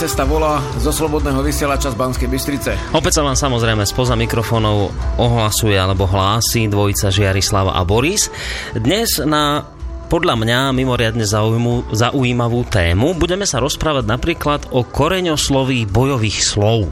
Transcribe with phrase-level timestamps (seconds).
[0.00, 2.72] Cesta volá zo slobodného vysielača z Banskej Bystrice.
[2.96, 4.88] Opäť sa vám samozrejme spoza mikrofónov
[5.20, 8.32] ohlasuje alebo hlási dvojica Žiarislava a Boris.
[8.72, 9.60] Dnes na
[10.08, 16.88] podľa mňa mimoriadne zaujímavú, zaujímavú tému budeme sa rozprávať napríklad o koreňosloví bojových slov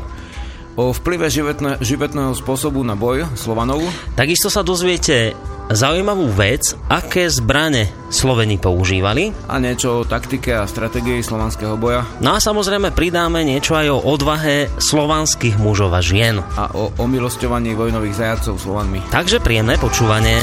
[0.76, 3.82] o vplyve životne, životného spôsobu na boj Slovanov.
[4.14, 5.34] Takisto sa dozviete
[5.72, 9.32] zaujímavú vec, aké zbrane Sloveni používali.
[9.52, 12.08] A niečo o taktike a stratégii slovanského boja.
[12.24, 16.40] No a samozrejme pridáme niečo aj o odvahe slovanských mužov a žien.
[16.56, 19.04] A o omilosťovaní vojnových zajacov Slovanmi.
[19.12, 20.40] Takže príjemné počúvanie.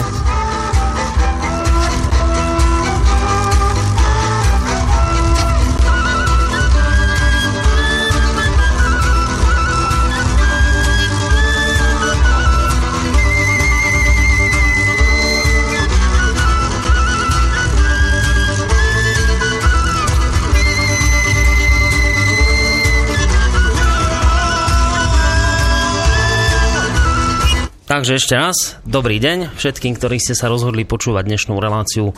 [27.95, 32.11] Takže ešte raz, dobrý deň všetkým, ktorí ste sa rozhodli počúvať dnešnú reláciu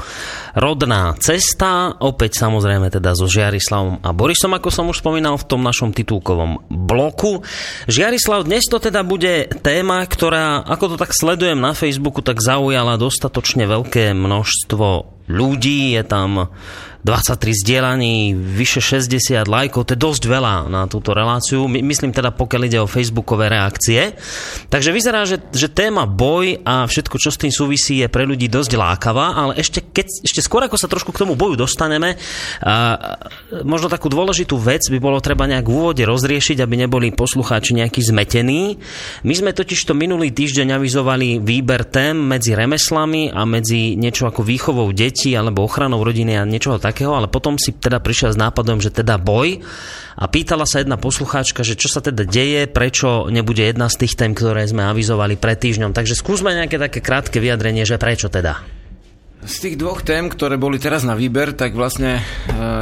[0.57, 1.93] Rodná cesta.
[2.01, 6.65] Opäť samozrejme teda so Žiarislavom a Borisom, ako som už spomínal v tom našom titulkovom
[6.65, 7.45] bloku.
[7.85, 12.97] Žiarislav, dnes to teda bude téma, ktorá, ako to tak sledujem na Facebooku, tak zaujala
[12.97, 15.93] dostatočne veľké množstvo ľudí.
[15.93, 16.49] Je tam
[17.07, 22.35] 23 zdieľaní, vyše 60 lajkov, to je dosť veľa na túto reláciu, My, myslím teda
[22.35, 24.11] pokiaľ ide o facebookové reakcie.
[24.67, 28.51] Takže vyzerá, že, že téma boj a všetko, čo s tým súvisí, je pre ľudí
[28.51, 32.19] dosť lákavá, ale ešte, keď, ešte skôr, ako sa trošku k tomu boju dostaneme,
[32.59, 32.99] a,
[33.63, 38.03] možno takú dôležitú vec by bolo treba nejak v úvode rozriešiť, aby neboli poslucháči nejakí
[38.03, 38.75] zmetení.
[39.23, 44.43] My sme totiž to minulý týždeň avizovali výber tém medzi remeslami a medzi niečo ako
[44.43, 48.81] výchovou detí alebo ochranou rodiny a niečoho takého, ale potom si teda prišiel s nápadom,
[48.81, 49.61] že teda boj
[50.17, 54.17] a pýtala sa jedna poslucháčka, že čo sa teda deje, prečo nebude jedna z tých
[54.17, 55.93] tém, ktoré sme avizovali pred týždňom.
[55.93, 58.65] Takže skúsme nejaké také krátke vyjadrenie, že prečo teda.
[59.45, 62.21] Z tých dvoch tém, ktoré boli teraz na výber, tak vlastne e,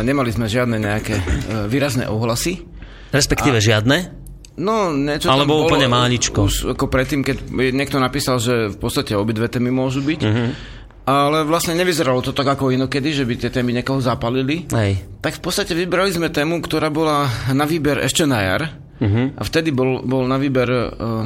[0.07, 1.23] nemali sme žiadne nejaké e,
[1.67, 2.63] výrazné ohlasy.
[3.11, 3.65] Respektíve a...
[3.67, 4.23] žiadne?
[4.55, 6.47] No, niečo Alebo tam úplne máličko.
[6.47, 10.21] Už ako predtým, keď niekto napísal, že v podstate obidve témy môžu byť.
[10.23, 14.65] Uh-huh ale vlastne nevyzeralo to tak ako inokedy, že by tie témy niekoho zapalili.
[14.73, 15.05] Hej.
[15.21, 18.61] Tak v podstate vybrali sme tému, ktorá bola na výber ešte na jar.
[18.97, 19.29] Uh-huh.
[19.37, 21.21] A vtedy bol, bol na výber uh,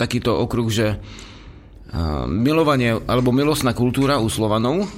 [0.00, 4.88] takýto okruh, že uh, milovanie alebo milostná kultúra u Slovanov.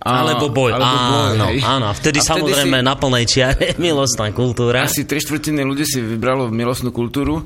[0.00, 0.72] A, alebo boj.
[0.72, 1.58] Alebo boj áno, hej.
[1.60, 1.92] áno.
[1.92, 4.88] Vtedy, a vtedy samozrejme si, na plnej čiare milostná kultúra.
[4.88, 7.44] Asi tri štvrtiny ľudí si vybralo milostnú kultúru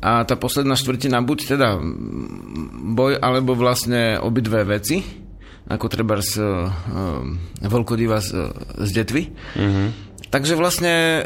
[0.00, 1.76] a tá posledná štvrtina buď teda
[2.96, 5.04] boj, alebo vlastne obidve veci,
[5.70, 6.66] ako treba z uh,
[7.62, 8.50] Volkodiva z,
[8.82, 9.22] z detvy.
[9.30, 9.86] Mm-hmm.
[10.26, 11.24] Takže vlastne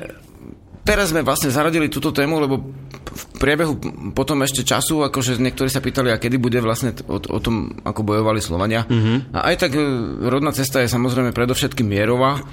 [0.84, 2.60] teraz sme vlastne zaradili túto tému, lebo
[3.04, 3.80] v priebehu
[4.12, 8.04] potom ešte času, akože niektorí sa pýtali, a kedy bude vlastne o, o tom, ako
[8.04, 8.84] bojovali Slovania.
[8.84, 9.32] Mm-hmm.
[9.32, 9.72] A aj tak
[10.20, 12.44] rodná cesta je samozrejme predovšetkým mierová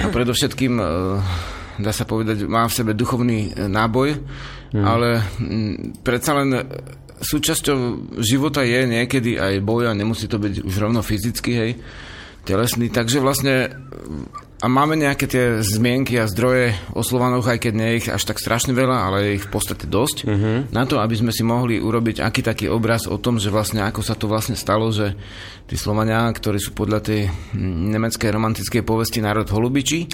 [0.00, 0.72] a predovšetkým,
[1.76, 4.16] dá sa povedať, má v sebe duchovný náboj,
[4.74, 4.82] Hmm.
[4.82, 6.50] Ale m, predsa len
[7.24, 7.78] súčasťou
[8.20, 11.72] života je niekedy aj boj a nemusí to byť už rovno fyzicky, hej,
[12.44, 12.92] telesný.
[12.92, 13.72] Takže vlastne
[14.64, 18.24] a máme nejaké tie zmienky a zdroje o Slovanoch, aj keď nie je ich až
[18.24, 20.58] tak strašne veľa, ale je ich v podstate dosť, uh-huh.
[20.72, 24.00] na to, aby sme si mohli urobiť aký taký obraz o tom, že vlastne ako
[24.00, 25.12] sa to vlastne stalo, že
[25.68, 27.28] tí Slovania, ktorí sú podľa tej
[27.92, 30.08] nemeckej romantickej povesti národ holubičí,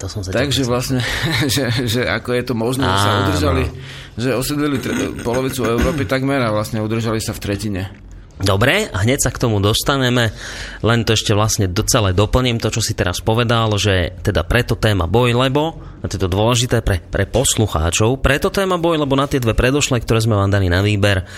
[0.00, 1.04] to som sa takže vlastne,
[1.54, 3.64] že, že ako je to možné, že sa udržali,
[4.18, 7.82] že osedlili tre- polovicu Európy takmer a vlastne udržali sa v tretine.
[8.40, 10.32] Dobre, a hneď sa k tomu dostaneme,
[10.80, 15.04] len to ešte vlastne celé doplním to, čo si teraz povedal, že teda preto téma
[15.04, 19.28] boj, lebo, a to je to dôležité pre, pre poslucháčov, preto téma boj, lebo na
[19.28, 21.28] tie dve predošle, ktoré sme vám dali na výber,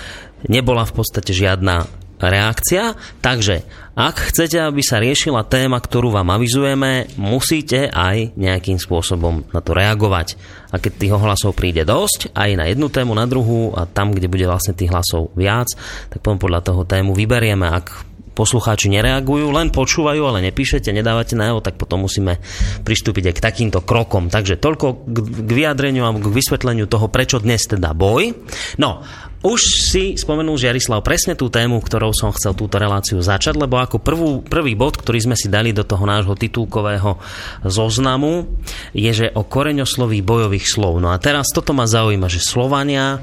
[0.47, 2.95] nebola v podstate žiadna reakcia.
[3.25, 9.61] Takže ak chcete, aby sa riešila téma, ktorú vám avizujeme, musíte aj nejakým spôsobom na
[9.61, 10.37] to reagovať.
[10.73, 14.33] A keď tých hlasov príde dosť, aj na jednu tému, na druhú a tam, kde
[14.33, 15.69] bude vlastne tých hlasov viac,
[16.09, 17.69] tak potom podľa toho tému vyberieme.
[17.69, 22.41] Ak poslucháči nereagujú, len počúvajú, ale nepíšete, nedávate na tak potom musíme
[22.83, 24.33] pristúpiť aj k takýmto krokom.
[24.33, 28.33] Takže toľko k vyjadreniu a k vysvetleniu toho, prečo dnes teda boj.
[28.81, 29.05] No,
[29.43, 29.61] už
[29.91, 34.31] si spomenul Žiarislav presne tú tému, ktorou som chcel túto reláciu začať, lebo ako prvú,
[34.43, 37.19] prvý bod, ktorý sme si dali do toho nášho titulkového
[37.67, 38.47] zoznamu,
[38.95, 41.03] je, že o koreňosloví bojových slov.
[41.03, 43.19] No a teraz toto ma zaujíma, že Slovania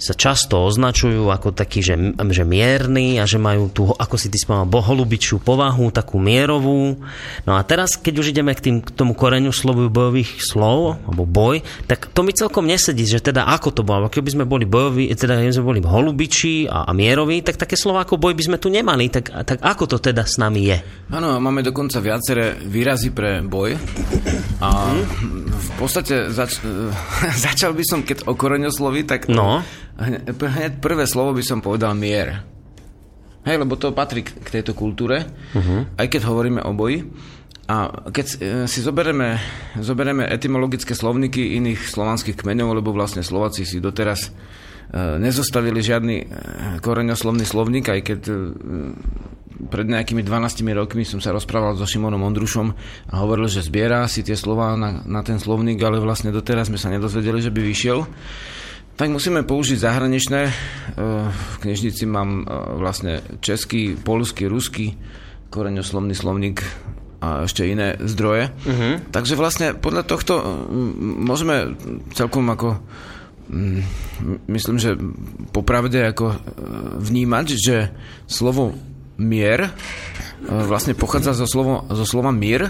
[0.00, 4.40] sa často označujú ako takí, že, že mierni a že majú tú, ako si ty
[4.40, 6.96] spomínal, boholubičiu povahu, takú mierovú.
[7.44, 11.28] No a teraz, keď už ideme k, tým, k tomu koreňu slovu bojových slov, alebo
[11.28, 14.08] boj, tak to mi celkom nesedí, že teda ako to bolo.
[14.08, 18.08] Keby sme boli bojoví, teda keby sme boli holubiči a, a mieroví, tak také slova
[18.08, 19.12] ako boj by sme tu nemali.
[19.12, 20.78] Tak, tak ako to teda s nami je?
[21.12, 23.76] Áno, máme dokonca viaceré výrazy pre boj.
[24.64, 24.96] A
[25.50, 26.64] v podstate zač-
[27.46, 29.60] začal by som, keď o koreňoslovi, tak No.
[30.00, 32.42] Hneď prvé slovo by som povedal mier.
[33.44, 35.96] Hej, lebo to patrí k tejto kultúre, uh-huh.
[35.96, 37.08] aj keď hovoríme o boji.
[37.70, 38.36] A keď e,
[38.66, 39.38] si zoberieme,
[39.78, 44.30] zoberieme etymologické slovníky iných slovanských kmeňov, lebo vlastne Slováci si doteraz e,
[45.22, 46.24] nezostavili žiadny e,
[46.82, 48.20] koreňoslovný slovník, aj keď
[49.68, 52.68] pred nejakými 12 rokmi som sa rozprával so Šimonom Ondrušom
[53.12, 56.80] a hovoril, že zbiera si tie slova na, na ten slovník, ale vlastne doteraz sme
[56.80, 57.98] sa nedozvedeli, že by vyšiel.
[59.00, 60.40] Tak musíme použiť zahraničné.
[60.44, 60.52] E,
[61.32, 64.92] V knižnici mám e, vlastne český, polský, ruský
[65.48, 66.60] koreňoslovný slovník
[67.24, 68.52] a ešte iné zdroje.
[68.52, 69.00] Uh-huh.
[69.08, 70.36] Takže vlastne podľa tohto
[71.16, 71.80] môžeme
[72.12, 72.76] celkom ako
[74.52, 75.00] myslím, že
[75.48, 76.36] popravde ako e,
[77.00, 77.76] vnímať, že
[78.28, 78.76] slovo
[79.16, 79.72] mier
[80.44, 82.68] vlastne pochádza zo, slovo, zo slova mír,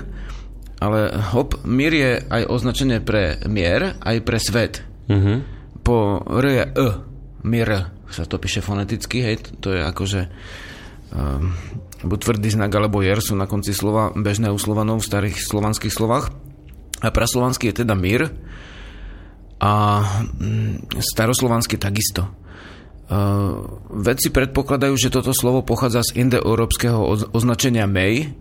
[0.79, 4.87] ale hop, mír je aj označenie pre mier, aj pre svet.
[5.11, 5.43] Uh-huh.
[5.81, 6.89] Po R je E,
[7.47, 7.69] mir
[8.11, 10.21] sa to píše foneticky, hej, to je akože
[11.15, 11.55] um,
[12.05, 16.35] tvrdý znak, alebo jer sú na konci slova bežné u Slovanov v starých slovanských slovách.
[17.01, 18.29] A praslovanský je teda mír
[19.57, 19.73] a
[20.37, 22.29] mm, staroslovanský takisto.
[23.11, 28.37] Uh, vedci predpokladajú, že toto slovo pochádza z indoeurópskeho oz- označenia mej,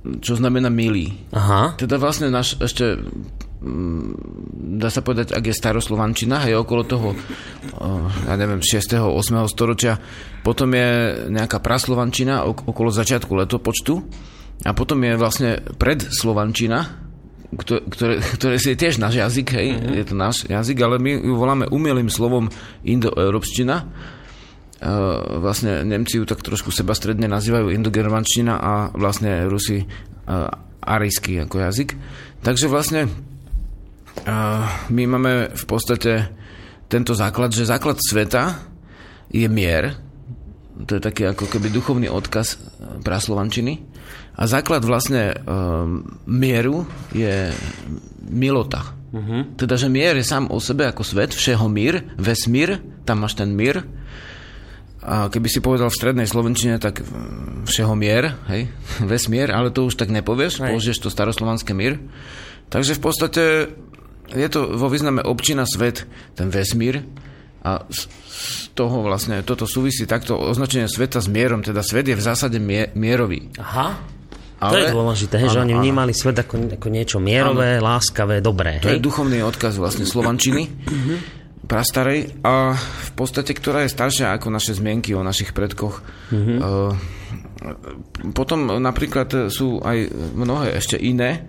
[0.00, 1.12] čo znamená milý.
[1.36, 1.76] Aha.
[1.76, 2.96] Teda vlastne náš ešte
[3.60, 4.10] mm,
[4.80, 8.96] dá sa povedať, ak je staroslovančina, hej, okolo toho, uh, ja neviem, 6.
[8.96, 9.12] 8.
[9.52, 10.00] storočia,
[10.40, 10.88] potom je
[11.28, 13.94] nejaká praslovančina ok- okolo začiatku letopočtu
[14.64, 16.78] a potom je vlastne predslovančina,
[17.52, 19.94] kto- ktoré, ktoré si je tiež náš jazyk, hej, mm-hmm.
[20.00, 22.48] je to náš jazyk, ale my ju voláme umelým slovom
[22.88, 23.76] indoeurópština.
[24.80, 30.48] Uh, vlastne Nemci ju tak trošku sebastredne nazývajú indogermančtina a vlastne Rusi uh,
[30.80, 31.90] arijský ako jazyk.
[32.40, 36.32] Takže vlastne uh, my máme v podstate
[36.88, 38.56] tento základ, že základ sveta
[39.28, 40.00] je mier,
[40.88, 42.56] to je taký ako keby duchovný odkaz
[43.04, 43.84] praslovančiny.
[44.40, 47.52] A základ vlastne um, mieru je
[48.24, 48.96] milota.
[49.12, 49.44] Uh-huh.
[49.60, 53.52] Teda, že mier je sám o sebe ako svet, všeho mír, vesmír, tam máš ten
[53.52, 53.84] mír.
[55.00, 58.68] A keby si povedal v strednej slovenčine, tak mm, všeho mier, hej,
[59.10, 60.76] vesmier, ale to už tak nepovieš, Hej.
[60.76, 61.96] použiješ to staroslovanské mír.
[62.68, 63.42] Takže v podstate
[64.30, 66.06] je to vo význame občina svet,
[66.36, 67.02] ten vesmír.
[67.60, 72.24] A z toho vlastne, toto súvisí takto označenie sveta s mierom, teda svet je v
[72.24, 73.52] zásade mie, mierový.
[73.60, 74.00] Aha.
[74.60, 75.80] To je dôležité, hej, že Áno, oni áno.
[75.80, 78.76] vnímali svet ako, ako niečo mierové, láskavé, dobré.
[78.84, 79.04] To je Hej?
[79.04, 80.68] duchovný odkaz vlastne slovančiny
[81.70, 86.02] prastarej a v podstate, ktorá je staršia ako naše zmienky o našich predkoch.
[86.34, 86.98] Uh,
[88.34, 91.46] potom napríklad sú aj mnohé ešte iné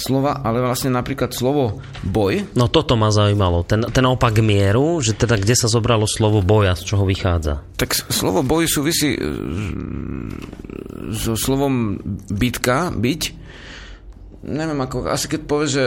[0.00, 5.12] slova, ale vlastne napríklad slovo boj, No toto ma zaujímalo, ten, ten opak mieru, že
[5.12, 7.60] teda kde sa zobralo slovo boja, z čoho vychádza.
[7.76, 9.20] tak slovo boj súvisí e,
[11.12, 12.00] so slovom
[12.32, 13.22] bitka, byť.
[14.48, 15.84] Neviem ako, asi keď povieš, že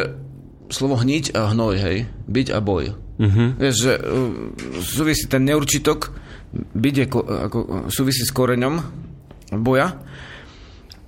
[0.70, 1.98] slovo hniť a hnoj, hej,
[2.30, 3.02] byť a boj.
[3.13, 3.53] Uh-huh.
[3.62, 4.03] Vieš, že uh,
[4.82, 6.10] súvisí ten neurčitok,
[6.53, 7.60] byť je, ko- ako,
[7.93, 8.82] súvisí s koreňom
[9.62, 10.01] boja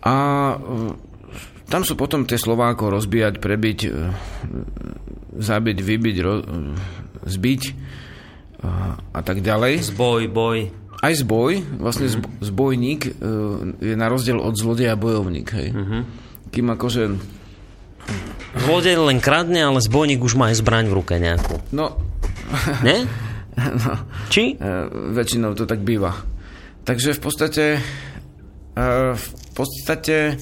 [0.05, 0.15] a
[0.53, 0.93] uh,
[1.65, 4.13] tam sú potom tie slova ako rozbíjať, prebiť, uh,
[5.33, 6.45] zabiť, vybiť, ro-
[7.25, 7.61] zbiť
[9.13, 9.93] a tak ďalej.
[9.93, 10.57] Zboj, boj.
[11.01, 13.13] Aj zboj, vlastne zb- zbojník
[13.77, 15.69] je na rozdiel od zlodeja bojovník, hej.
[15.69, 16.01] Uh-huh.
[16.49, 17.13] Kým akože,
[18.55, 21.59] Zlodej len kradne, ale zbojník už má aj zbraň v ruke nejakú.
[21.75, 21.99] no,
[22.85, 23.03] Ne?
[23.81, 23.91] no
[24.31, 24.55] Či?
[24.57, 26.13] uh, väčšinou to tak býva.
[26.85, 27.65] Takže v podstate
[28.77, 30.37] uh, v podstate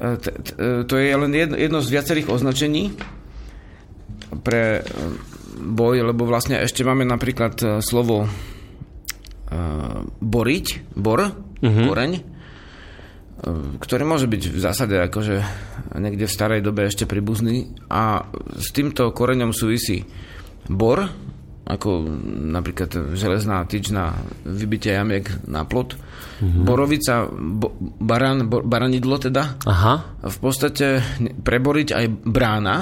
[0.00, 2.94] uh, t- t- uh, to je len jedno, jedno z viacerých označení
[4.40, 4.86] pre uh,
[5.60, 8.30] boj, lebo vlastne ešte máme napríklad uh, slovo uh,
[10.22, 11.20] boriť, bor,
[11.60, 11.84] uh-huh.
[11.90, 12.12] koreň,
[13.80, 15.40] ktorý môže byť v zásade akože
[15.96, 20.04] niekde v starej dobe ešte pribuzný a s týmto koreňom súvisí
[20.68, 21.08] bor,
[21.64, 22.04] ako
[22.52, 24.12] napríklad železná tyč na
[24.44, 26.62] vybitie jamiek na plot, mm-hmm.
[26.66, 30.20] borovica, bo, baran, bo, baranidlo teda, Aha.
[30.20, 31.00] v podstate
[31.40, 32.76] preboriť aj brána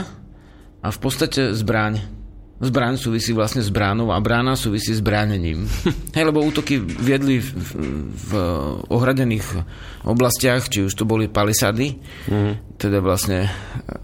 [0.83, 2.18] a v podstate zbraň.
[2.59, 5.71] Zbraň súvisí vlastne s bránou a brána súvisí s bránením.
[6.17, 7.55] Hej, lebo útoky viedli v,
[8.11, 8.31] v
[8.91, 9.47] ohradených
[10.03, 12.75] oblastiach, či už to boli palisady, mm.
[12.75, 13.47] teda vlastne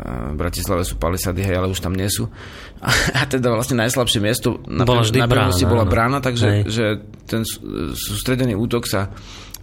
[0.07, 2.31] v Bratislave sú palisady, hej, ale už tam nie sú.
[2.79, 6.63] A, a teda vlastne najslabšie miesto na, bola vždy na brána, bola brána, takže hej.
[6.71, 6.85] že
[7.27, 7.43] ten
[7.91, 9.11] sústredený útok sa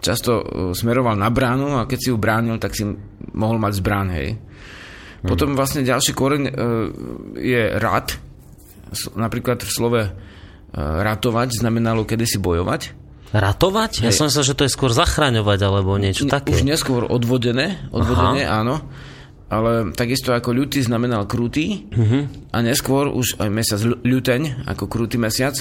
[0.03, 0.43] často
[0.75, 2.83] smeroval na bránu a keď si ju bránil, tak si
[3.31, 4.35] mohol mať zbrán, hej.
[5.21, 6.43] Potom vlastne ďalší koreň
[7.37, 8.30] je rad,
[9.15, 10.01] napríklad v slove
[10.75, 12.81] ratovať znamenalo kedysi bojovať.
[13.31, 14.03] Ratovať?
[14.03, 14.19] Ja Hej.
[14.19, 16.51] som myslel, že to je skôr zachraňovať alebo niečo také.
[16.51, 18.83] Už neskôr odvodené, odvodené áno.
[19.51, 21.91] Ale takisto ako ľutý znamenal krutý
[22.55, 25.59] a neskôr už aj mesiac ľu- ľuteň, ako krutý mesiac,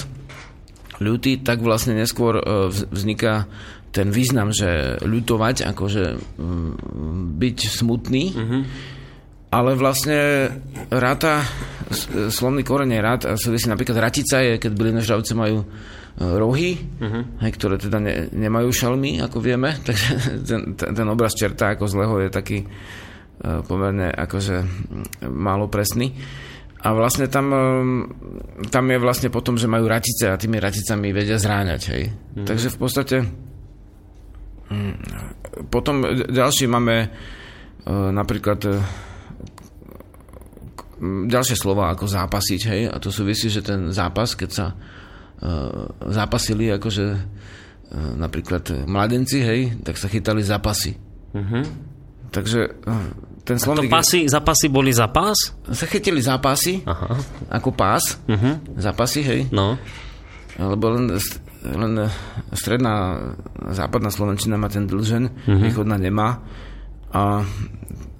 [1.03, 3.51] ľutý, tak vlastne neskôr e, vz- vzniká
[3.91, 6.03] ten význam, že ľutovať, akože
[7.35, 8.31] byť smutný,
[9.51, 10.47] ale vlastne
[10.87, 11.43] ráta,
[11.91, 15.65] s- slovný koreň je rád a súvisí napríklad ratica je, keď bylinožravce majú e,
[16.23, 16.79] rohy,
[17.43, 22.15] hej, ktoré teda ne, nemajú šalmy, ako vieme, takže ten, ten, obraz čerta ako zlého
[22.23, 22.67] je taký e,
[23.67, 24.63] pomerne akože
[25.27, 26.15] málo presný.
[26.81, 27.63] A vlastne tam, e,
[28.71, 31.81] tam je vlastne potom, že majú ratice a tými raticami vedia zráňať.
[31.91, 32.03] Hej.
[32.47, 33.15] Takže v podstate
[34.71, 34.95] mm,
[35.67, 37.11] potom ďalší máme
[38.15, 38.61] napríklad
[41.01, 46.69] ďalšie slova ako zápasiť, hej, a to súvisí, že ten zápas, keď sa uh, zápasili
[46.69, 47.19] akože uh,
[48.15, 50.93] napríklad mladenci, hej, tak sa chytali zápasy.
[51.33, 51.65] Uh-huh.
[52.29, 53.09] Takže uh,
[53.41, 53.89] ten To slovník...
[53.89, 55.57] pasy, zapasy boli za pás?
[55.73, 57.17] Sa chytili zápasy, Aha.
[57.49, 58.61] ako pás, uh-huh.
[58.77, 59.81] zápasy, hej, No.
[60.61, 61.17] lebo len,
[61.65, 61.93] len
[62.53, 63.17] stredná
[63.73, 65.61] západná Slovenčina má ten dlžen, uh-huh.
[65.65, 66.45] východná nemá.
[67.11, 67.43] A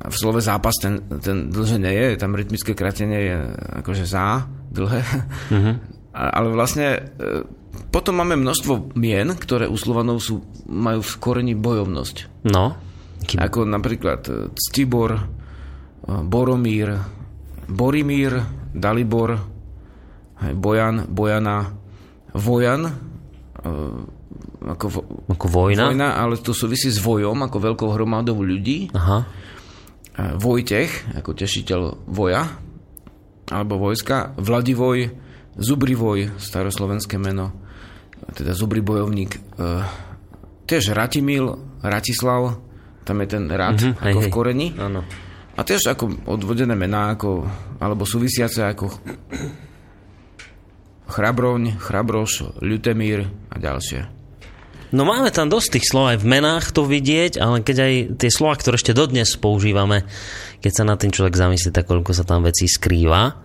[0.01, 3.37] v slove zápas ten, ten dlže nie je, tam rytmické kratenie je
[3.83, 5.01] akože za, dlhé.
[6.11, 6.99] A, ale vlastne e,
[7.87, 12.43] potom máme množstvo mien, ktoré u Slovanov sú, majú v koreni bojovnosť.
[12.51, 12.75] No.
[13.23, 13.39] Kým...
[13.39, 15.23] Ako napríklad e, Ctibor, e,
[16.03, 16.99] Boromír,
[17.71, 18.43] Borimír,
[18.75, 19.39] Dalibor,
[20.41, 21.69] Bojan, Bojana,
[22.33, 22.81] Vojan,
[24.63, 25.89] ako, vo, Ako vojna?
[25.89, 28.89] vojna, ale to súvisí s vojom, ako veľkou hromadou ľudí.
[28.91, 29.25] Aha.
[30.37, 32.45] Vojtech, ako tešiteľ voja,
[33.47, 34.35] alebo vojska.
[34.35, 35.09] Vladivoj,
[35.53, 37.51] Zubrivoj, staroslovenské meno,
[38.31, 39.31] teda Zubri bojovník.
[39.33, 39.39] E,
[40.63, 41.51] tiež Ratimil,
[41.81, 42.61] Ratislav,
[43.01, 44.23] tam je ten rad, Mhm, mm-hmm, ako hej.
[44.23, 44.67] v koreni.
[44.77, 45.01] Áno.
[45.51, 47.43] A tiež ako odvodené mená, ako,
[47.77, 48.87] alebo súvisiace ako
[51.07, 54.20] Chrabroň, Chrabroš, Ľutemír a ďalšie.
[54.91, 58.29] No máme tam dosť tých slov aj v menách to vidieť, ale keď aj tie
[58.31, 60.03] slova, ktoré ešte dodnes používame,
[60.59, 63.39] keď sa nad tým človek zamyslí, tak koľko sa tam vecí skrýva.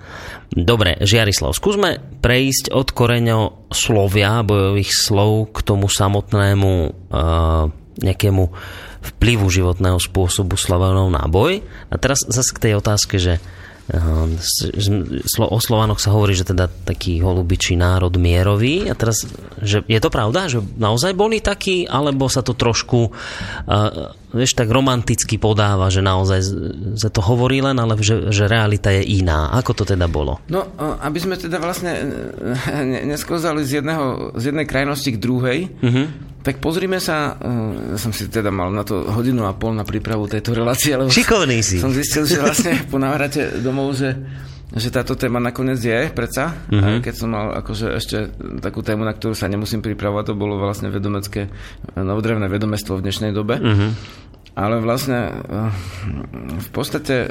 [0.50, 6.72] Dobre, Žiarislav, skúsme prejsť od koreňo slovia, bojových slov k tomu samotnému
[7.14, 7.70] uh,
[8.02, 8.44] nejakému
[9.14, 11.62] vplyvu životného spôsobu Slovanov na boj.
[11.88, 13.38] A teraz zase k tej otázke, že
[13.95, 18.90] o Slovanoch sa hovorí, že teda taký holubičí národ mierový.
[18.90, 19.23] A teraz,
[19.62, 24.69] že je to pravda, že naozaj boli takí, alebo sa to trošku uh, vieš, tak
[24.69, 26.40] romanticky podáva, že naozaj
[27.00, 29.50] sa to hovorí len, ale že, že realita je iná.
[29.57, 30.38] Ako to teda bolo?
[30.52, 30.69] No,
[31.00, 32.05] aby sme teda vlastne e,
[32.85, 36.07] ne- nesklzali z, jedného, z jednej krajnosti k druhej, uh-huh.
[36.45, 39.88] tak pozrime sa, e, ja som si teda mal na to hodinu a pol na
[39.88, 41.81] prípravu tejto relácie, ale Šikovný si.
[41.81, 44.12] som zistil, že vlastne po návrate domov, že,
[44.75, 46.52] že táto téma nakoniec je, predsa.
[46.69, 46.99] Uh-huh.
[46.99, 48.16] Keď som mal akože ešte
[48.59, 51.49] takú tému, na ktorú sa nemusím pripravovať, to bolo vlastne vedomecké,
[51.95, 53.62] novodrevné vedomestvo v dnešnej dobe.
[53.62, 53.90] Uh-huh.
[54.56, 55.70] Ale vlastne eh,
[56.56, 57.30] v podstate eh,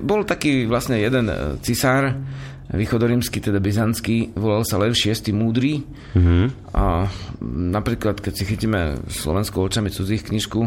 [0.00, 2.16] bol taký vlastne jeden eh, cisár,
[2.66, 5.14] východorímsky, teda byzantský, volal sa Lev VI.
[5.30, 5.86] Múdry.
[6.18, 6.74] Mm-hmm.
[6.74, 7.06] A
[7.46, 10.66] napríklad, keď si chytíme slovenskou očami cudzích knižku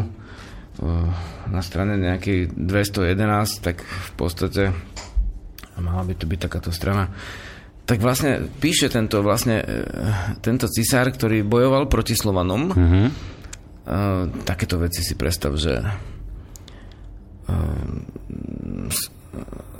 [1.52, 4.72] na strane nejakej 211, tak v podstate
[5.76, 7.12] mala by to byť takáto strana
[7.84, 9.66] tak vlastne píše tento vlastne
[10.38, 12.70] tento cisár, ktorý bojoval proti Slovanom.
[12.70, 13.06] Mm-hmm.
[13.90, 15.90] Uh, takéto veci si predstav, že uh,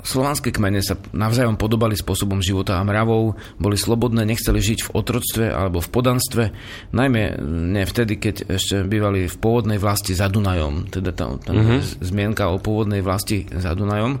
[0.01, 5.45] slovanské kmene sa navzájom podobali spôsobom života a mravov, boli slobodné, nechceli žiť v otroctve
[5.47, 6.43] alebo v podanstve,
[6.91, 7.37] najmä
[7.71, 12.01] ne vtedy, keď ešte bývali v pôvodnej vlasti za Dunajom, teda tam, tam mm-hmm.
[12.01, 14.19] zmienka o pôvodnej vlasti za Dunajom,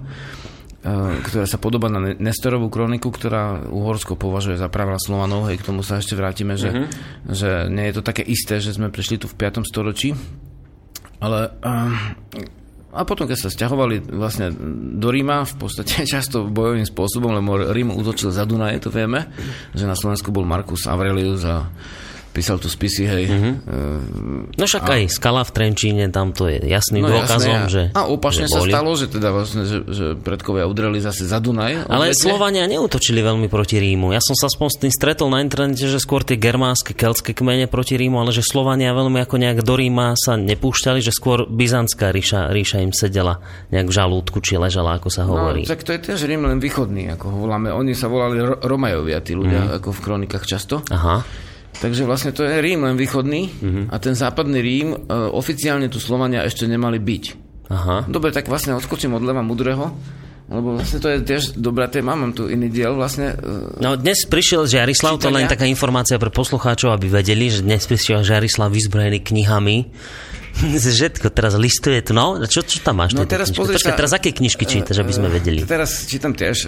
[0.81, 5.85] ktorá sa podobá na Nestorovú kroniku, ktorá Uhorsko považuje za pravá Slovanov, hej, k tomu
[5.85, 6.87] sa ešte vrátime, že, mm-hmm.
[7.29, 9.61] že nie je to také isté, že sme prišli tu v 5.
[9.61, 10.17] storočí,
[11.21, 11.93] ale uh,
[12.91, 14.51] a potom, keď sa stiahovali vlastne
[14.99, 19.31] do Ríma, v podstate často bojovým spôsobom, lebo Rím útočil za Dunaj, to vieme,
[19.71, 21.71] že na Slovensku bol Markus Aurelius a
[22.31, 23.23] písal tu spisy, hej.
[23.27, 23.53] Mm-hmm.
[24.55, 24.95] No však a...
[24.97, 28.55] aj skala v Trenčíne, tam to je jasným no, dôkazom, jasné, že A opačne že
[28.55, 28.71] sa boli.
[28.71, 31.91] stalo, že teda vlastne, že, že predkovia udreli zase za Dunaj.
[31.91, 32.23] Ale odvetne.
[32.23, 34.15] Slovania neutočili veľmi proti Rímu.
[34.15, 37.67] Ja som sa spon s tým stretol na internete, že skôr tie germánske, keltské kmene
[37.67, 42.15] proti Rímu, ale že Slovania veľmi ako nejak do Ríma sa nepúšťali, že skôr byzantská
[42.15, 43.43] ríša, ríša im sedela
[43.75, 45.67] nejak v žalúdku, či ležala, ako sa no, hovorí.
[45.67, 47.75] No, tak to je tiež Rím len východný, ako voláme.
[47.75, 49.71] Oni sa volali Romajovia, tí ľudia, mm.
[49.83, 50.79] ako v kronikách často.
[50.87, 51.50] Aha.
[51.81, 53.85] Takže vlastne to je Rím len východný uh-huh.
[53.89, 54.97] a ten západný Rím, e,
[55.33, 57.23] oficiálne tu Slovania ešte nemali byť.
[57.73, 57.97] Aha.
[58.05, 59.89] Dobre, tak vlastne odskočím od Leva Mudrého,
[60.51, 63.33] lebo vlastne to je tiež dobrá téma, mám tu iný diel vlastne.
[63.33, 65.25] E, no dnes prišiel Žiarislav, čítania.
[65.25, 69.77] to len taká informácia pre poslucháčov, aby vedeli, že dnes prišiel Žiarislav vyzbrojený knihami
[70.91, 72.37] Všetko teraz listuje tu, no?
[72.43, 73.15] Čo, čo tam máš?
[73.15, 75.63] No teraz pozri Počkaj, teraz aké knižky čítaš, aby sme vedeli?
[75.63, 76.67] Teraz čítam tiež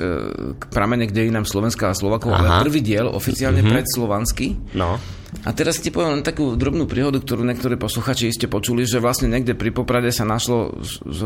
[0.71, 3.73] pramene k dejinám Slovenska a Slovakov, ale prvý diel, oficiálne mm-hmm.
[3.73, 4.47] predslovanský.
[4.77, 4.97] No.
[5.41, 9.25] A teraz ti poviem len takú drobnú príhodu, ktorú niektorí posluchači iste počuli, že vlastne
[9.25, 11.19] niekde pri Poprade sa našlo z, z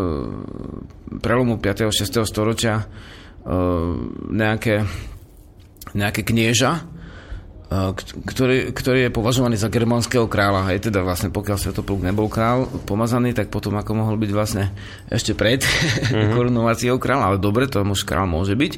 [1.20, 1.88] prelomu 5.
[1.88, 2.24] a 6.
[2.24, 3.94] storočia uh,
[4.32, 4.88] nejaké,
[5.92, 6.88] nejaké knieža,
[7.68, 10.72] ktorý, ktorý je považovaný za germánskeho kráľa.
[10.72, 14.72] Hej, teda vlastne pokiaľ Svetopluk nebol král pomazaný, tak potom ako mohol byť vlastne
[15.12, 16.32] ešte pred mm-hmm.
[16.36, 17.36] korunováciou kráľa.
[17.36, 18.74] Ale dobre, to už král môže byť.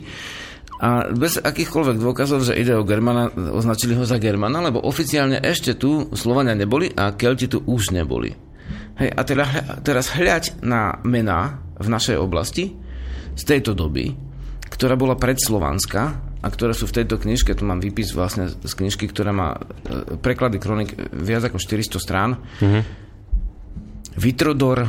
[0.80, 5.76] A bez akýchkoľvek dôkazov, že ide o Germana, označili ho za Germana, lebo oficiálne ešte
[5.76, 8.32] tu Slovania neboli a Kelti tu už neboli.
[8.96, 9.46] Hej, a teda,
[9.84, 12.74] teraz hľaď na mená v našej oblasti
[13.36, 14.16] z tejto doby,
[14.72, 19.12] ktorá bola predslovanská a ktoré sú v tejto knižke, tu mám výpis vlastne z knižky,
[19.12, 19.60] ktorá má e,
[20.24, 22.40] preklady kronik viac ako 400 strán.
[22.64, 22.84] Mm-hmm.
[24.16, 24.88] Vitrodor,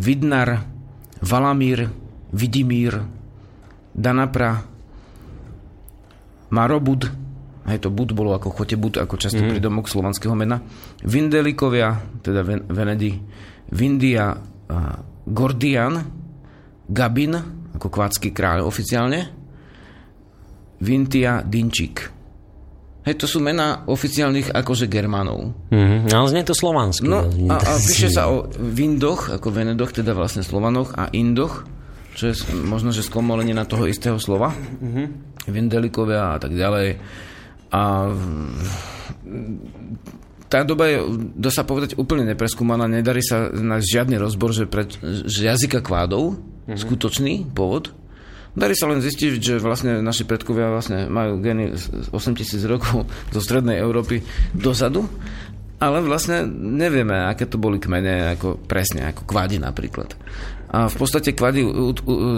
[0.00, 0.64] Vidnar,
[1.20, 1.92] Valamír,
[2.32, 3.04] Vidimír,
[3.92, 4.64] Danapra,
[6.48, 7.02] Marobud,
[7.64, 9.52] aj to bud bolo ako chotebud, ako často mm-hmm.
[9.60, 10.60] pridomok slovanského mena,
[11.04, 13.12] Vindelikovia, teda Ven- Venedi,
[13.72, 14.32] Vindia,
[15.24, 15.94] Gordian,
[16.88, 19.30] Gabin, ako kvátsky kráľ oficiálne,
[20.80, 22.14] Vintia Dinčík.
[23.04, 25.52] Hej, to sú mená oficiálnych akože Germanov.
[25.68, 27.04] Mm-hmm, ale znie to slovansky.
[27.04, 31.68] No, a, a píše sa o Vindoch, ako Venedoch, teda vlastne Slovanoch, a Indoch,
[32.16, 32.34] čo je
[32.64, 34.56] možno, že skomolenie na toho istého slova.
[34.56, 35.06] Mm-hmm.
[35.52, 36.96] Vindelikovia a tak ďalej.
[37.74, 38.08] A
[40.54, 41.02] tá doba je,
[41.34, 42.86] dá sa povedať, úplne nepreskúmaná.
[42.86, 44.86] Nedarí sa na žiadny rozbor, že, pre,
[45.26, 46.78] že jazyka kvádov, mm-hmm.
[46.78, 47.90] skutočný pôvod.
[48.54, 51.74] Darí sa len zistiť, že vlastne naši predkovia vlastne majú geny
[52.14, 53.02] 8000 rokov
[53.34, 54.22] zo strednej Európy
[54.54, 55.10] dozadu,
[55.82, 60.14] ale vlastne nevieme, aké to boli kmene, ako presne, ako kvádi napríklad.
[60.70, 61.60] A v podstate kvady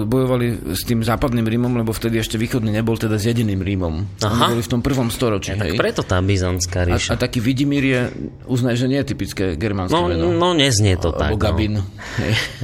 [0.07, 4.07] bojovali s tým západným Rímom, lebo vtedy ešte východný nebol teda s jediným Rímom.
[4.21, 4.51] Aha.
[4.51, 5.55] Oni boli v tom prvom storočí.
[5.55, 7.15] Ja, tak preto tá byzantská ríša.
[7.15, 8.01] A, a taký Vidimír je,
[8.45, 10.35] uznaj, že nie je typické germánske no, meno.
[10.35, 11.33] No, neznie to tak.
[11.33, 11.81] Alebo Gabin.
[11.81, 11.83] No.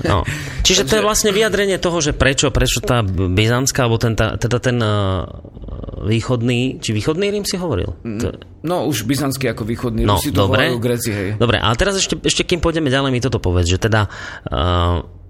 [0.05, 0.19] no.
[0.67, 4.59] Čiže to je vlastne vyjadrenie toho, že prečo, prečo tá byzantská, alebo ten, tá, teda
[4.61, 5.25] ten uh,
[6.05, 7.97] východný, či východný Rím si hovoril?
[8.03, 10.75] Mm, no, už byzantský ako východný no, Rím si to dobre.
[10.77, 11.29] Greci, hej.
[11.39, 14.11] Dobre, ale teraz ešte, ešte kým pôjdeme ďalej, mi toto povedz, že teda
[14.51, 15.22] uh,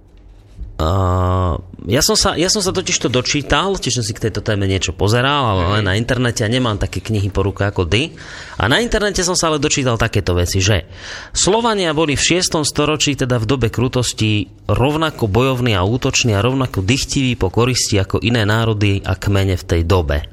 [0.82, 4.42] Uh, ja, som sa, ja som sa totiž to dočítal, tiež som si k tejto
[4.42, 8.18] téme niečo pozeral, ale len na internete a nemám také knihy po ruke ako ty.
[8.58, 10.90] A na internete som sa ale dočítal takéto veci, že
[11.30, 12.66] Slovania boli v 6.
[12.66, 18.18] storočí, teda v dobe krutosti, rovnako bojovní a útoční a rovnako dychtiví po koristi ako
[18.18, 20.31] iné národy a kmene v tej dobe.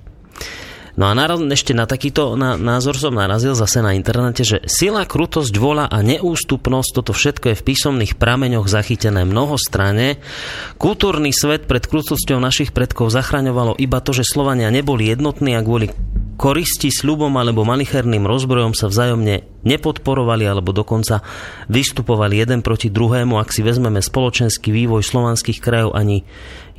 [1.00, 5.08] No a naraz, ešte na takýto na, názor som narazil zase na internete, že sila,
[5.08, 10.20] krutosť, vola a neústupnosť, toto všetko je v písomných prameňoch zachytené mnohostrane.
[10.76, 15.88] Kultúrny svet pred krutosťou našich predkov zachraňovalo iba to, že Slovania neboli jednotní a kvôli
[16.36, 21.20] koristi sľubom alebo malicherným rozbrojom sa vzájomne nepodporovali alebo dokonca
[21.68, 23.36] vystupovali jeden proti druhému.
[23.36, 26.24] Ak si vezmeme spoločenský vývoj slovanských krajov, ani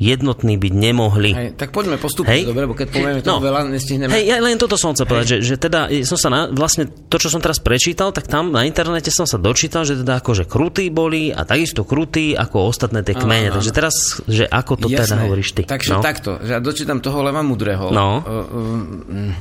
[0.00, 1.30] jednotní byť nemohli.
[1.36, 2.48] Hej, tak poďme postupne, Hej.
[2.48, 3.44] dobre, bo keď povieme to no.
[3.44, 4.08] veľa, nestihneme.
[4.08, 5.10] Hej, ja len toto som chcel Hej.
[5.12, 8.48] povedať, že, že teda som sa na, vlastne to, čo som teraz prečítal, tak tam
[8.48, 13.04] na internete som sa dočítal, že teda akože krutí boli a takisto krutí ako ostatné
[13.04, 13.52] tie kmene.
[13.52, 15.12] Takže teraz, že ako to teda Jasné.
[15.12, 15.62] teda hovoríš ty.
[15.68, 16.00] Takže no?
[16.00, 17.92] takto, že ja dočítam toho Leva Mudrého.
[17.92, 18.24] No.
[18.24, 19.36] Uh,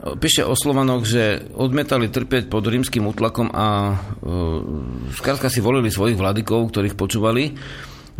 [0.00, 4.64] uh, píše o Slovanoch, že odmetali trpieť pod rímským útlakom a uh,
[5.12, 7.52] skrátka si volili svojich vladykov, ktorých počúvali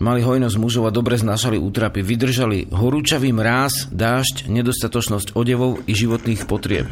[0.00, 2.00] Mali hojnosť mužov a dobre znášali útrapy.
[2.00, 6.88] Vydržali horúčavý mráz, dážď, nedostatočnosť odevov i životných potrieb.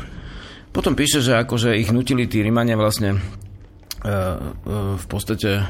[0.77, 4.39] Potom píše, že akože ich nutili tí Rimania vlastne e, e,
[5.01, 5.65] v podstate e,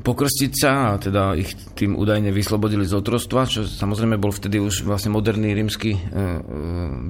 [0.00, 4.88] pokrstiť sa a teda ich tým údajne vyslobodili z otrostva, čo samozrejme bol vtedy už
[4.88, 6.00] vlastne moderný rímsky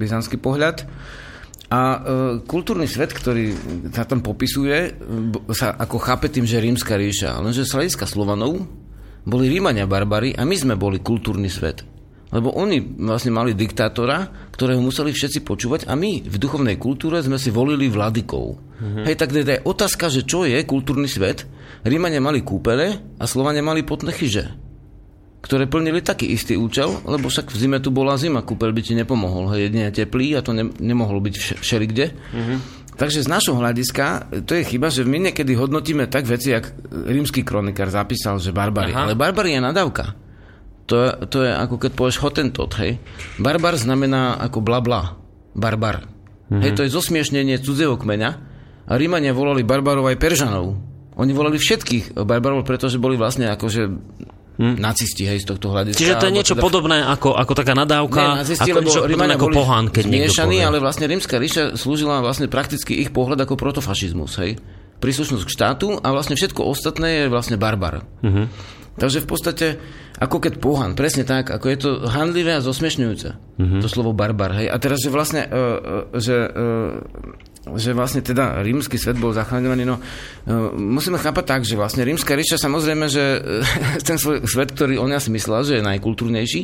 [0.02, 0.82] byzantský pohľad.
[1.72, 1.98] A e,
[2.44, 3.56] kultúrny svet, ktorý
[3.96, 4.92] sa tam popisuje,
[5.56, 7.40] sa ako chápe tým, že rímska ríša.
[7.40, 8.81] Lenže z hľadiska Slovanov
[9.22, 11.86] boli Rímania barbary a my sme boli kultúrny svet.
[12.32, 17.36] Lebo oni vlastne mali diktátora, ktorého museli všetci počúvať a my v duchovnej kultúre sme
[17.36, 18.56] si volili vladykov.
[18.56, 19.04] Mm-hmm.
[19.04, 21.44] Hej, tak teda je otázka, že čo je kultúrny svet.
[21.84, 24.48] Rímania mali kúpele a Slovania mali potné chyže,
[25.44, 28.96] ktoré plnili taký istý účel, lebo však v zime tu bola zima, kúpel by ti
[28.96, 29.52] nepomohol.
[29.52, 32.04] Hej, jedine teplý a to ne, nemohlo byť všelikde.
[32.16, 32.81] Mm-hmm.
[32.92, 37.40] Takže z našho hľadiska, to je chyba, že my niekedy hodnotíme tak veci, jak rímsky
[37.40, 38.92] kronikár zapísal, že barbary.
[38.92, 39.08] Aha.
[39.08, 40.12] Ale barbary je nadávka.
[40.90, 43.00] To je, to je ako keď povieš hotentot, hej.
[43.40, 45.16] Barbar znamená ako bla bla.
[45.56, 46.04] Barbar.
[46.52, 46.60] Mhm.
[46.60, 48.30] Hej, to je zosmiešnenie cudzieho kmeňa.
[48.82, 50.76] A Rímania volali barbarov aj Peržanov.
[51.16, 53.82] Oni volali všetkých barbarov, pretože boli vlastne akože
[54.58, 54.76] hm?
[54.80, 56.00] nacisti, hej, z tohto hľadiska.
[56.00, 56.64] Čiže to je niečo teda...
[56.64, 60.76] podobné ako, ako taká nadávka, Nie, nacisti, ako, niečo podobné ako pohán, keď zmiešaní, ale
[60.82, 64.60] vlastne rímska ríša slúžila vlastne prakticky ich pohľad ako protofašizmus, hej.
[65.02, 68.06] Príslušnosť k štátu a vlastne všetko ostatné je vlastne barbar.
[68.22, 68.46] Uh-huh.
[68.92, 69.66] Takže v podstate,
[70.20, 73.80] ako keď pohan, presne tak, ako je to handlivé a zosmiešňujúce, uh-huh.
[73.82, 74.70] to slovo barbar, hej.
[74.70, 77.02] A teraz, že vlastne, uh, uh, že uh,
[77.62, 79.96] že vlastne teda rímsky svet bol zachraňovaný, no
[80.74, 83.38] musíme chápať tak, že vlastne rímska ríša samozrejme, že
[84.08, 86.60] ten svoj svet, ktorý on si myslel, že je najkultúrnejší,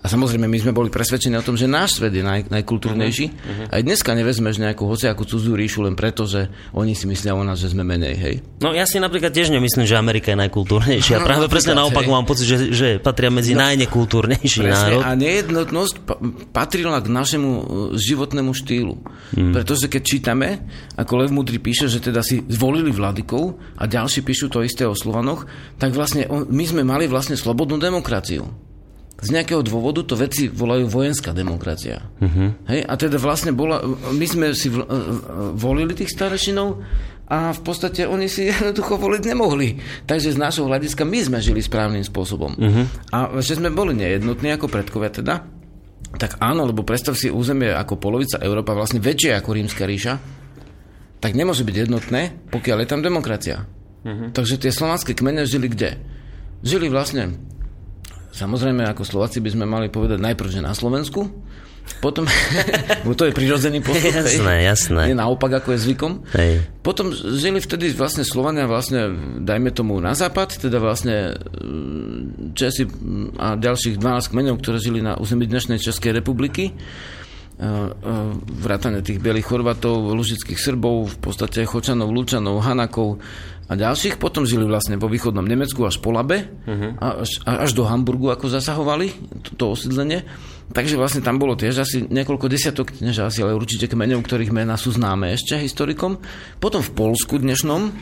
[0.00, 3.26] a samozrejme, my sme boli presvedčení o tom, že náš svet je naj, najkultúrnejší.
[3.28, 3.68] Uh-huh.
[3.68, 7.60] Aj dneska nevezmeš nejakú hociakú cudzú ríšu len preto, že oni si myslia o nás,
[7.60, 8.34] že sme menej, hej?
[8.64, 11.16] No ja si napríklad tiež nemyslím, že Amerika je najkultúrnejšia.
[11.20, 12.12] No, práve presne naopak hej.
[12.16, 15.02] mám pocit, že, že patria medzi no, najnekultúrnejší presne, národ.
[15.04, 15.94] A nejednotnosť
[16.48, 17.62] patrila k našemu e,
[18.00, 18.96] životnému štýlu.
[19.36, 19.52] Hmm.
[19.52, 20.64] Pretože keď čítame,
[20.96, 24.96] ako Lev Mudry píše, že teda si zvolili vladykov a ďalší píšu to isté o
[24.96, 25.44] Slovanoch,
[25.76, 28.69] tak vlastne on, my sme mali vlastne slobodnú demokraciu
[29.20, 32.00] z nejakého dôvodu to veci volajú vojenská demokracia.
[32.24, 32.56] Uh-huh.
[32.72, 32.80] Hej?
[32.88, 33.84] A teda vlastne bola,
[34.16, 34.80] my sme si v,
[35.52, 36.80] volili tých starešinov
[37.28, 39.76] a v podstate oni si jednoducho voliť nemohli.
[40.08, 42.56] Takže z nášho hľadiska my sme žili správnym spôsobom.
[42.56, 42.84] Uh-huh.
[43.12, 45.44] A že sme boli nejednotní ako predkovia teda,
[46.16, 50.18] tak áno, lebo predstav si územie ako polovica Európa, vlastne väčšie ako rímska ríša,
[51.20, 53.68] tak nemôže byť jednotné, pokiaľ je tam demokracia.
[54.00, 54.32] Uh-huh.
[54.32, 56.00] Takže tie slovanské kmene žili kde?
[56.64, 57.36] Žili vlastne
[58.40, 61.28] Samozrejme, ako Slováci by sme mali povedať najprv, že na Slovensku,
[62.00, 62.24] potom,
[63.04, 64.14] bo to je prirodzený postup.
[64.14, 65.12] Jasné, jasné.
[65.12, 66.12] Nie naopak, ako je zvykom.
[66.32, 66.64] Hej.
[66.80, 72.88] Potom žili vtedy vlastne Slovania, vlastne, dajme tomu na západ, teda vlastne mm, Česi
[73.36, 76.72] a ďalších 12 kmeňov, ktoré žili na území dnešnej Českej republiky
[78.40, 83.20] vrátane tých bielých Chorvatov, lužických Srbov, v podstate Chočanov, Lučanov, Hanakov,
[83.70, 86.98] a ďalších potom žili vlastne vo východnom Nemecku až po Labe, uh-huh.
[86.98, 89.14] až, až do Hamburgu ako zasahovali
[89.46, 90.26] to, to osídlenie.
[90.74, 94.74] Takže vlastne tam bolo tiež asi niekoľko desiatok, než asi, ale určite kmeňov, ktorých mená
[94.74, 96.18] sú známe ešte historikom.
[96.58, 97.94] Potom v Polsku dnešnom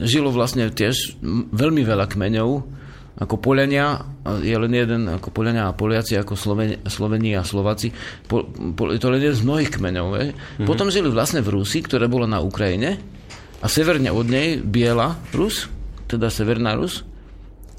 [0.00, 1.20] žilo vlastne tiež
[1.52, 2.80] veľmi veľa kmeňov,
[3.20, 4.00] ako Poliania,
[4.40, 7.92] je len jeden, ako Poliania a Poliaci, ako Sloveni, Sloveni a Slováci.
[8.24, 10.06] Po, po, je to len jeden z mnohých kmeňov.
[10.16, 10.64] Mm-hmm.
[10.64, 13.19] Potom žili vlastne v Rusi, ktoré bolo na Ukrajine,
[13.60, 15.68] a severne od nej Biela Rus,
[16.08, 17.04] teda Severná Rus,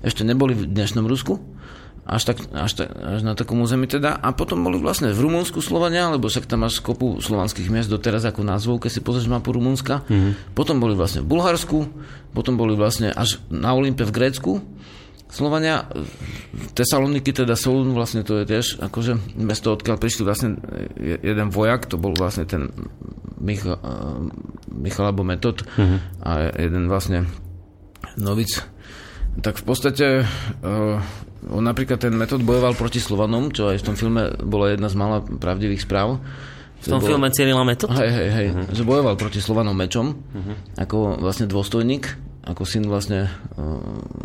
[0.02, 1.38] ešte neboli v dnešnom Rusku,
[2.02, 4.18] až, tak, až, tak, až na takom území teda.
[4.18, 8.26] A potom boli vlastne v Rumunsku Slovania, lebo však tam máš kopu slovanských miest doteraz
[8.26, 10.02] ako názvov, keď si pozrieš mapu Rumunska.
[10.10, 10.58] Mm-hmm.
[10.58, 11.78] Potom boli vlastne v Bulharsku,
[12.34, 14.52] potom boli vlastne až na Olympe v Grécku.
[15.32, 15.88] Slovania,
[16.76, 20.60] Tesaloniky, teda Solun, vlastne to je tiež akože mesto, odkiaľ prišli vlastne
[21.00, 22.76] jeden vojak, to bol vlastne ten
[23.42, 23.76] Michal,
[24.70, 25.98] Michal alebo Metod uh-huh.
[26.22, 27.26] a jeden vlastne
[28.16, 28.62] novic.
[29.42, 30.98] Tak v podstate uh,
[31.50, 34.96] on napríklad ten Metod bojoval proti Slovanom, čo aj v tom filme bola jedna z
[34.96, 36.22] mála pravdivých správ,
[36.82, 37.94] V tom filme Cyrila Metod?
[37.94, 38.48] Hej, hej, hej.
[38.50, 38.66] Uh-huh.
[38.74, 40.82] Že bojoval proti Slovanom mečom, uh-huh.
[40.82, 42.10] ako vlastne dôstojník,
[42.42, 43.82] ako syn vlastne uh,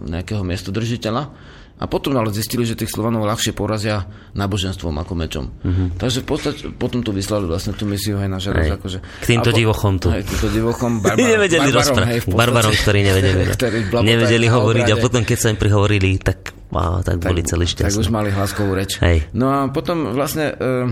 [0.08, 1.36] nejakého miestodržiteľa.
[1.76, 5.44] A potom ale zistili, že tých Slovanov ľahšie porazia náboženstvom ako mečom.
[5.60, 5.92] Uh-huh.
[6.00, 8.72] Takže v podstate potom tu vyslali vlastne tú misiu aj na želez.
[8.80, 10.08] Akože, k týmto po, divochom tu.
[10.08, 11.04] Hej, k týmto divochom.
[11.04, 12.32] Barbar, nevedeli rozprávať.
[12.32, 13.42] Barbarom, ktorí nevedeli.
[13.60, 17.62] ktorí nevedeli hovoriť a potom, keď sa im prihovorili, tak Wow, tak, tak boli celý
[17.62, 17.94] šťastní.
[17.94, 18.98] Tak už mali hlaskovú reč.
[18.98, 19.30] Hej.
[19.38, 20.50] No a potom vlastne...
[20.58, 20.90] Uh,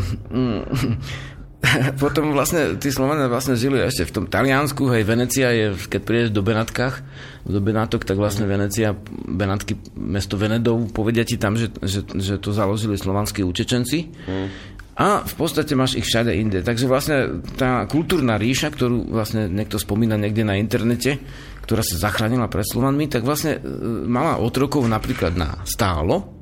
[2.03, 6.31] potom vlastne tí Slovania vlastne žili ešte v tom Taliansku, hej, Venecia je, keď prídeš
[6.35, 7.01] do Benatkách,
[7.45, 8.97] do Benátok, tak vlastne Venecia,
[9.29, 13.99] Benátky, mesto Venedov, povedia ti tam, že, že, že to založili slovanskí utečenci.
[14.29, 14.49] Mm.
[14.95, 16.63] A v podstate máš ich všade inde.
[16.63, 21.19] Takže vlastne tá kultúrna ríša, ktorú vlastne niekto spomína niekde na internete,
[21.67, 23.61] ktorá sa zachránila pred Slovanmi, tak vlastne e,
[24.07, 26.35] mala otrokov napríklad na stálo,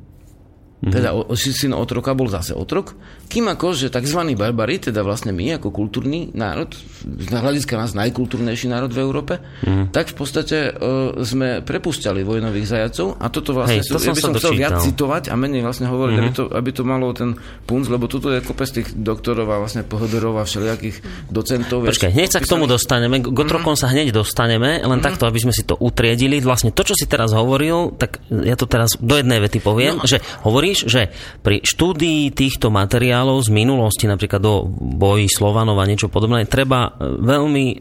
[0.82, 0.98] Mm-hmm.
[0.98, 2.98] Teda syn otroka bol zase otrok.
[3.28, 4.32] Kým ako, že tzv.
[4.32, 6.72] barbari, teda vlastne my ako kultúrny národ,
[7.04, 9.92] z hľadiska nás najkultúrnejší národ v Európe, mm-hmm.
[9.92, 14.16] tak v podstate uh, sme prepúšťali vojnových zajacov a toto vlastne Hej, to sú, ja
[14.16, 16.32] by som chcel viac citovať a menej vlastne hovoriť, mm-hmm.
[16.32, 17.36] aby, to, aby to malo ten
[17.68, 21.84] punc, lebo toto je kopec tých doktorov a vlastne pohodorov a všelijakých docentov.
[21.84, 23.84] Počkaj, hneď sa k tomu dostaneme, k otrokom mm-hmm.
[23.84, 25.04] sa hneď dostaneme, len mm-hmm.
[25.04, 26.40] takto, aby sme si to utriedili.
[26.40, 30.08] Vlastne to, čo si teraz hovoril, tak ja to teraz do jednej vety poviem, no.
[30.08, 31.02] že hovorí hovoríš, že
[31.42, 37.08] pri štúdii týchto materiálov z minulosti, napríklad do boji Slovanov a niečo podobné, treba e,
[37.22, 37.76] veľmi e,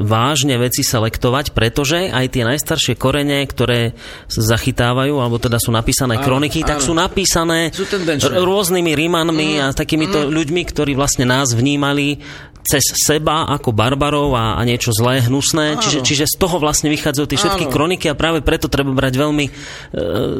[0.00, 3.98] vážne veci selektovať, pretože aj tie najstaršie korene, ktoré
[4.30, 6.68] zachytávajú, alebo teda sú napísané áno, kroniky, áno.
[6.70, 7.84] tak sú napísané sú
[8.30, 10.30] rôznymi rímanmi mm, a takýmito mm.
[10.30, 12.22] ľuďmi, ktorí vlastne nás vnímali
[12.64, 15.80] cez seba ako barbarov a, a niečo zlé, hnusné.
[15.80, 17.72] Čiže, čiže z toho vlastne vychádzajú tie všetky Áno.
[17.72, 19.52] kroniky a práve preto treba brať veľmi e,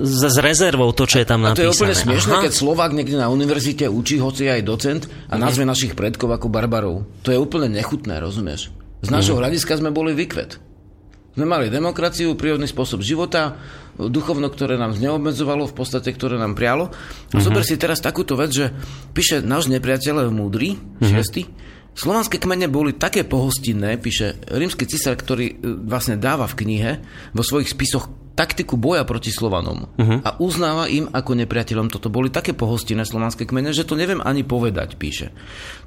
[0.05, 1.57] s rezervou to, čo je tam napísané.
[1.57, 5.03] A to je úplne smiešné, keď Slovák niekde na univerzite učí, hoci aj docent
[5.33, 5.71] a nazve mm.
[5.71, 7.09] našich predkov ako barbarov.
[7.25, 8.69] To je úplne nechutné, rozumieš?
[9.01, 9.41] Z našho mm.
[9.41, 10.61] hľadiska sme boli vykvet.
[11.31, 13.55] Sme mali demokraciu, prírodný spôsob života,
[13.97, 16.91] duchovno, ktoré nám neobmedzovalo, v podstate, ktoré nám prialo.
[16.91, 17.43] Mm-hmm.
[17.45, 18.75] zober si teraz takúto vec, že
[19.15, 21.07] píše náš nepriateľ múdry, mm-hmm.
[21.07, 21.47] šiestý,
[21.91, 26.91] Slovanské kmene boli také pohostinné, píše rímsky cisár, ktorý e, vlastne dáva v knihe
[27.35, 28.09] vo svojich spisoch
[28.41, 30.25] taktiku boja proti Slovanom uh-huh.
[30.25, 31.93] a uznáva im ako nepriateľom.
[31.93, 35.37] Toto boli také pohostinné slovanské kmene, že to neviem ani povedať, píše.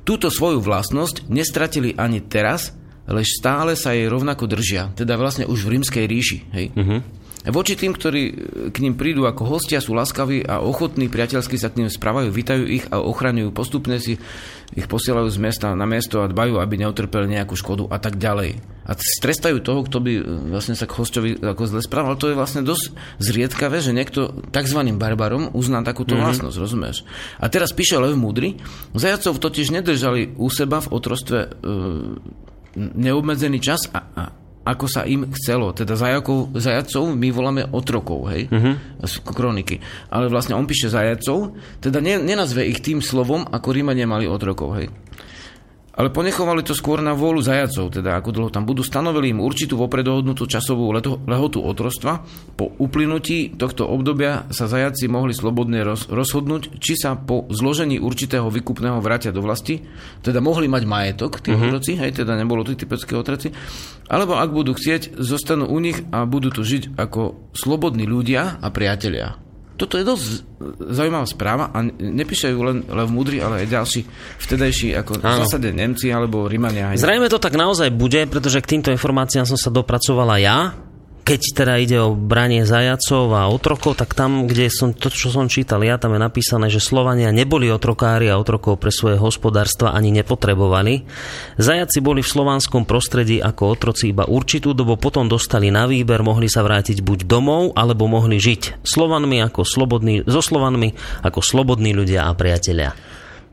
[0.05, 2.77] Túto svoju vlastnosť nestratili ani teraz,
[3.09, 6.37] lež stále sa jej rovnako držia, teda vlastne už v rímskej ríši.
[6.53, 6.65] Hej?
[6.77, 7.01] Uh-huh.
[7.43, 8.23] Voči tým, ktorí
[8.71, 12.63] k ním prídu ako hostia, sú laskaví a ochotní, priateľsky sa k ním správajú, vítajú
[12.63, 13.51] ich a ochraňujú.
[13.51, 14.15] Postupne si
[14.73, 18.63] ich posielajú z mesta na miesto a dbajú, aby neutrpeli nejakú škodu a tak ďalej.
[18.87, 20.23] A strestajú toho, kto by e,
[20.55, 22.15] vlastne sa k hostovi ako zle správal.
[22.15, 24.79] To je vlastne dosť zriedkavé, že niekto tzv.
[24.95, 26.25] barbarom uzná takúto mm-hmm.
[26.25, 26.97] vlastnosť, rozumieš?
[27.43, 28.59] A teraz píše Lev Múdry,
[28.95, 31.49] zajacov totiž nedržali u seba v otrostve e,
[32.75, 34.23] neobmedzený čas a, a
[34.63, 35.75] ako sa im chcelo.
[35.75, 38.75] Teda zajakov, zajacov my voláme otrokov, hej, uh-huh.
[39.03, 39.83] z kroniky.
[40.07, 44.87] Ale vlastne on píše zajacov, teda nenazve ich tým slovom, ako Rímania mali otrokov, hej.
[45.93, 49.77] Ale ponechovali to skôr na vôľu zajacov, teda ako dlho tam budú, stanovili im určitú
[49.77, 52.25] vopred dohodnutú časovú leto, lehotu otrostva.
[52.57, 58.49] Po uplynutí tohto obdobia sa zajaci mohli slobodne roz, rozhodnúť, či sa po zložení určitého
[58.49, 59.85] výkupného vrátia do vlasti,
[60.25, 61.69] teda mohli mať majetok, tí mm-hmm.
[61.69, 63.53] otroci, hej, teda nebolo tí typické otroci,
[64.09, 68.67] alebo ak budú chcieť, zostanú u nich a budú tu žiť ako slobodní ľudia a
[68.73, 69.42] priatelia.
[69.73, 70.25] Toto je dosť
[70.93, 74.01] zaujímavá správa a nepíše ju len Lev Múdry, ale aj ďalší
[74.37, 76.93] vtedajší, ako v zásade Nemci alebo Rimania.
[76.93, 80.57] Zrejme to tak naozaj bude, pretože k týmto informáciám som sa dopracovala ja
[81.23, 85.47] keď teda ide o branie zajacov a otrokov, tak tam, kde som to, čo som
[85.47, 90.11] čítal ja, tam je napísané, že Slovania neboli otrokári a otrokov pre svoje hospodárstva ani
[90.11, 91.07] nepotrebovali.
[91.55, 96.51] Zajaci boli v slovanskom prostredí ako otroci iba určitú dobu, potom dostali na výber, mohli
[96.51, 100.91] sa vrátiť buď domov, alebo mohli žiť Slovanmi ako slobodní, so Slovanmi
[101.23, 102.91] ako slobodní ľudia a priatelia.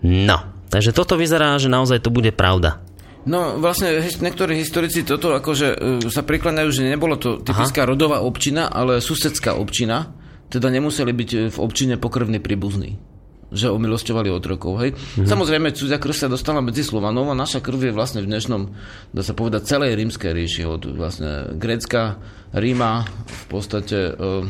[0.03, 2.83] No, takže toto vyzerá, že naozaj to bude pravda.
[3.29, 5.79] No vlastne niektorí historici toto akože uh,
[6.09, 7.91] sa prikladajú, že nebolo to typická Aha.
[7.93, 10.17] rodová občina, ale susedská občina,
[10.49, 13.11] teda nemuseli byť v občine pokrvní príbuzní
[13.51, 14.79] že omilosťovali otrokov.
[14.79, 14.91] Hej.
[14.95, 15.27] Mm-hmm.
[15.27, 18.71] Samozrejme, cudzia krv sa dostala medzi Slovanov a naša krv je vlastne v dnešnom,
[19.11, 22.23] dá sa povedať, celej rímskej ríši, od vlastne Grécka,
[22.55, 24.47] Ríma, v podstate uh,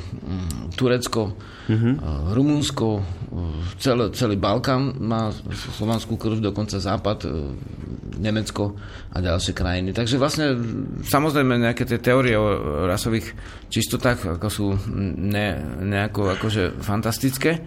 [0.77, 1.33] Turecko,
[1.71, 1.95] mm-hmm.
[2.35, 3.03] Rumunsko, uh,
[3.79, 5.31] celý, celý Balkán má
[5.79, 7.55] slovanskú krv, dokonca Západ, uh,
[8.21, 8.77] Nemecko
[9.15, 9.97] a ďalšie krajiny.
[9.97, 10.53] Takže vlastne
[11.03, 13.33] samozrejme nejaké tie teórie o rasových
[13.73, 14.67] čistotách ako sú
[15.17, 17.65] ne, nejako akože fantastické,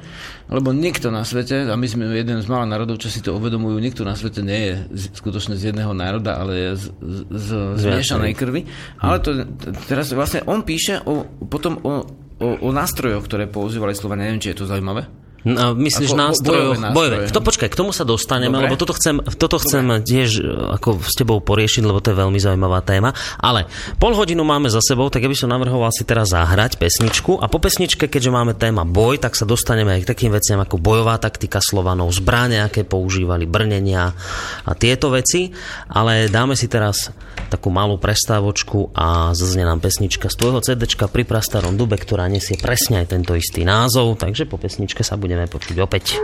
[0.53, 3.81] lebo nikto na svete a my sme jeden z mála národov, čo si to uvedomujú.
[3.81, 4.73] Nikto na svete nie je
[5.17, 7.49] skutočne z jedného národa, ale je z, z, z
[7.81, 8.61] zmiešanej krvi.
[9.01, 9.47] Ale to,
[9.89, 12.05] teraz vlastne on píše o, potom o,
[12.41, 14.29] o, o nástrojoch, ktoré používali Slovania.
[14.29, 15.22] Neviem, či je to zaujímavé.
[15.43, 16.71] No, myslíš ako nástrojov?
[16.79, 17.15] Bojové, bojové.
[17.35, 18.71] To, počkaj, k tomu sa dostaneme, Dobre.
[18.71, 20.43] lebo toto chcem, toto chcem tiež e,
[20.79, 23.11] ako s tebou poriešiť, lebo to je veľmi zaujímavá téma.
[23.43, 23.67] Ale
[23.99, 27.51] pol hodinu máme za sebou, tak ja by som navrhoval si teraz zahrať pesničku a
[27.51, 31.19] po pesničke, keďže máme téma boj, tak sa dostaneme aj k takým veciam ako bojová
[31.19, 34.15] taktika Slovanov, zbrania, aké používali, brnenia
[34.63, 35.51] a tieto veci.
[35.91, 37.11] Ale dáme si teraz
[37.53, 42.57] takú malú prestávočku a zaznie nám pesnička z tvojho CDčka pri prastarom dube, ktorá nesie
[42.57, 46.21] presne aj tento istý názov, takže po pesničke sa bude budeme počuť opäť.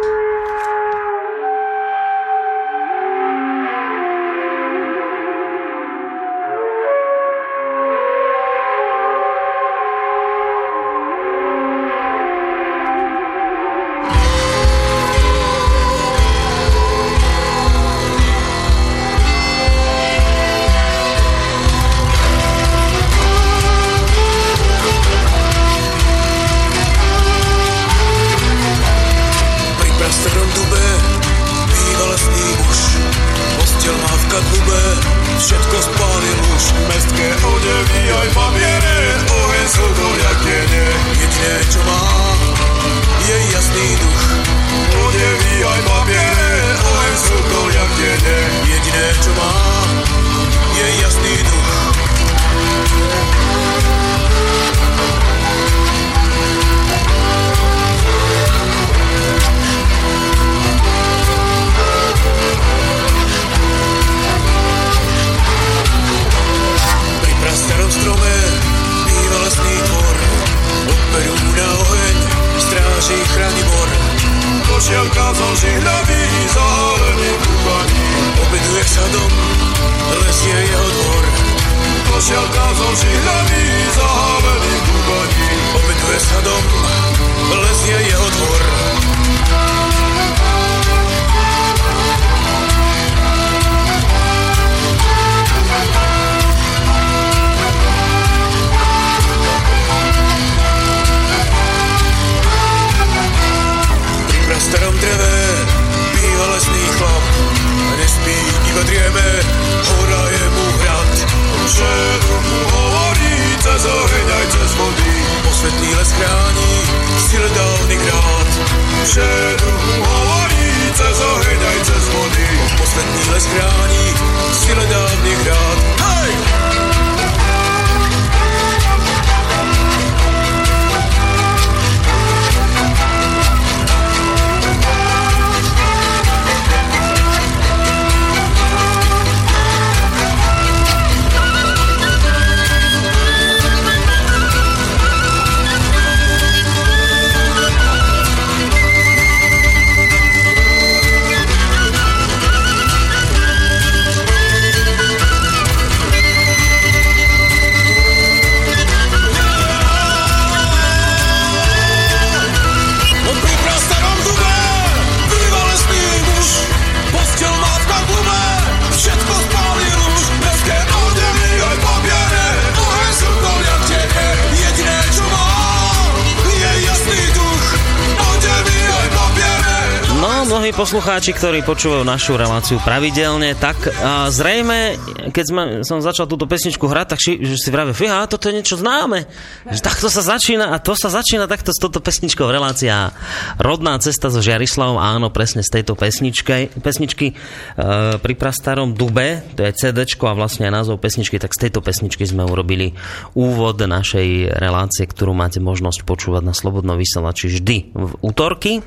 [181.20, 184.96] Poslucháči, ktorí počúvajú našu reláciu pravidelne, tak a zrejme,
[185.36, 188.56] keď sme, som začal túto pesničku hrať, tak ši, že si vravia, fíha, toto je
[188.56, 189.28] niečo známe.
[189.68, 193.12] Že takto sa začína a to sa začína takto s touto pesničkou relácia
[193.60, 199.68] Rodná cesta so Žiarislavom, áno, presne z tejto pesničky, pesničky e, pri prastarom Dube, to
[199.68, 202.96] je CD a vlastne aj názov pesničky, tak z tejto pesničky sme urobili
[203.36, 208.80] úvod našej relácie, ktorú máte možnosť počúvať na Slobodnom vysielači vždy v útorky.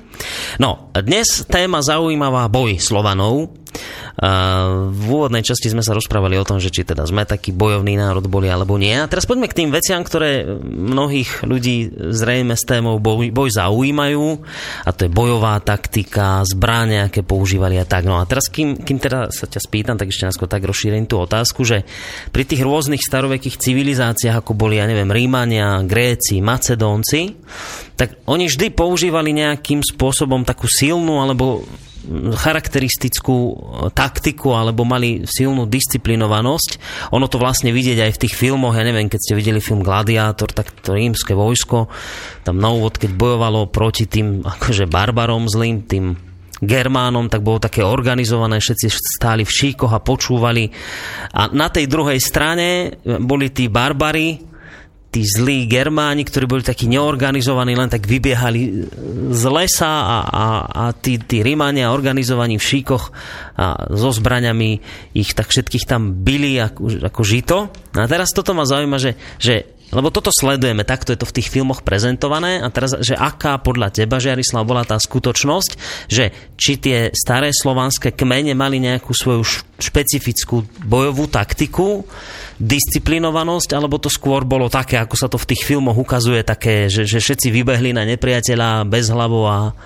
[0.57, 1.85] No, dnes téma
[2.23, 3.51] zaujímavá boj Slovanov.
[4.93, 8.23] V úvodnej časti sme sa rozprávali o tom, že či teda sme taký bojovný národ
[8.29, 8.93] boli alebo nie.
[8.95, 14.27] A teraz poďme k tým veciam, ktoré mnohých ľudí zrejme s témou boj, boj zaujímajú.
[14.87, 18.07] A to je bojová taktika, zbráne, aké používali a tak.
[18.07, 21.19] No a teraz, kým, kým teda sa ťa spýtam, tak ešte náskôr tak rozšírim tú
[21.19, 21.83] otázku, že
[22.31, 27.35] pri tých rôznych starovekých civilizáciách, ako boli, ja neviem, Rímania, Gréci, Macedónci,
[27.97, 31.65] tak oni vždy používali nejakým spôsobom takú silnú alebo
[32.35, 33.55] charakteristickú e,
[33.95, 36.71] taktiku alebo mali silnú disciplinovanosť.
[37.15, 40.51] Ono to vlastne vidieť aj v tých filmoch, ja neviem, keď ste videli film Gladiátor,
[40.51, 41.87] tak to rímske vojsko,
[42.43, 46.33] tam na úvod, keď bojovalo proti tým akože barbarom zlým, tým
[46.63, 50.71] Germánom, tak bolo také organizované, všetci stáli v šíkoch a počúvali.
[51.35, 54.52] A na tej druhej strane boli tí barbary,
[55.13, 58.89] tí zlí Germáni, ktorí boli takí neorganizovaní, len tak vybiehali
[59.29, 63.13] z lesa a, a, a tí, tí Rímania organizovaní v šíkoch
[63.61, 64.81] a so zbraňami
[65.13, 67.69] ich tak všetkých tam byli ako, ako žito.
[67.93, 71.53] A teraz toto ma zaujíma, že, že lebo toto sledujeme, takto je to v tých
[71.53, 75.71] filmoch prezentované a teraz, že aká podľa teba, Žiarislav, bola tá skutočnosť,
[76.09, 79.45] že či tie staré slovanské kmene mali nejakú svoju
[79.77, 82.09] špecifickú bojovú taktiku,
[82.57, 87.05] disciplinovanosť, alebo to skôr bolo také, ako sa to v tých filmoch ukazuje, také, že,
[87.05, 89.77] že všetci vybehli na nepriateľa bez hlavu a,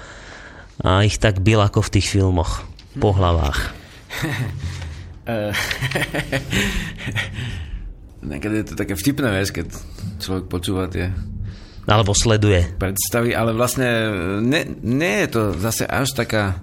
[0.86, 2.62] a ich tak bil ako v tých filmoch
[3.02, 3.74] po hlavách.
[8.26, 9.66] Niekedy je to také vtipné, vieš, keď
[10.18, 11.14] človek počúva tie
[11.86, 12.66] alebo sleduje.
[12.82, 13.86] Predstavy, ale vlastne
[14.42, 16.58] nie, nie je to zase až taká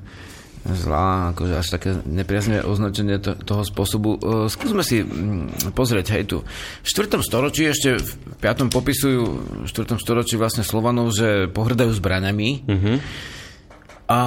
[0.67, 4.19] zlá, akože až také nepriazné označenie to, toho spôsobu.
[4.19, 6.37] Uh, skúsme si mm, pozrieť, hej tu.
[6.83, 7.19] V 4.
[7.23, 8.67] storočí ešte v 5.
[8.71, 9.21] popisujú
[9.63, 9.95] v 4.
[9.99, 12.49] storočí vlastne Slovanov, že pohrdajú zbraňami.
[12.67, 12.99] Uh-huh
[14.03, 14.21] a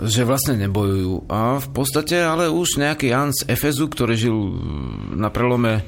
[0.00, 1.28] že vlastne nebojujú.
[1.28, 4.36] A v podstate ale už nejaký Jan z Efezu, ktorý žil
[5.12, 5.84] na prelome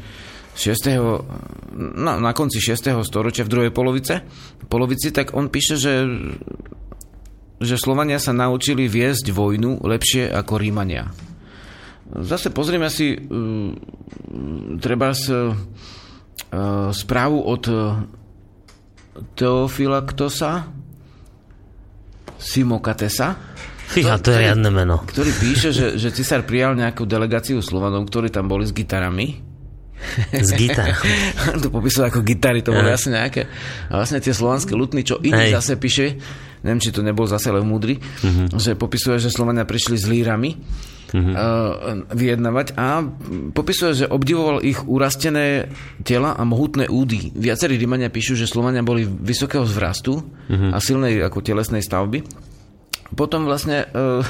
[0.55, 1.99] 6.
[1.99, 2.95] Na, na konci 6.
[3.03, 4.23] storočia v druhej polovice,
[4.71, 5.95] polovici, tak on píše, že,
[7.59, 11.11] že Slovania sa naučili viesť vojnu lepšie ako Rímania.
[12.15, 13.75] Zase pozrieme si uh,
[14.79, 15.51] treba s, uh,
[16.95, 17.65] správu od
[19.35, 20.71] Teofila Ktosa,
[22.39, 25.05] Simokatesa, Fíha, to je riadne meno.
[25.05, 29.54] Ktorý píše, že, že cisár prijal nejakú delegáciu Slovanov, ktorí tam boli s gitarami
[30.31, 30.95] z gitar.
[31.63, 33.49] to popisuje ako gitary, to boli asi nejaké.
[33.91, 35.57] A vlastne tie slovanské lutny, čo iný Hej.
[35.61, 36.19] zase píše,
[36.65, 38.57] neviem, či to nebol zase Lev Múdry, uh-huh.
[38.57, 41.21] že popisuje, že Slovania prišli s lírami uh-huh.
[41.21, 41.35] uh,
[42.11, 43.05] vyjednávať a
[43.53, 45.69] popisuje, že obdivoval ich urastené
[46.03, 47.35] tela a mohutné údy.
[47.37, 50.73] Viacerí Rímania píšu, že Slovania boli vysokého zvrastu uh-huh.
[50.73, 52.53] a silnej ako telesnej stavby
[53.13, 54.25] potom vlastne uh,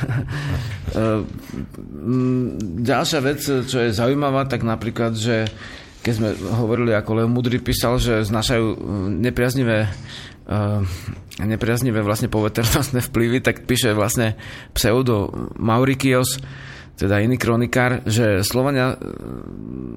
[0.95, 1.21] uh,
[2.83, 5.47] ďalšia vec, čo je zaujímavá, tak napríklad, že
[6.05, 6.29] keď sme
[6.61, 8.77] hovorili, ako Leo Mudry písal, že znašajú
[9.09, 9.89] nepriaznivé
[10.51, 10.85] uh,
[11.41, 14.39] nepriaznivé vlastne poveternostné vplyvy, tak píše vlastne
[14.77, 16.39] pseudo Maurikios,
[16.95, 18.95] teda iný kronikár, že Slovania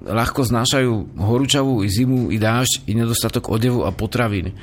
[0.10, 4.58] ľahko znášajú horúčavú i zimu, i dážď, i nedostatok odevu a potravín.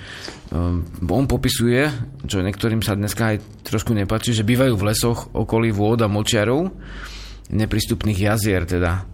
[0.50, 1.86] Ehm, on popisuje,
[2.26, 6.74] čo niektorým sa dneska aj trošku nepáči, že bývajú v lesoch okolí vôd a močiarov,
[7.54, 9.06] neprístupných jazier teda.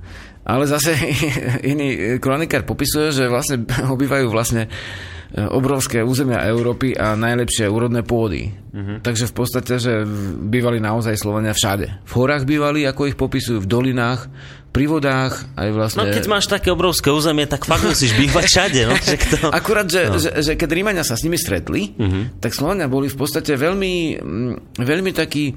[0.49, 0.97] Ale zase
[1.73, 4.71] iný kronikár popisuje, že vlastne obývajú vlastne e,
[5.31, 8.51] obrovské územia Európy a najlepšie úrodné pôdy.
[8.51, 8.99] Uh-huh.
[8.99, 10.03] Takže v podstate, že
[10.43, 12.03] bývali naozaj Slovenia všade.
[12.03, 14.27] V horách bývali, ako ich popisujú, v dolinách,
[14.71, 15.99] pri vodách, aj vlastne...
[16.03, 18.81] No keď máš také obrovské územie, tak fakt musíš bývať všade.
[18.87, 19.51] No, že to...
[19.59, 20.19] Akurát, že, no.
[20.19, 22.39] že, že keď Rímania sa s nimi stretli, uh-huh.
[22.39, 25.55] tak Slovania boli v podstate veľmi, mm, veľmi takí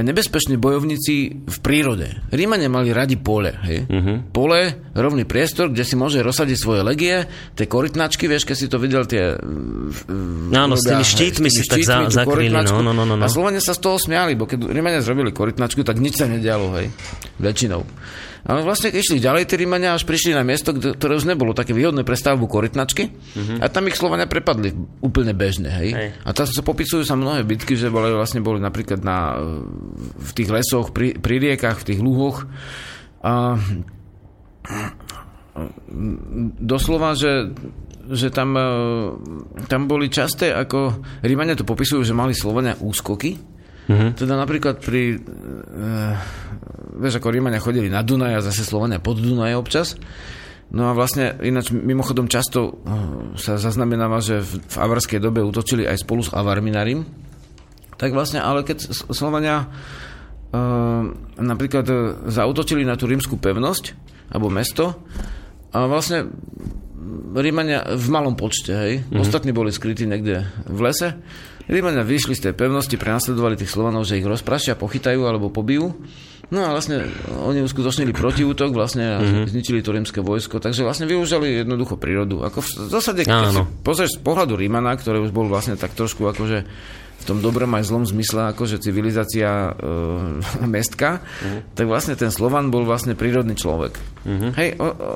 [0.00, 2.08] nebezpeční bojovníci v prírode.
[2.32, 3.52] Rímania mali radi pole.
[3.60, 3.84] Hej?
[3.92, 4.24] Uh-huh.
[4.32, 8.80] Pole, rovný priestor, kde si môže rozsadiť svoje legie, tie korytnačky, vieš, keď si to
[8.80, 9.36] videl, tie...
[10.56, 12.48] Áno, s tými štítmi si tak za, zakryli.
[12.48, 13.24] No, no, no, no, no.
[13.24, 16.72] A Slovania sa z toho smiali, bo keď Rímania zrobili korytnačku, tak nič sa nedialo,
[16.80, 16.88] hej,
[17.36, 17.84] väčšinou.
[18.42, 22.02] Ale vlastne išli ďalej tí Rímania, až prišli na miesto, ktoré už nebolo také výhodné
[22.02, 23.62] pre stavbu korytnačky uh-huh.
[23.62, 25.70] a tam ich Slovania prepadli úplne bežne.
[25.70, 25.90] Hej?
[25.94, 26.08] Hej.
[26.26, 29.38] A tam sa popisujú sa mnohé bitky, že boli, vlastne boli napríklad na,
[30.18, 32.50] v tých lesoch, pri, pri riekach, v tých lúhoch.
[33.22, 33.62] A
[36.58, 37.54] doslova, že
[38.02, 38.58] že tam,
[39.70, 43.38] tam boli časté, ako Rímania to popisujú, že mali Slovania úskoky,
[43.90, 44.10] Mm-hmm.
[44.14, 45.18] Teda napríklad pri...
[45.18, 46.14] Uh,
[47.02, 49.98] vieš, ako Rímania chodili na Dunaj a zase Slovania pod Dunaj občas.
[50.72, 55.84] No a vlastne ináč mimochodom často uh, sa zaznamenáva, že v, v avarskej dobe útočili
[55.84, 57.04] aj spolu s Avarmi na Rím.
[57.98, 61.02] Tak vlastne, ale keď Slovania uh,
[61.36, 61.98] napríklad uh,
[62.30, 63.98] zautočili na tú rímsku pevnosť
[64.32, 65.04] alebo mesto
[65.74, 66.30] a vlastne
[67.32, 68.92] Rímania v malom počte, hej.
[69.02, 69.20] Mm-hmm.
[69.20, 71.18] Ostatní boli skrytí niekde v lese
[71.70, 75.94] Rímania vyšli z tej pevnosti, prenasledovali tých Slovanov, že ich rozprašia, pochytajú alebo pobijú.
[76.52, 77.08] No a vlastne
[77.48, 79.48] oni uskutočnili protiútok vlastne a mm-hmm.
[79.56, 82.44] zničili to rímske vojsko, takže vlastne využili jednoducho prírodu.
[82.44, 86.28] Ako v zásade, keď si pozrieš z pohľadu Rímana, ktorý už bol vlastne tak trošku
[86.28, 86.68] akože
[87.22, 91.78] v tom dobrom aj zlom zmysle, ako že civilizácia e, mestka, uh-huh.
[91.78, 93.94] tak vlastne ten Slovan bol vlastne prírodný človek.
[94.26, 94.50] Uh-huh.
[94.58, 95.10] Hej, o, o,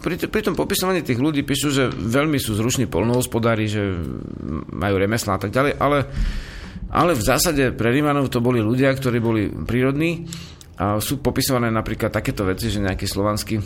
[0.00, 3.82] pri, pri tom popisovaní tých ľudí píšu, že veľmi sú zruční polnohospodári, že
[4.72, 6.08] majú remesla a tak ďalej, ale,
[6.88, 10.24] ale v zásade pre Rímanov to boli ľudia, ktorí boli prírodní
[10.74, 13.62] a sú popisované napríklad takéto veci, že nejaký slovanský.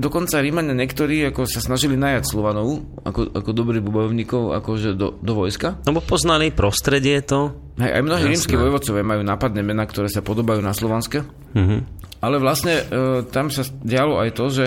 [0.00, 5.32] Dokonca Rímania niektorí ako sa snažili najať Slovanov ako, ako dobrých bojovníkov akože do, do
[5.36, 5.76] vojska.
[5.84, 7.52] No bo poznali prostredie to.
[7.76, 11.20] Hej, aj mnohí rímsky vojvodcovia majú nápadné mená, ktoré sa podobajú na slovanské.
[11.52, 11.84] Uh-huh.
[12.24, 12.84] Ale vlastne e,
[13.28, 14.66] tam sa dialo aj to, že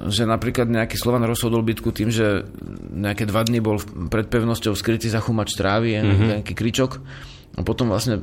[0.00, 2.48] že napríklad nejaký Slovan rozhodol bitku tým, že
[2.88, 3.76] nejaké dva dny bol
[4.08, 6.40] pred pevnosťou skrytý za chumač trávy, mm-hmm.
[6.40, 7.04] nejaký kričok
[7.58, 8.22] a potom vlastne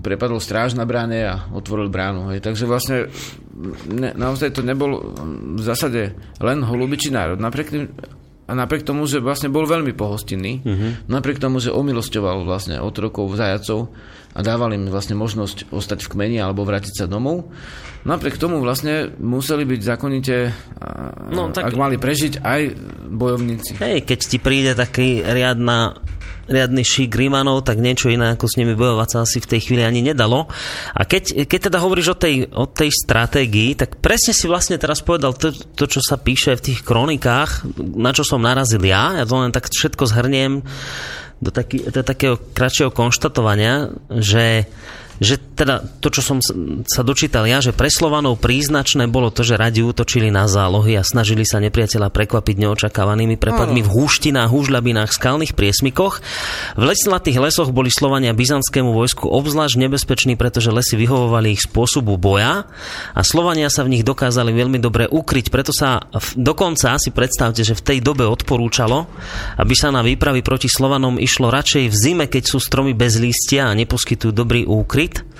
[0.00, 2.30] prepadol stráž na bráne a otvoril bránu.
[2.30, 2.46] Hej.
[2.46, 3.10] Takže vlastne
[3.90, 5.12] ne, naozaj to nebol
[5.58, 7.42] v zásade len holubičí národ.
[7.42, 7.90] Napriek tým,
[8.46, 10.90] a napriek tomu, že vlastne bol veľmi pohostinný, uh-huh.
[11.10, 13.90] napriek tomu, že omilosťoval vlastne otrokov, zajacov
[14.38, 17.50] a dával im vlastne možnosť ostať v kmeni alebo vrátiť sa domov,
[18.06, 20.36] napriek tomu vlastne museli byť zákonite,
[21.34, 21.66] no, tak...
[21.66, 22.62] ak mali prežiť aj
[23.10, 23.82] bojovníci.
[23.82, 25.98] Hej, keď ti príde taký riadna
[26.46, 29.82] riadny šík Rímanov, tak niečo iné ako s nimi bojovať sa asi v tej chvíli
[29.82, 30.46] ani nedalo.
[30.94, 35.02] A keď, keď teda hovoríš o tej, o tej stratégii, tak presne si vlastne teraz
[35.02, 37.66] povedal to, to, čo sa píše v tých kronikách,
[37.98, 39.18] na čo som narazil ja.
[39.18, 40.62] Ja to len tak všetko zhrniem
[41.42, 44.70] do, taký, do takého kratšieho konštatovania, že
[45.22, 46.38] že teda to, čo som
[46.84, 51.06] sa dočítal ja, že pre Slovanov príznačné bolo to, že radi útočili na zálohy a
[51.06, 56.20] snažili sa nepriateľa prekvapiť neočakávanými prepadmi v húštinách, húžľabinách, skalných priesmikoch.
[56.76, 62.68] V lesnatých lesoch boli Slovania byzantskému vojsku obzvlášť nebezpeční, pretože lesy vyhovovali ich spôsobu boja
[63.16, 65.48] a Slovania sa v nich dokázali veľmi dobre ukryť.
[65.48, 66.04] Preto sa
[66.36, 69.08] dokonca si predstavte, že v tej dobe odporúčalo,
[69.56, 73.70] aby sa na výpravy proti Slovanom išlo radšej v zime, keď sú stromy bez lístia
[73.70, 75.35] a neposkytujú dobrý úkryt faith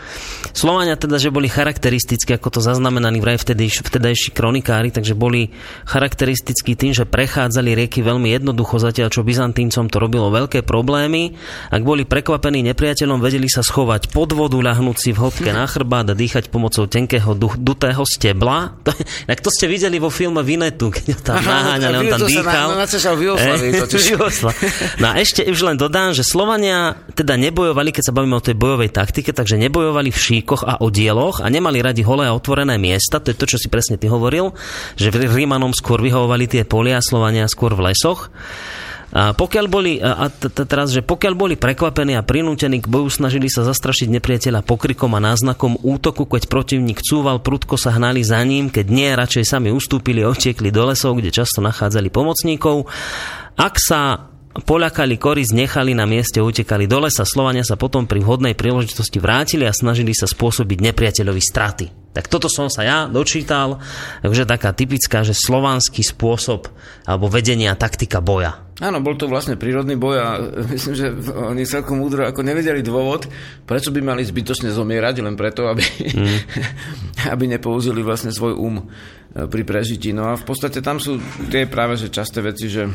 [0.56, 5.52] Slovania teda, že boli charakteristickí, ako to zaznamenaní vraj vtedy, vtedajší kronikári, takže boli
[5.84, 11.36] charakteristickí tým, že prechádzali rieky veľmi jednoducho, zatiaľ čo Byzantíncom to robilo veľké problémy.
[11.68, 16.08] Ak boli prekvapení nepriateľom, vedeli sa schovať pod vodu, ľahnúť si v hĺbke na chrbát
[16.08, 18.76] a dýchať pomocou tenkého dutého stebla.
[19.26, 22.68] Tak to ste videli vo filme Vinetu, keď tam naháňali, on tam dýchal.
[22.72, 22.86] Na, na, na
[25.02, 28.54] No a ešte už len dodám, že Slovania teda nebojovali, keď sa bavíme o tej
[28.54, 33.20] bojovej taktike, takže nebojovali v šíkoch a odieloch a nemali radi holé a otvorené miesta.
[33.20, 34.56] To je to, čo si presne ty hovoril,
[34.98, 38.32] že Rímanom skôr vyhovovali tie polia, Slovania skôr v lesoch.
[39.16, 40.28] A pokiaľ boli, a
[40.66, 45.22] teraz, že pokiaľ boli prekvapení a prinútení k boju, snažili sa zastrašiť nepriateľa pokrikom a
[45.22, 50.26] náznakom útoku, keď protivník cúval, prudko sa hnali za ním, keď nie, radšej sami ustúpili,
[50.26, 52.90] otiekli do lesov, kde často nachádzali pomocníkov.
[53.56, 57.28] Ak sa Poľakali koris, nechali na mieste, utekali do lesa.
[57.28, 61.86] Slovania sa potom pri vhodnej príležitosti vrátili a snažili sa spôsobiť nepriateľovi straty.
[62.16, 63.76] Tak toto som sa ja dočítal,
[64.24, 66.72] takže taká typická, že slovanský spôsob
[67.04, 68.64] alebo vedenia taktika boja.
[68.80, 70.28] Áno, bol to vlastne prírodný boj a
[70.72, 73.28] myslím, že oni celkom múdro ako nevedeli dôvod,
[73.68, 76.38] prečo by mali zbytočne zomierať, len preto, aby, mm.
[77.36, 78.88] aby nepoužili vlastne svoj um
[79.36, 80.16] pri prežití.
[80.16, 81.20] No a v podstate tam sú
[81.52, 82.88] tie práve že časté veci, že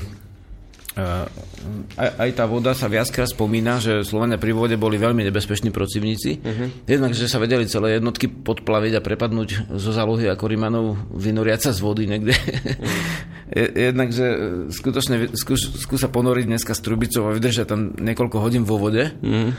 [0.91, 6.43] aj, aj tá voda sa viackrát spomína, že Slovania pri vode boli veľmi nebezpeční protivníci.
[6.43, 6.67] Uh-huh.
[6.83, 11.71] Jednak, že sa vedeli celé jednotky podplaviť a prepadnúť zo zálohy ako Rimanov vynoriať sa
[11.71, 12.35] z vody niekde.
[12.81, 13.67] Uh-huh.
[13.75, 14.25] Jednak, že
[14.71, 19.51] skutočne skús, skúsa ponoriť dneska s trubicou a vydržať tam niekoľko hodín vo vode uh-huh.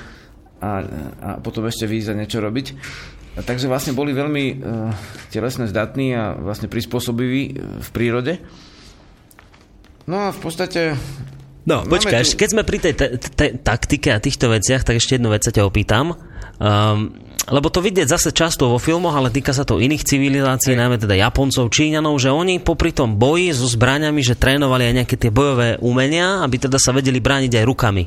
[0.64, 0.70] a,
[1.20, 2.66] a potom ešte výjsť a niečo robiť.
[3.36, 4.92] A takže vlastne boli veľmi uh,
[5.28, 7.42] telesne zdatní a vlastne prispôsobiví
[7.80, 8.40] v prírode.
[10.06, 10.80] No a v podstate...
[11.62, 12.34] No, počkaj, tu...
[12.34, 15.54] keď sme pri tej te, te, taktike a týchto veciach, tak ešte jednu vec sa
[15.54, 16.18] ťa opýtam.
[16.58, 17.14] Um,
[17.50, 21.18] lebo to vidieť zase často vo filmoch, ale týka sa to iných civilizácií, najmä teda
[21.18, 25.74] Japoncov, Číňanov, že oni popri tom boji so zbraňami, že trénovali aj nejaké tie bojové
[25.82, 28.04] umenia, aby teda sa vedeli brániť aj rukami.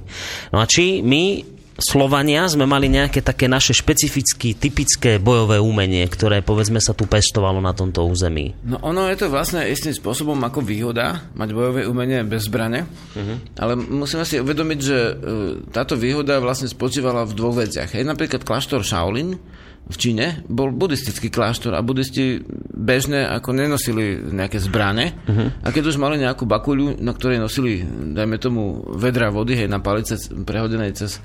[0.56, 6.40] No a či my Slovania sme mali nejaké také naše špecifické, typické bojové umenie, ktoré
[6.40, 8.56] povedzme sa tu pestovalo na tomto území?
[8.64, 13.60] No ono je to vlastne istým spôsobom ako výhoda mať bojové umenie bez zbrane, uh-huh.
[13.60, 15.14] ale musíme si uvedomiť, že e,
[15.68, 17.92] táto výhoda vlastne spočívala v dvoch veciach.
[17.92, 19.36] Je napríklad kláštor Shaolin
[19.86, 22.40] v Číne bol buddhistický kláštor a buddhisti
[22.72, 25.60] bežne ako nenosili nejaké zbrane uh-huh.
[25.60, 27.84] a keď už mali nejakú bakuľu, na ktorej nosili,
[28.16, 31.20] dajme tomu, vedra vody, hej, na palice prehodenej cez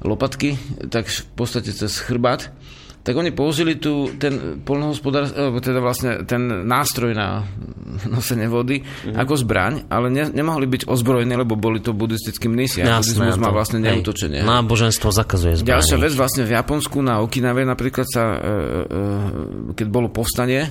[0.00, 0.56] lopatky,
[0.88, 2.52] tak v podstate cez chrbát,
[3.00, 7.48] tak oni použili tu ten polnohospodár, alebo teda vlastne ten nástroj na
[8.14, 9.16] nosenie vody mm-hmm.
[9.16, 12.84] ako zbraň, ale ne, nemohli byť ozbrojení, lebo boli to buddhistickí mnisi.
[12.84, 14.44] A buddhizmus má vlastne neútočenie.
[14.44, 15.80] Náboženstvo zakazuje zbraň.
[15.80, 20.68] Ďalšia vec, vlastne v Japonsku na Okinave napríklad sa, e, e, keď bolo povstanie,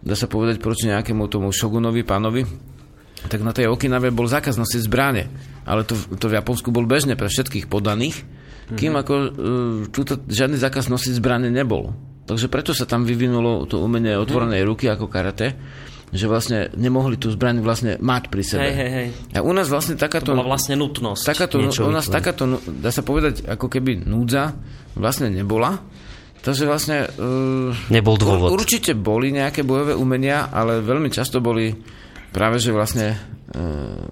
[0.00, 2.42] dá sa povedať proti nejakému tomu šogunovi, pánovi,
[3.28, 5.28] tak na tej Okinave bol zákaz nosiť zbranie.
[5.68, 8.35] Ale to, to v Japonsku bol bežne pre všetkých podaných
[8.74, 9.28] kým ako uh,
[9.94, 11.94] túto, žiadny zákaz nosiť zbranie nebol.
[12.26, 15.54] Takže preto sa tam vyvinulo to umenie otvorenej ruky ako karate,
[16.10, 18.66] že vlastne nemohli tú zbraň vlastne mať pri sebe.
[18.66, 19.08] Hej, hej, hej.
[19.38, 20.34] A u nás vlastne takáto...
[20.34, 21.22] To bola vlastne nutnosť.
[21.22, 24.58] Takáto, u nás takáto, dá sa povedať, ako keby núdza
[24.98, 25.78] vlastne nebola.
[26.42, 27.10] Takže vlastne...
[27.18, 28.54] Uh, Nebol dôvod.
[28.54, 31.74] Určite boli nejaké bojové umenia, ale veľmi často boli
[32.30, 33.18] práve, že vlastne
[33.54, 34.06] uh,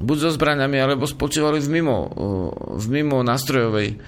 [0.00, 2.08] buď so zbraniami, alebo spočívali v mimo,
[2.80, 4.00] v mimo nástrojovej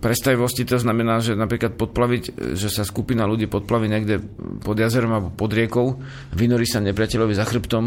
[0.00, 0.62] predstavivosti.
[0.70, 4.22] To znamená, že napríklad podplaviť, že sa skupina ľudí podplaví niekde
[4.62, 5.98] pod jazerom alebo pod riekou,
[6.30, 7.84] vynorí sa nepriateľovi za chrbtom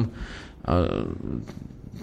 [0.67, 0.73] a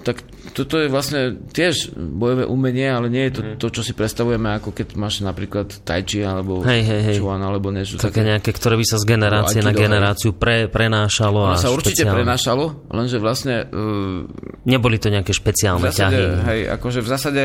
[0.06, 0.22] tak
[0.54, 3.58] toto je vlastne tiež bojové umenie, ale nie je to mm.
[3.58, 7.16] to, čo si predstavujeme, ako keď máš napríklad tajči alebo hej, hej, hej.
[7.18, 8.22] čuan alebo niečo také.
[8.22, 11.50] Také nejaké, ktoré by sa z generácie na generáciu pre, prenášalo.
[11.50, 12.22] Ono sa určite špeciálne.
[12.22, 13.66] prenášalo, lenže vlastne...
[13.66, 14.30] Uh,
[14.62, 16.46] Neboli to nejaké špeciálne v zásade, ťahy.
[16.46, 17.42] Hej, akože v zásade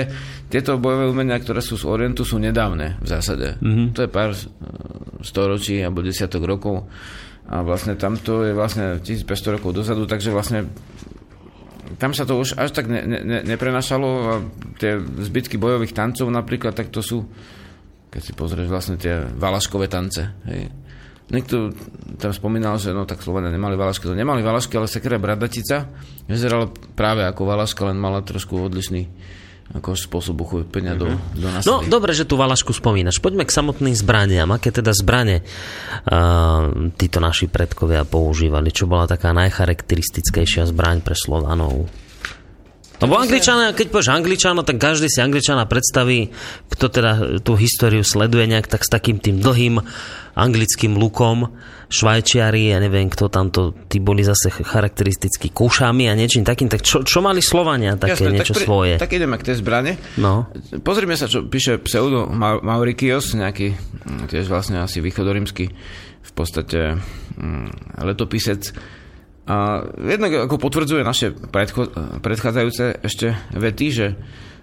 [0.53, 3.57] tieto bojové umenia, ktoré sú z Orientu, sú nedávne v zásade.
[3.57, 3.97] Mm-hmm.
[3.97, 4.38] To je pár
[5.26, 6.86] storočí alebo desiatok rokov
[7.51, 10.72] a vlastne tamto je vlastne 1500 rokov dozadu, takže vlastne
[11.97, 14.34] tam sa to už až tak ne, ne, neprenašalo a
[14.77, 17.25] tie zbytky bojových tancov napríklad, tak to sú,
[18.09, 20.21] keď si pozrieš vlastne tie valaškové tance.
[20.47, 20.69] Hej.
[21.32, 21.71] Niekto
[22.19, 25.88] tam spomínal, že no tak Slovenia nemali valašky, to nemali valašky, ale sekera Bradatica
[26.27, 29.07] vyzerala práve ako valaška, len mala trošku odlišný
[29.72, 31.01] ako spôsob uchopenia mm-hmm.
[31.01, 31.39] do, mhm.
[31.39, 31.69] do násady.
[31.72, 33.24] No, dobre, že tu Valašku spomínaš.
[33.24, 34.51] Poďme k samotným zbraniam.
[34.51, 38.76] Aké teda zbranie uh, títo naši predkovia používali?
[38.76, 41.88] Čo bola taká najcharakteristickejšia zbraň pre Slovanov?
[43.02, 46.30] Lebo Angličana, keď povieš Angličana, tak každý si Angličana predstaví,
[46.70, 49.82] kto teda tú históriu sleduje nejak tak s takým tým dlhým
[50.38, 51.49] anglickým lukom.
[51.91, 56.72] Švajčiari, ja neviem, kto tamto, tí boli zase charakteristickí kúšami a niečím takým.
[56.72, 58.93] Tak čo, čo mali Slovania také Jasne, niečo tak pri, svoje?
[58.95, 59.91] Tak ideme k tej zbrane.
[60.16, 60.47] No.
[60.88, 62.32] Pozrime sa, čo píše pseudo
[62.64, 65.68] Maurikios, nejaký mm, tiež vlastne asi východorímsky
[66.22, 66.95] v podstate
[67.36, 68.72] mm, letopisec.
[69.50, 74.08] A jednak ako potvrdzuje naše predcho- predchádzajúce ešte vety, že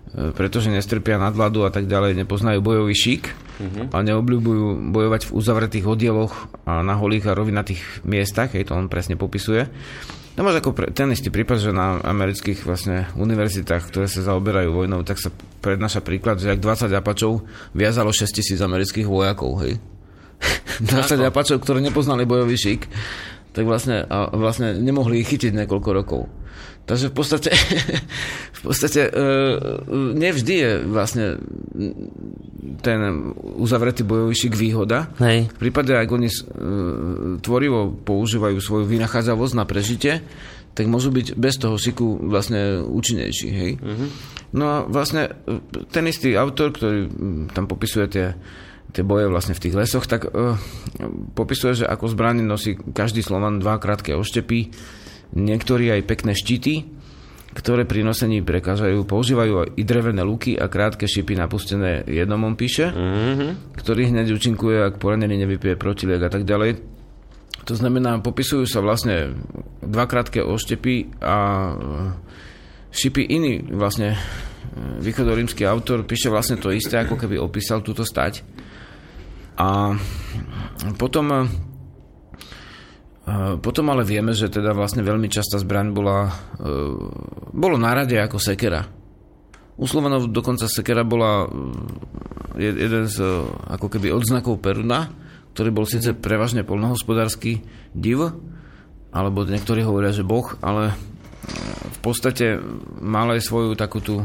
[0.08, 3.92] E, pretože nestrpia nadvladu a tak ďalej, nepoznajú bojový šík uh-huh.
[3.92, 8.88] a neobľúbujú bojovať v uzavretých oddieloch a na holých a rovinatých miestach, hej, to on
[8.88, 9.68] presne popisuje.
[10.38, 14.70] To máš ako pre, ten istý prípad, že na amerických vlastne univerzitách, ktoré sa zaoberajú
[14.70, 19.76] vojnou, tak sa prednáša príklad, že ak 20 apačov viazalo 6 tisíc amerických vojakov, hej.
[20.78, 22.82] 20 apačov, ktorí nepoznali bojový šík,
[23.58, 26.30] tak vlastne, a vlastne nemohli ich chytiť niekoľko rokov.
[26.86, 27.50] Takže v podstate,
[28.58, 29.12] v podstate e,
[30.14, 31.42] nevždy je vlastne
[32.86, 32.98] ten
[33.58, 35.10] uzavretý bojový šik výhoda.
[35.18, 35.50] Hej.
[35.50, 36.36] V prípade, ak oni e,
[37.42, 40.22] tvorivo používajú svoju vynachádzavosť na prežitie,
[40.78, 43.48] tak môžu byť bez toho šiku vlastne účinnejší.
[43.50, 43.70] Hej?
[43.82, 44.08] Uh-huh.
[44.54, 45.58] No a vlastne e,
[45.90, 47.10] ten istý autor, ktorý
[47.50, 48.38] tam popisuje tie
[48.92, 50.56] tie boje vlastne v tých lesoch, tak uh,
[51.36, 54.72] popisuje, že ako zbraň nosí každý Slovan dva krátke oštepy,
[55.36, 56.88] Niektorí aj pekné štíty,
[57.52, 59.04] ktoré pri nosení prekážajú.
[59.04, 63.76] Používajú i drevené luky a krátke šipy napustené jednomom píše, mm-hmm.
[63.76, 66.80] ktorý hneď účinkuje, ak poranený nevypije protiliek a tak ďalej.
[67.68, 69.36] To znamená, popisujú sa vlastne
[69.84, 71.36] dva krátke oštepy a
[72.88, 74.18] šipy iný vlastne e,
[75.04, 78.40] východorímsky autor píše vlastne to isté, ako keby opísal túto stať.
[79.58, 79.98] A
[80.94, 81.50] potom
[83.60, 86.64] potom ale vieme, že teda vlastne veľmi častá zbraň bola, e,
[87.52, 88.88] bolo na rade ako sekera.
[89.76, 91.48] U Slovanov dokonca sekera bola e,
[92.56, 93.28] jeden z e,
[93.68, 95.12] ako keby odznakov Peruna,
[95.52, 97.60] ktorý bol síce prevažne polnohospodársky
[97.92, 98.32] div,
[99.12, 100.96] alebo niektorí hovoria, že boh, ale
[101.88, 102.56] v podstate
[103.04, 104.24] mal aj svoju takú tú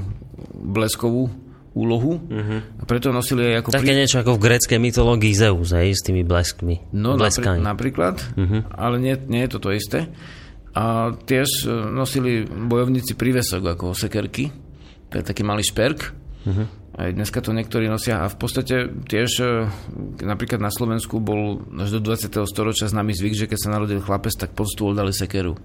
[0.56, 1.28] bleskovú
[1.74, 2.82] úlohu uh-huh.
[2.82, 3.70] a preto nosili aj ako...
[3.74, 4.00] Také pri...
[4.06, 6.94] niečo ako v gréckej mytológii Zeus, aj s tými bleskmi.
[6.94, 8.62] No napr- napríklad, uh-huh.
[8.78, 10.00] ale nie, nie je to to isté.
[10.74, 14.50] A tiež e, nosili bojovníci prívesok ako sekerky,
[15.10, 16.14] to je taký malý šperk.
[16.46, 16.66] Uh-huh.
[16.94, 19.46] Aj dneska to niektorí nosia a v podstate tiež e,
[20.22, 22.30] napríklad na Slovensku bol až do 20.
[22.46, 25.58] storočia známy zvyk, že keď sa narodil chlapec, tak pod stôl dali sekeru.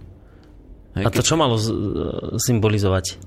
[0.97, 1.61] A to čo malo
[2.39, 3.21] symbolizovať?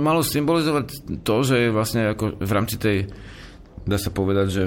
[0.00, 3.08] Malo symbolizovať to, že je vlastne ako v rámci tej,
[3.86, 4.62] dá sa povedať, že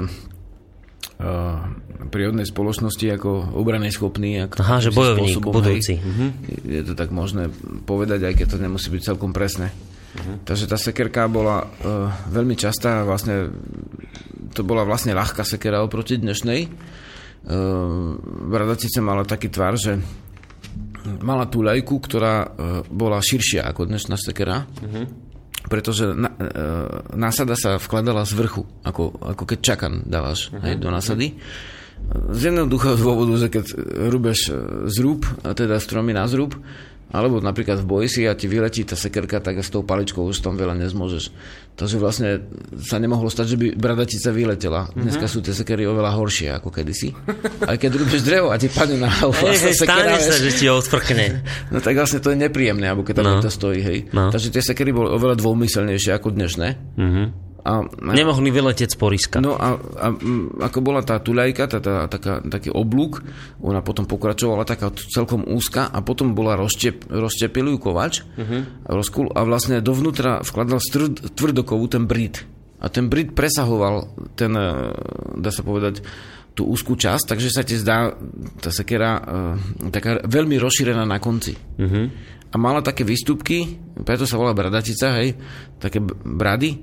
[2.10, 4.44] prírodnej spoločnosti ako obranej schopný.
[4.44, 5.98] Ako Aha, že bojovník spôsobom, budúci.
[5.98, 6.30] Hej, uh-huh.
[6.68, 7.48] Je to tak možné
[7.88, 9.72] povedať, aj keď to nemusí byť celkom presné.
[9.72, 10.38] Uh-huh.
[10.44, 13.50] Takže tá sekerka bola uh, veľmi častá, vlastne
[14.54, 16.70] to bola vlastne ľahká sekera oproti dnešnej.
[17.44, 18.20] Uh,
[18.50, 19.98] Bradatica mala taký tvar, že
[21.24, 22.48] mala tú lajku, ktorá uh,
[22.88, 24.66] bola širšia ako dnešná sekera.
[24.82, 25.34] Uh-huh
[25.64, 26.52] pretože na, e,
[27.16, 30.60] násada sa vkladala z vrchu, ako, ako keď čakan dávaš uh-huh.
[30.60, 31.40] hej, do násady.
[32.36, 33.66] Z jednoduchého dôvodu, že keď
[34.12, 34.52] rúbeš
[34.92, 36.60] zrúb, a teda stromy na zrúb,
[37.14, 40.42] alebo napríklad v boji si a ti vyletí tá sekerka, tak s tou paličkou už
[40.42, 41.30] tam veľa nezmôžeš.
[41.78, 42.42] Takže vlastne
[42.82, 44.90] sa nemohlo stať, že by bradatica vyletela.
[44.90, 45.04] Mm-hmm.
[45.06, 47.14] Dneska sú tie sekery oveľa horšie ako kedysi.
[47.70, 49.30] Aj keď rúbeš drevo a ti padne na hlavu.
[49.30, 51.46] Vlastne stane sa, že ti odfrkne.
[51.70, 53.46] No tak vlastne to je nepríjemné, alebo keď tam no.
[53.46, 53.86] to stojí.
[53.86, 54.10] Hej.
[54.10, 54.34] No.
[54.34, 56.68] Takže tie sekery boli oveľa dvomyselnejšie ako dnešné.
[56.98, 57.53] Mm-hmm.
[57.64, 57.80] A,
[58.12, 59.38] Nemohli vyletieť z poriska.
[59.40, 60.08] No a, a
[60.68, 63.24] ako bola tá tuľajka, tá, tá, taká, taký oblúk,
[63.64, 68.92] ona potom pokračovala taká celkom úzka a potom bola rozštep, rozštepil ju kovač uh-huh.
[68.92, 72.44] rozkul, a vlastne dovnútra vkladal strd, tvrdokovú ten brit.
[72.84, 74.92] A ten brit presahoval ten, e,
[75.40, 76.04] dá sa povedať,
[76.54, 78.14] tú úzkú časť, takže sa ti zdá
[78.62, 79.24] tá sekera uh,
[79.90, 81.58] taká veľmi rozšírená na konci.
[81.58, 82.06] Uh-huh.
[82.54, 85.34] A mala také výstupky, preto sa volá bradatica, hej,
[85.82, 86.78] také brady,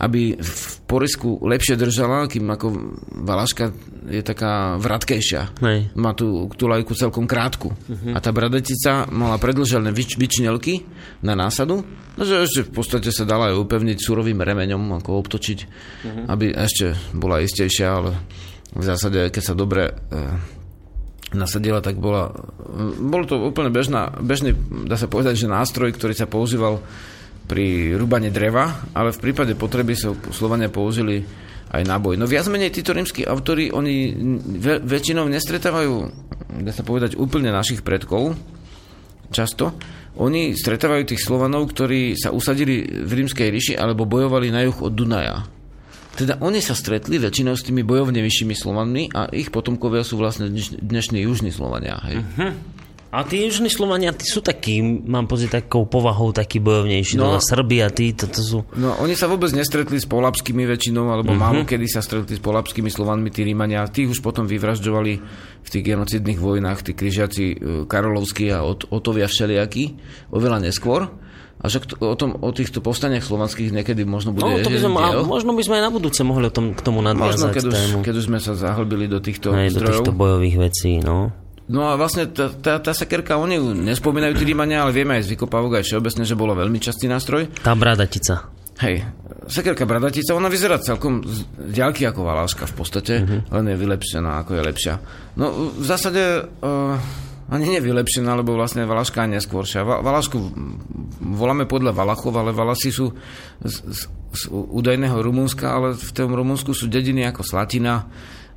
[0.00, 2.66] aby v porisku lepšie držala, kým ako
[3.20, 3.68] valaška
[4.08, 5.60] je taká vratkejšia.
[5.60, 5.92] Hej.
[5.92, 7.68] Má tú, tú lajku celkom krátku.
[7.68, 8.16] Uh-huh.
[8.16, 10.88] A tá bradetica mala predlžené vyč, vyčnelky
[11.20, 11.84] na násadu,
[12.16, 16.24] no, že ešte v podstate sa dala aj upevniť surovým remeňom, ako obtočiť, uh-huh.
[16.32, 18.16] aby ešte bola istejšia, ale
[18.72, 19.92] v zásade, keď sa dobre e,
[21.36, 22.32] nasadila, tak bola...
[22.98, 24.56] Bolo to úplne bežná, bežný,
[24.88, 26.80] dá sa povedať, že nástroj, ktorý sa používal
[27.46, 31.22] pri rúbane dreva, ale v prípade potreby sa Slovania použili
[31.70, 32.18] aj náboj.
[32.18, 34.10] No viac menej títo rímsky autory, oni
[34.82, 35.94] väčšinou nestretávajú,
[36.66, 38.34] dá sa povedať, úplne našich predkov,
[39.30, 39.78] často.
[40.18, 44.90] Oni stretávajú tých Slovanov, ktorí sa usadili v rímskej ríši alebo bojovali na juh od
[44.90, 45.46] Dunaja.
[46.18, 50.50] Teda oni sa stretli väčšinou s tými bojovne vyššími Slovanmi a ich potomkovia sú vlastne
[50.82, 52.02] dnešní južní Slovania.
[52.02, 52.26] Hej.
[52.26, 52.52] Uh-huh.
[53.10, 57.18] A tí južní Slovania, tí sú takí, mám pocit, takou povahou takí bojovnejší.
[57.18, 58.62] No, no Srbi a tí, toto sú...
[58.78, 61.42] No, oni sa vôbec nestretli s polapskými väčšinou, alebo mm-hmm.
[61.42, 63.90] málo kedy sa stretli s polapskými Slovanmi, tí Rímania.
[63.90, 65.12] Tých už potom vyvražďovali
[65.58, 67.56] v tých genocidných vojnách, tí križiaci e,
[67.90, 69.98] Karolovskí a Otovia všelijakí,
[70.30, 71.10] oveľa neskôr.
[71.60, 74.48] A že o, tom, o týchto povstaniach slovanských niekedy možno bude...
[74.48, 76.80] No, to by sme, a, možno by sme aj na budúce mohli o tom, k
[76.80, 77.36] tomu nadviazať.
[77.36, 81.02] Možno, keď už, keď už sme sa zahlbili do týchto Aj, do týchto bojových vecí,
[81.02, 81.49] no.
[81.70, 85.30] No a vlastne tá, tá, tá sekerka, oni ju nespomínajú tí Rímania, ale vieme aj
[85.30, 87.46] z vykopávok aj všeobecne, že bolo veľmi častý nástroj.
[87.62, 88.50] Tá bradatica.
[88.82, 89.06] Hej,
[89.46, 93.40] sekerka bradatica, ona vyzerá celkom z ďalky ako valáška v podstate, uh-huh.
[93.54, 94.94] len je vylepšená, ako je lepšia.
[95.38, 96.96] No v zásade uh,
[97.50, 99.84] ani nevylepšená, lebo vlastne Valaška je neskôršia.
[99.84, 100.38] Va, Valašku
[101.22, 103.12] voláme podľa Valachov, ale Valasi sú
[103.60, 108.06] z, z, z údajného Rumunska, ale v tom Rumunsku sú dediny ako Slatina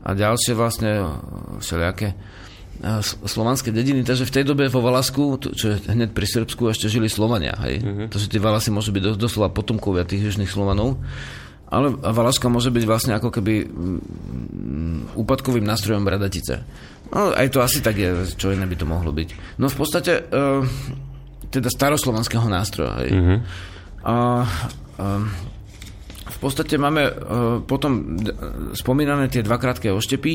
[0.05, 1.19] a ďalšie vlastne
[1.59, 2.15] všelijaké
[3.23, 7.07] slovanské dediny, takže v tej dobe vo Valasku, čo je hneď pri Srbsku, ešte žili
[7.07, 7.53] Slovania.
[7.63, 7.75] Hej?
[7.79, 8.07] Uh-huh.
[8.09, 10.99] Takže tie Valasy môžu byť doslova potomkovia tých južných Slovanov.
[11.73, 13.65] Ale Valaška môže byť vlastne ako keby
[15.17, 16.61] úpadkovým nástrojom bradatice.
[17.09, 19.57] No, aj to asi tak je, čo iné by to mohlo byť.
[19.57, 20.61] No v podstate, uh,
[21.49, 22.93] teda staroslovanského nástroja.
[23.01, 23.09] Hej.
[23.15, 23.37] Uh-huh.
[24.05, 24.15] A,
[25.01, 25.23] uh,
[26.29, 27.13] v podstate máme uh,
[27.65, 28.21] potom
[28.77, 30.33] spomínané tie dva krátke oštepy,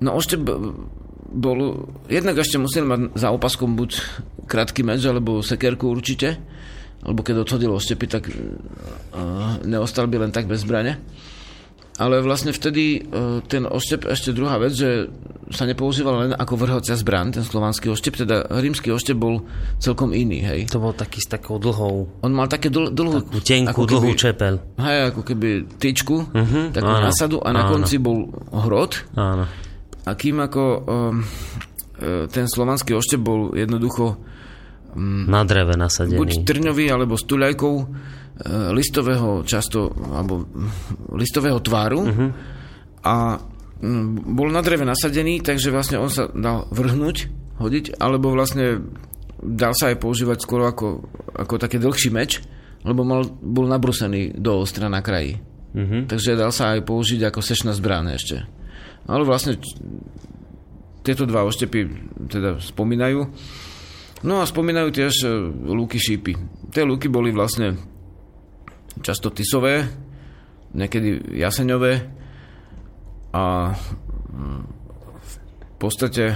[0.00, 0.36] No ešte
[1.36, 3.90] bol, jednak ešte museli mať za opaskom buď
[4.46, 6.38] krátky meč, alebo sekerku určite,
[7.02, 11.02] alebo keď odhodil oštepy, tak uh, neostal by len tak bez zbrane.
[11.96, 15.08] Ale vlastne vtedy uh, ten oštep, ešte druhá vec, že
[15.48, 19.48] sa nepoužíval len ako vrhocia zbran, ten slovanský oštep, teda rímsky oštep bol
[19.80, 20.68] celkom iný, hej.
[20.68, 22.20] To bol taký s takou dlhou...
[22.20, 23.24] On mal také dl- dlhú...
[23.24, 24.54] Takú tenkú, dlhú keby, čepel.
[24.76, 25.48] Hej, ako keby
[25.80, 27.70] tyčku, uh-huh, takú áno, násadu a na áno.
[27.80, 29.08] konci bol hrot.
[29.16, 29.65] Áno
[30.06, 31.18] a kým ako um,
[32.30, 34.14] ten slovanský oštep bol jednoducho
[34.94, 36.20] um, na dreve nasadený.
[36.20, 37.86] Buď trňový, alebo s tuľajkou uh,
[38.70, 40.46] listového často, alebo
[41.16, 42.30] listového tváru uh-huh.
[43.02, 43.40] a
[43.82, 47.16] um, bol na dreve nasadený, takže vlastne on sa dal vrhnúť,
[47.58, 48.86] hodiť, alebo vlastne
[49.42, 51.02] dal sa aj používať skoro ako,
[51.34, 52.44] ako taký dlhší meč,
[52.86, 55.42] lebo mal, bol nabrusený do ostra na kraji.
[55.74, 56.06] Uh-huh.
[56.06, 58.46] Takže dal sa aj použiť ako sešná zbraň ešte.
[59.06, 59.58] Ale vlastne
[61.06, 61.80] tieto dva oštepy
[62.26, 63.20] teda spomínajú.
[64.26, 65.28] No a spomínajú tiež e,
[65.70, 66.34] lúky šípy.
[66.74, 67.78] Tie lúky boli vlastne
[69.04, 69.86] často tisové,
[70.74, 71.92] niekedy jaseňové
[73.36, 73.76] A
[74.32, 74.62] mm,
[75.20, 75.34] v
[75.76, 76.32] podstate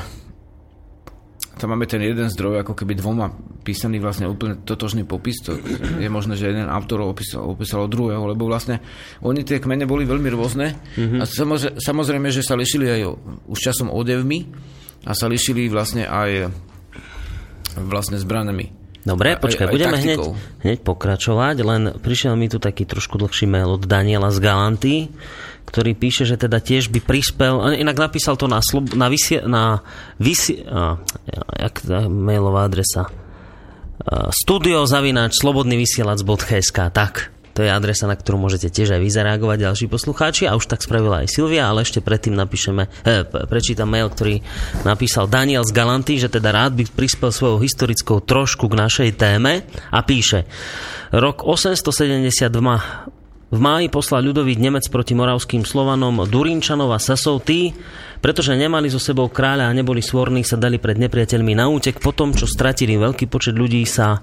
[1.61, 3.29] tam máme ten jeden zdroj ako keby dvoma
[3.61, 5.45] písaný vlastne úplne totožný popis.
[5.45, 5.61] To
[6.01, 8.81] je možné, že jeden autor opísal, opísal od druhého, lebo vlastne
[9.21, 11.21] oni tie kmene boli veľmi rôzne mm-hmm.
[11.21, 11.25] a
[11.77, 13.01] samozrejme, že sa lišili aj
[13.45, 14.49] už časom odevmi
[15.05, 16.49] a sa lišili vlastne aj
[17.77, 18.81] vlastne zbranami.
[19.01, 20.19] Dobre, počkaj, aj, aj budeme hneď,
[20.61, 25.09] hneď pokračovať, len prišiel mi tu taký trošku dlhší mail od Daniela z Galanty,
[25.71, 29.87] ktorý píše, že teda tiež by prispel, inak napísal to na, slob, na, vysie, na
[30.19, 30.99] vysie, a,
[31.57, 33.07] jak mailová adresa,
[34.31, 35.39] studiozavináč
[36.91, 40.47] tak, to je adresa, na ktorú môžete tiež aj vyzareagovať ďalší poslucháči.
[40.47, 44.41] A už tak spravila aj Silvia, ale ešte predtým napíšeme, eh, prečítam mail, ktorý
[44.87, 49.67] napísal Daniel z Galanty, že teda rád by prispel svojou historickou trošku k našej téme
[49.91, 50.47] a píše
[51.11, 53.20] Rok 872
[53.51, 57.75] v máji poslal ľudový Nemec proti moravským Slovanom Durinčanov a Sasov tí,
[58.23, 61.99] pretože nemali so sebou kráľa a neboli svorní, sa dali pred nepriateľmi na útek.
[61.99, 64.23] Po tom, čo stratili veľký počet ľudí, sa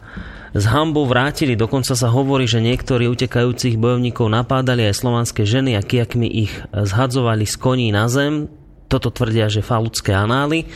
[0.56, 1.60] z hambou vrátili.
[1.60, 7.44] Dokonca sa hovorí, že niektorí utekajúcich bojovníkov napádali aj slovanské ženy a kiakmi ich zhadzovali
[7.44, 8.48] z koní na zem.
[8.88, 10.72] Toto tvrdia, že falúcké anály.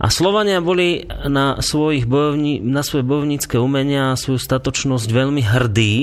[0.00, 5.96] A Slovania boli na, svojich bojovní, na svoje bojovnícke umenia a svoju statočnosť veľmi hrdí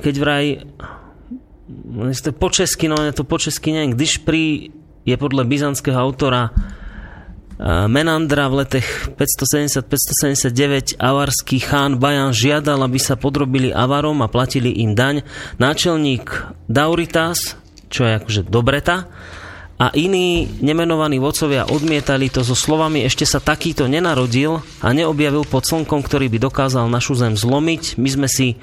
[0.00, 0.64] keď vraj
[2.16, 4.72] to po česky, no to po česky neviem, když pri
[5.06, 6.50] je podľa byzantského autora
[7.88, 14.92] Menandra v letech 570-579 avarský chán Bajan žiadal, aby sa podrobili avarom a platili im
[14.92, 15.24] daň.
[15.56, 17.56] Náčelník Dauritas,
[17.88, 19.08] čo je akože Dobreta,
[19.76, 25.68] a iní nemenovaní vodcovia odmietali to so slovami ešte sa takýto nenarodil a neobjavil pod
[25.68, 28.00] slnkom, ktorý by dokázal našu zem zlomiť.
[28.00, 28.58] My sme si e,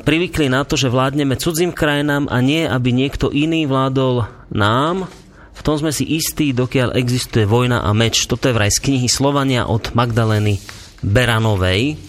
[0.00, 5.12] privykli na to, že vládneme cudzím krajinám a nie, aby niekto iný vládol nám.
[5.52, 8.24] V tom sme si istí, dokiaľ existuje vojna a meč.
[8.24, 10.56] Toto je vraj z knihy Slovania od Magdaleny
[11.04, 12.00] Beranovej.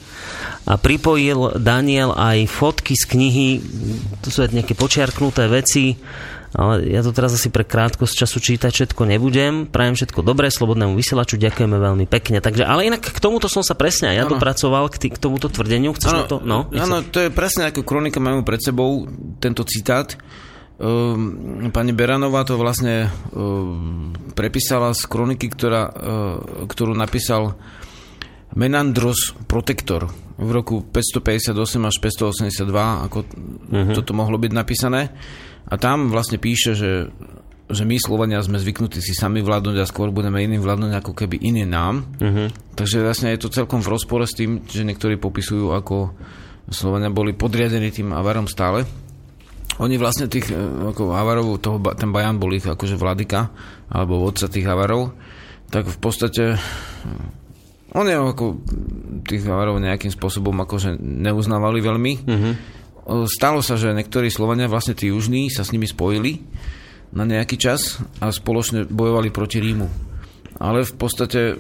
[0.63, 3.47] A pripojil Daniel aj fotky z knihy,
[4.23, 5.99] to sú nejaké počiarknuté veci,
[6.53, 9.65] ale ja to teraz asi pre krátkosť času čítať všetko nebudem.
[9.65, 12.45] Prajem všetko dobré, slobodnému vysielaču, ďakujeme veľmi pekne.
[12.45, 14.37] Takže, ale inak k tomuto som sa presne aj ja ano.
[14.37, 15.97] dopracoval, k, tý, k tomuto tvrdeniu.
[15.97, 16.37] Chceš ano, to?
[16.45, 19.09] No, áno, to je presne ako kronika máme pred sebou,
[19.41, 20.13] tento citát.
[20.77, 23.11] Uh, pani Beranová to vlastne uh,
[24.37, 27.57] prepísala z kroniky, ktorá, uh, ktorú napísal
[28.53, 33.93] Menandros Protektor v roku 558 až 582, ako uh-huh.
[33.97, 35.13] toto mohlo byť napísané.
[35.67, 37.07] A tam vlastne píše, že,
[37.71, 41.39] že my Slovania sme zvyknutí si sami vládnuť a skôr budeme iným vládnuť ako keby
[41.39, 42.03] iní nám.
[42.19, 42.51] Uh-huh.
[42.75, 46.11] Takže vlastne je to celkom v rozpore s tým, že niektorí popisujú, ako
[46.67, 48.83] Slovania boli podriadení tým avarom stále.
[49.81, 50.55] Oni vlastne tých, e,
[50.93, 53.49] ako avarov, toho, ten Bajan bol ich akože vladyka,
[53.89, 55.17] alebo vodca tých avarov,
[55.73, 56.43] tak v podstate
[57.97, 58.61] oni ako
[59.25, 62.13] tých avarov nejakým spôsobom akože neuznávali veľmi.
[62.21, 62.53] Uh-huh
[63.27, 66.43] Stalo sa, že niektorí Slovania, vlastne tí južní, sa s nimi spojili
[67.13, 69.87] na nejaký čas a spoločne bojovali proti Rímu.
[70.57, 71.59] Ale v podstate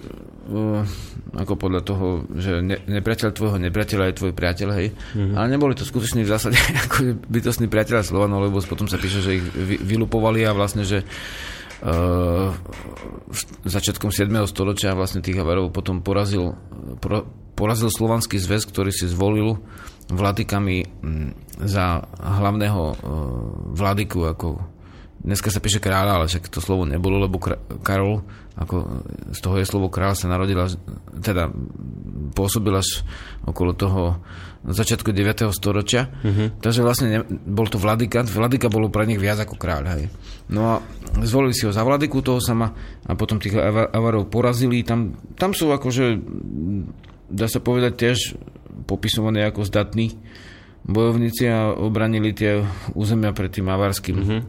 [1.33, 4.87] ako podľa toho, že ne, nepriateľ tvojho nepriateľa je tvoj priateľ, hej.
[4.91, 5.35] Mm-hmm.
[5.39, 9.39] Ale neboli to skutočne v zásade ako bytostní priateľa Slovanov, lebo potom sa píše, že
[9.39, 12.51] ich vy, vylupovali a vlastne, že uh,
[13.63, 14.29] začiatkom 7.
[14.45, 16.59] storočia vlastne tých Havarov potom porazil,
[16.99, 17.23] por,
[17.55, 19.63] porazil Slovanský zväz, ktorý si zvolil
[20.09, 21.29] vladykami mm,
[21.63, 22.95] za hlavného e,
[23.77, 24.73] vladyku, ako
[25.23, 27.39] dneska sa píše kráľa, ale však to slovo nebolo, lebo
[27.79, 28.21] Karol,
[28.59, 30.67] ako z toho je slovo kráľ, sa narodila,
[31.23, 31.47] teda
[32.35, 33.07] pôsobil až
[33.47, 34.19] okolo toho
[34.63, 35.51] začiatku 9.
[35.51, 36.07] storočia.
[36.23, 36.47] Mm-hmm.
[36.63, 38.23] Takže vlastne ne, bol to vladyka.
[38.23, 39.83] Vladyka bolo pre nich viac ako kráľ.
[39.95, 40.03] Hej.
[40.51, 40.75] No a
[41.23, 42.71] zvolili si ho za vladyku toho sama
[43.03, 43.55] a potom tých
[43.91, 44.83] avarov porazili.
[44.87, 46.19] Tam, tam sú akože,
[47.27, 48.19] dá sa povedať tiež
[48.83, 50.15] popisovaní ako zdatní
[50.83, 52.63] bojovníci a obranili tie
[52.93, 54.15] územia pred tým avarským.
[54.19, 54.41] Mm-hmm.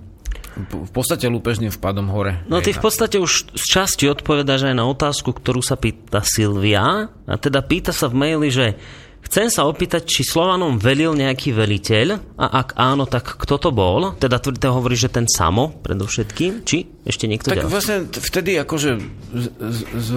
[0.54, 2.46] V podstate lúpežným vpadom hore.
[2.46, 7.10] No ty v podstate už z časti odpovedáš aj na otázku, ktorú sa pýta Silvia.
[7.10, 8.78] A teda pýta sa v maili, že
[9.24, 14.12] Chcem sa opýtať, či Slovanom velil nejaký veliteľ a ak áno, tak kto to bol?
[14.20, 17.72] Teda to hovorí, že ten Samo predovšetkým, či ešte niekto Tak ďalší?
[17.72, 18.90] vlastne vtedy akože
[19.32, 20.10] z, z, z,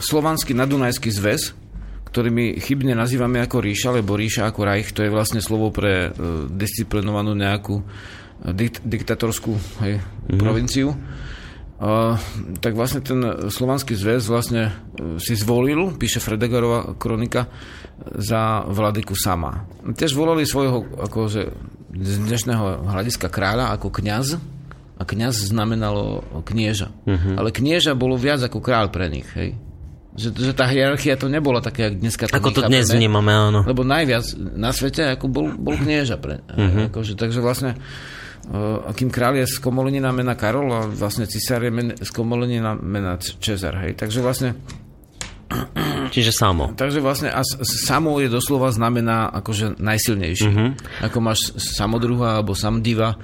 [0.00, 1.52] slovanský nadunajský zväz
[2.16, 6.08] ktorý my chybne nazývame ako ríša, lebo ríša ako Reich, to je vlastne slovo pre
[6.08, 9.52] uh, disciplinovanú nejakú uh, dikt, diktatorskú
[9.84, 10.40] hej, mm-hmm.
[10.40, 10.96] provinciu.
[11.76, 12.16] Uh,
[12.64, 13.20] tak vlastne ten
[13.52, 17.52] slovanský zväz vlastne uh, si zvolil, píše Fredegarová kronika,
[18.16, 19.68] za vladyku sama.
[19.84, 21.52] Tiež volali svojho akože,
[22.00, 24.40] z dnešného hľadiska kráľa ako kňaz
[24.96, 26.96] a kňaz znamenalo knieža.
[27.04, 27.36] Uh-huh.
[27.36, 29.28] Ale knieža bolo viac ako kráľ pre nich.
[29.36, 29.65] Hej?
[30.16, 33.60] Že, že tá hierarchia to nebola také, ako dneska to Ako to dnes vnímame, áno.
[33.68, 34.24] Lebo najviac
[34.56, 36.16] na svete ako bol, bol knieža.
[36.16, 36.88] Pre, uh-huh.
[36.88, 37.76] akože, takže vlastne
[38.48, 42.72] uh, akým kráľ je z Komolenina mena Karol a vlastne cisár je men, z Komolenina
[42.80, 43.76] mena Čezar.
[43.84, 44.00] Hej?
[44.00, 44.56] Takže vlastne
[46.10, 46.74] Čiže samo.
[46.74, 50.48] Takže vlastne a samo je doslova znamená akože najsilnejší.
[50.48, 50.68] Uh-huh.
[51.06, 53.14] Ako máš samodruha alebo samdiva,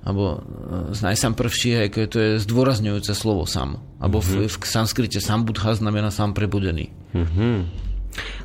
[0.00, 3.84] alebo e, znaj sám prvší, hej, to je zdôrazňujúce slovo sam.
[4.00, 4.48] Alebo uh-huh.
[4.48, 6.88] v, v sanskrite sambudha znamená sám prebudený.
[7.12, 7.68] Uh-huh.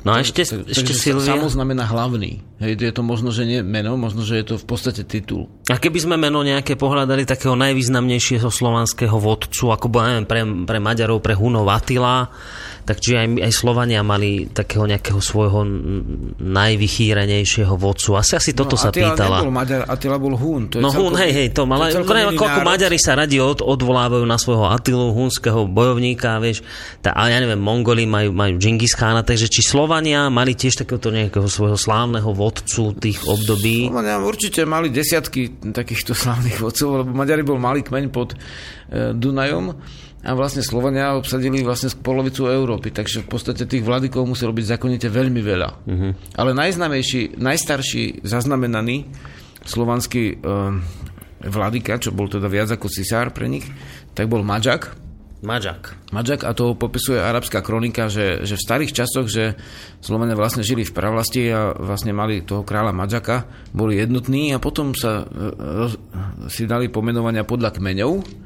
[0.06, 1.34] No a ešte, tak, ešte Silvia...
[1.34, 2.38] Samo znamená hlavný.
[2.62, 5.50] Hej, je to možno, že nie meno, možno, že je to v podstate titul.
[5.66, 10.78] A keby sme meno nejaké pohľadali takého najvýznamnejšieho slovanského vodcu, ako bol neviem, pre, pre
[10.78, 12.30] Maďarov, pre Hunov Atila,
[12.86, 15.66] tak či aj, aj Slovania mali takého nejakého svojho
[16.38, 18.14] najvychýrenejšieho vodcu.
[18.14, 19.36] Asi asi toto no, sa Attila pýtala.
[19.42, 20.70] Nebol Maďar, Attila bol Hun.
[20.70, 23.58] To je no Hun, hej, hej, to mala, to ako, ako Maďari sa radi od,
[23.58, 26.62] odvolávajú na svojho Attilu, hunského bojovníka, vieš,
[27.02, 31.10] tá, ale ja neviem, Mongoli majú, majú Džingis Khána, takže či Slovania mali tiež takéhoto
[31.10, 33.90] nejakého svojho slávneho vodcu tých období?
[33.90, 39.74] Slovania určite mali desiatky takýchto slávnych vodcov, lebo Maďari bol malý kmeň pod e, Dunajom
[40.26, 45.06] a vlastne Slovania obsadili vlastne polovicu Európy, takže v podstate tých vladykov muselo byť zákonite
[45.06, 45.68] veľmi veľa.
[45.86, 46.10] Uh-huh.
[46.34, 49.06] Ale najznamejší, najstarší zaznamenaný
[49.62, 50.36] slovanský e,
[51.46, 53.70] vladyka, čo bol teda viac ako cisár pre nich,
[54.18, 54.98] tak bol Maďak.
[55.46, 56.10] Maďak.
[56.10, 59.54] Maďak a to popisuje arabská kronika, že, že v starých časoch, že
[60.02, 64.90] Slovania vlastne žili v pravlasti a vlastne mali toho kráľa Maďaka, boli jednotní a potom
[64.90, 65.22] sa
[65.60, 66.00] roz,
[66.50, 68.45] si dali pomenovania podľa kmeňov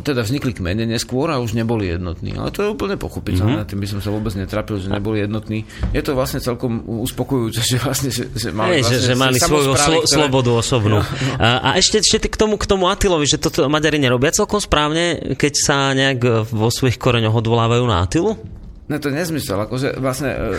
[0.00, 2.32] teda vznikli kmene neskôr a už neboli jednotní.
[2.40, 3.70] Ale to je úplne pochopiteľné, mm-hmm.
[3.70, 5.68] tým by som sa vôbec netrapil, že neboli jednotní.
[5.92, 9.76] Je to vlastne celkom uspokojujúce, že vlastne že, že mali, vlastne, že, že mali svoju
[9.76, 10.08] slo- ktoré...
[10.08, 10.98] slobodu osobnú.
[10.98, 11.34] No, no.
[11.36, 15.36] A, a ešte, ešte k tomu, k tomu Atilovi, že toto Maďari nerobia celkom správne,
[15.36, 18.40] keď sa nejak vo svojich koreňoch odvolávajú na Atilu?
[18.90, 20.58] No to je nezmysel, akože vlastne e,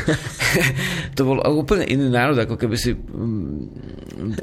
[1.20, 2.96] to bol úplne iný národ, ako keby si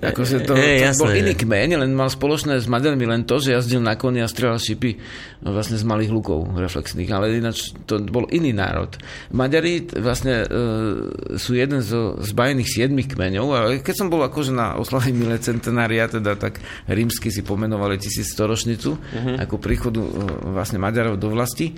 [0.05, 3.57] akože to, hey, to bol iný kmeň, len mal spoločné s Maďarmi len to, že
[3.57, 5.01] jazdil na koni a strelal šipy
[5.41, 9.01] no, vlastne z malých lukov reflexných, ale ináč to bol iný národ.
[9.33, 14.77] Maďari vlastne uh, sú jeden zo zbajených siedmých kmeňov a keď som bol akože na
[14.77, 19.41] oslave milé centenária, teda tak rímsky si pomenovali tisíc storočnicu uh-huh.
[19.41, 21.73] ako príchodu uh, vlastne Maďarov do vlasti,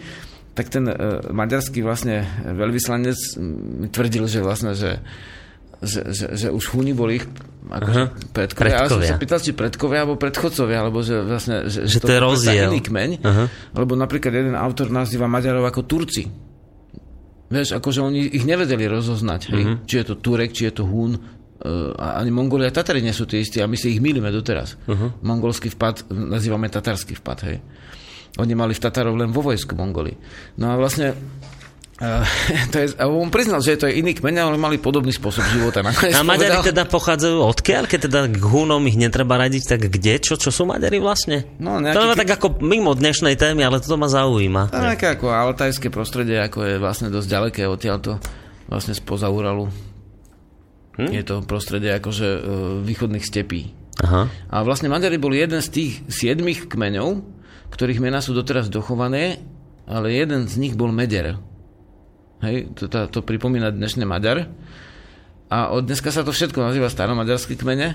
[0.52, 3.18] tak ten uh, maďarský vlastne veľvyslanec
[3.80, 5.00] mi tvrdil, že vlastne, že
[5.82, 7.26] že, že, že už Húni boli ich
[7.66, 8.86] ako predkovia.
[8.86, 8.86] predkovia.
[8.86, 12.14] Ja som sa pýtal, či predkovia alebo predchodcovia, alebo že vlastne že, že to, to
[12.14, 12.70] je rozdiel.
[12.70, 13.10] iný kmeň.
[13.18, 13.46] Uh-huh.
[13.74, 16.30] Lebo napríklad jeden autor nazýva Maďarov ako Turci.
[17.50, 19.40] Vieš, akože oni ich nevedeli rozoznať.
[19.52, 19.62] Hej?
[19.66, 19.76] Uh-huh.
[19.84, 21.18] Či je to Turek, či je to Hún.
[21.62, 24.78] Uh, ani Mongoli a Tatari nie sú tí istí a my si ich milíme doteraz.
[24.86, 25.18] Uh-huh.
[25.22, 27.38] Mongolský vpad nazývame tatarský vpad.
[27.50, 27.58] Hej?
[28.40, 30.16] Oni mali v Tatarov len vo vojsku Mongoli.
[30.56, 31.12] No a vlastne
[32.02, 32.26] Uh,
[32.74, 35.86] to je, on priznal, že to je iný kmeň, ale mali podobný spôsob života.
[36.18, 37.86] A Maďari teda pochádzajú odkiaľ?
[37.86, 40.18] Keď teda k Hunom ich netreba radiť, tak kde?
[40.18, 41.46] Čo, čo sú Maďari vlastne?
[41.62, 41.94] No, nejaký...
[41.94, 44.74] To je tak ako mimo dnešnej témy, ale toto ma zaujíma.
[44.74, 48.18] To nejaké ako altajské prostredie, ako je vlastne dosť ďaleké odtiaľto,
[48.66, 49.70] vlastne spoza Uralu.
[50.98, 51.06] Hm?
[51.06, 52.40] Je to prostredie akože uh,
[52.82, 53.78] východných stepí.
[54.02, 54.26] Aha.
[54.26, 57.22] A vlastne Maďari boli jeden z tých siedmých kmeňov,
[57.72, 59.40] ktorých mená sú doteraz dochované,
[59.88, 61.40] ale jeden z nich bol Meder.
[62.44, 64.50] Hej, to, to, to pripomína dnešné Maďar.
[65.52, 67.92] A od dneska sa to všetko nazýva staromaďarský kmene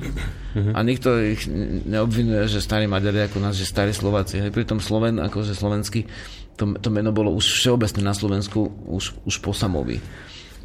[0.77, 1.49] a nikto ich
[1.89, 4.37] neobvinuje, že starí Maďari ako nás, že starí Slováci.
[4.37, 6.05] Hej, pritom Sloven, akože slovenský,
[6.53, 9.97] to, to meno bolo už všeobecné na Slovensku už, už po samovi.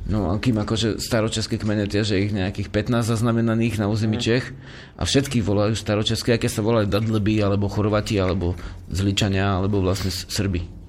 [0.02, 4.24] No a kým akože staročeské kmene tiež je ich nejakých 15 zaznamenaných na území mm.
[4.24, 4.50] Čech
[4.98, 8.58] a všetkých volajú staročeské, aké sa volajú Dadleby, alebo Chorvati, alebo
[8.90, 10.82] Zličania, alebo vlastne Srby.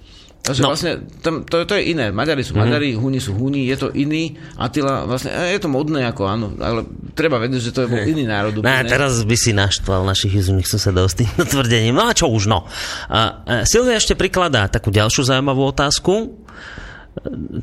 [0.43, 0.76] Takže no.
[0.76, 2.11] vlastne tam, to, to je iné.
[2.11, 2.59] Maďari sú mm.
[2.59, 4.36] Maďari, Huni sú Huni, je to iný.
[4.59, 6.84] Atila, vlastne je to modné ako áno, ale
[7.16, 8.59] treba vedieť, že to je bol iný národ.
[8.59, 11.95] No, teraz by si naštval našich izumných susedov s tým tvrdením.
[11.95, 12.68] No a čo už no.
[13.07, 16.43] A, a Silvia ešte prikladá takú ďalšiu zaujímavú otázku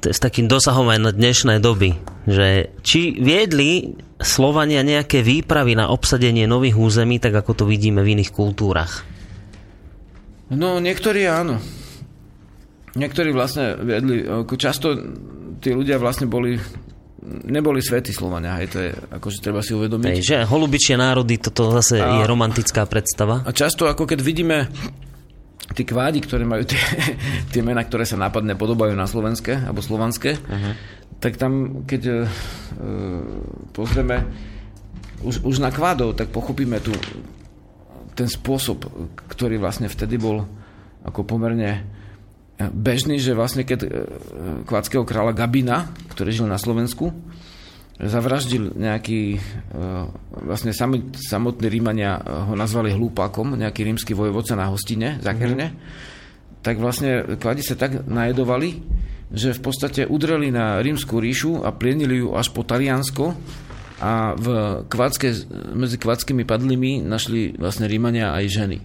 [0.07, 6.46] s takým dosahom aj na dnešné doby, že či viedli Slovania nejaké výpravy na obsadenie
[6.46, 9.03] nových území, tak ako to vidíme v iných kultúrach?
[10.51, 11.59] No, niektorí áno.
[12.94, 14.26] Niektorí vlastne viedli,
[14.59, 14.94] často
[15.62, 16.59] tí ľudia vlastne boli
[17.46, 20.09] neboli svety Slovania, hej, to je akože treba si uvedomiť.
[20.09, 23.44] Hej, že holubičie národy, toto zase a, je romantická predstava.
[23.44, 24.57] A často ako keď vidíme
[25.74, 26.80] tí kvádi, ktoré majú tie,
[27.52, 30.74] tie mená, ktoré sa nápadne podobajú na slovenské alebo slovanské, uh-huh.
[31.22, 32.26] tak tam, keď uh,
[33.70, 34.26] pozrieme
[35.22, 36.94] už, už na kvádov, tak pochopíme tu
[38.16, 38.88] ten spôsob,
[39.30, 40.44] ktorý vlastne vtedy bol
[41.06, 42.00] ako pomerne
[42.68, 43.88] bežný, že vlastne keď e,
[44.68, 47.08] kvádskeho kráľa Gabina, ktorý žil na Slovensku,
[48.01, 49.38] zavraždil nejaký, e,
[50.44, 56.61] vlastne samotní Rímania ho nazvali hlúpakom, nejaký rímsky vojvodca na hostine, Zakerne, mm-hmm.
[56.64, 58.80] tak vlastne kladi sa tak najedovali,
[59.30, 63.38] že v podstate udreli na rímsku ríšu a plienili ju až po Taliansko
[64.01, 64.46] a v
[64.88, 65.28] kvátske,
[65.76, 68.78] medzi kvátskymi padlými našli vlastne Rímania aj ženy.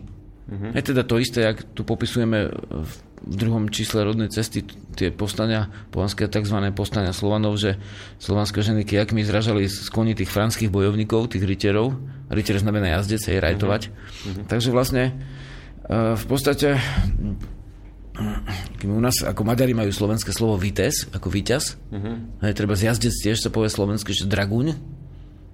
[0.45, 0.71] Uh-huh.
[0.75, 2.91] Je teda to isté, jak tu popisujeme v
[3.23, 6.57] druhom čísle rodnej cesty tie postania, povanské tzv.
[6.75, 7.79] postania Slovanov, že
[8.19, 11.95] slovanské ženy kijakmi zražali z koní tých franských bojovníkov, tých rytierov.
[12.27, 13.81] Rytier znamená jazdec, je rajtovať.
[13.89, 14.45] Uh-huh.
[14.45, 15.03] Takže vlastne
[15.89, 16.77] e, v podstate
[18.85, 21.75] u nás ako Maďari majú slovenské slovo vites, ako víťaz.
[21.91, 22.21] Uh-huh.
[22.45, 24.77] Hej, treba z jazdec tiež sa povie slovensky, že draguň.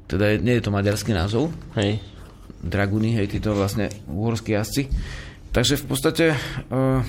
[0.06, 1.50] Teda nie je to maďarský názov.
[1.80, 2.04] Hej.
[2.62, 4.92] Dragúny, hej, títo vlastne uhorskí jazdci.
[5.56, 6.26] Takže v podstate...
[6.70, 7.02] Uh,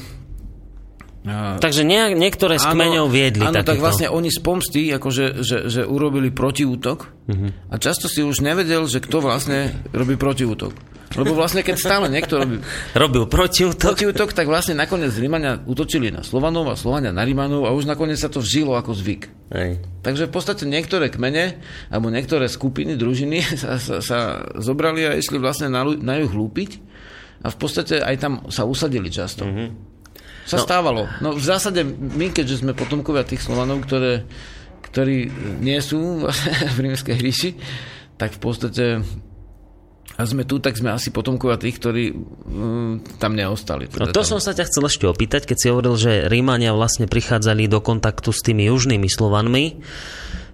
[1.62, 5.82] Takže nie, niektoré z kmeňov viedli áno, tak vlastne oni z pomsty akože, že, že
[5.86, 6.98] urobili protiútok
[7.30, 7.70] uh-huh.
[7.70, 10.74] a často si už nevedel, že kto vlastne robí protiútok.
[11.12, 12.56] Lebo vlastne keď stále niekto robí...
[13.02, 13.94] robil protiútok.
[13.94, 18.16] protiútok, tak vlastne nakoniec Rímania útočili na Slovanov a Slovania na Rímanov a už nakoniec
[18.16, 19.28] sa to vžilo ako zvyk.
[19.52, 19.84] Hej.
[20.00, 21.60] Takže v podstate niektoré kmene
[21.92, 24.18] alebo niektoré skupiny, družiny sa, sa, sa
[24.56, 26.80] zobrali a išli vlastne na, na juh lúpiť
[27.44, 29.44] a v podstate aj tam sa usadili často.
[29.44, 29.91] Mm-hmm.
[30.47, 30.64] Sa no.
[30.66, 31.03] stávalo.
[31.22, 34.26] No v zásade my, keďže sme potomkovia tých Slovanov, ktoré,
[34.90, 35.30] ktorí
[35.62, 36.26] nie sú
[36.74, 37.51] v rímskej ríši,
[38.18, 38.84] tak v podstate
[40.12, 43.88] a sme tu, tak sme asi potomkovia tých, ktorí um, tam neostali.
[43.88, 44.36] Teda no to tam.
[44.36, 48.28] som sa ťa chcel ešte opýtať, keď si hovoril, že Rímania vlastne prichádzali do kontaktu
[48.28, 49.80] s tými južnými Slovanmi,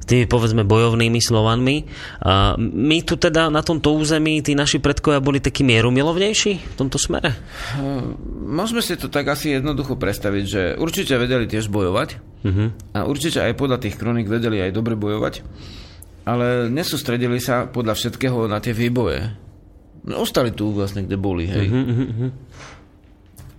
[0.08, 1.84] tými povedzme bojovnými Slovanmi.
[2.24, 6.96] A my tu teda na tomto území, tí naši predkovia boli takí mierumilovnejší v tomto
[6.96, 7.36] smere?
[7.76, 8.16] Uh,
[8.48, 12.08] môžeme si to tak asi jednoducho predstaviť, že určite vedeli tiež bojovať
[12.48, 12.68] uh-huh.
[12.96, 15.44] a určite aj podľa tých kronik vedeli aj dobre bojovať
[16.28, 19.32] ale nesústredili sa podľa všetkého na tie výboje.
[20.04, 21.72] No, ostali tu vlastne, kde boli, hej.
[21.72, 22.30] Uh-huh, uh-huh.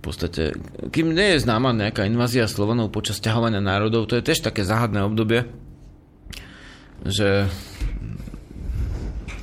[0.00, 0.54] podstate,
[0.94, 5.02] kým nie je známa nejaká invázia Slovanov počas ťahovania národov, to je tiež také záhadné
[5.02, 5.50] obdobie,
[7.04, 7.48] že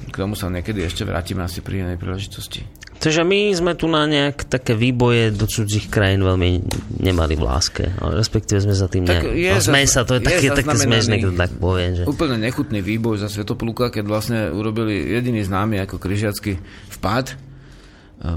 [0.10, 2.66] k tomu sa niekedy ešte vrátime asi pri inej príležitosti.
[2.98, 6.66] Takže my sme tu na nejak také výboje do cudzích krajín veľmi
[6.98, 7.94] nemali v láske.
[8.02, 9.38] Ale respektíve sme za tým tak nejak...
[9.38, 11.92] Je no, smej sa, to je, je také, také smiešne, keď tak poviem.
[11.94, 12.04] Že...
[12.10, 16.58] Úplne nechutný výboj za Svetopluka, keď vlastne urobili jediný známy ako križiacký
[16.98, 17.36] vpad e,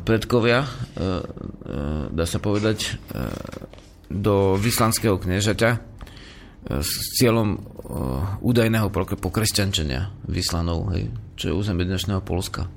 [0.04, 1.08] predkovia, e, e,
[2.12, 3.00] dá sa povedať,
[4.10, 5.70] do vyslanského kniežaťa
[6.68, 7.56] s cieľom
[8.44, 11.08] údajného pokresťančenia Vyslanov, hej,
[11.40, 12.68] čo je územie dnešného Polska.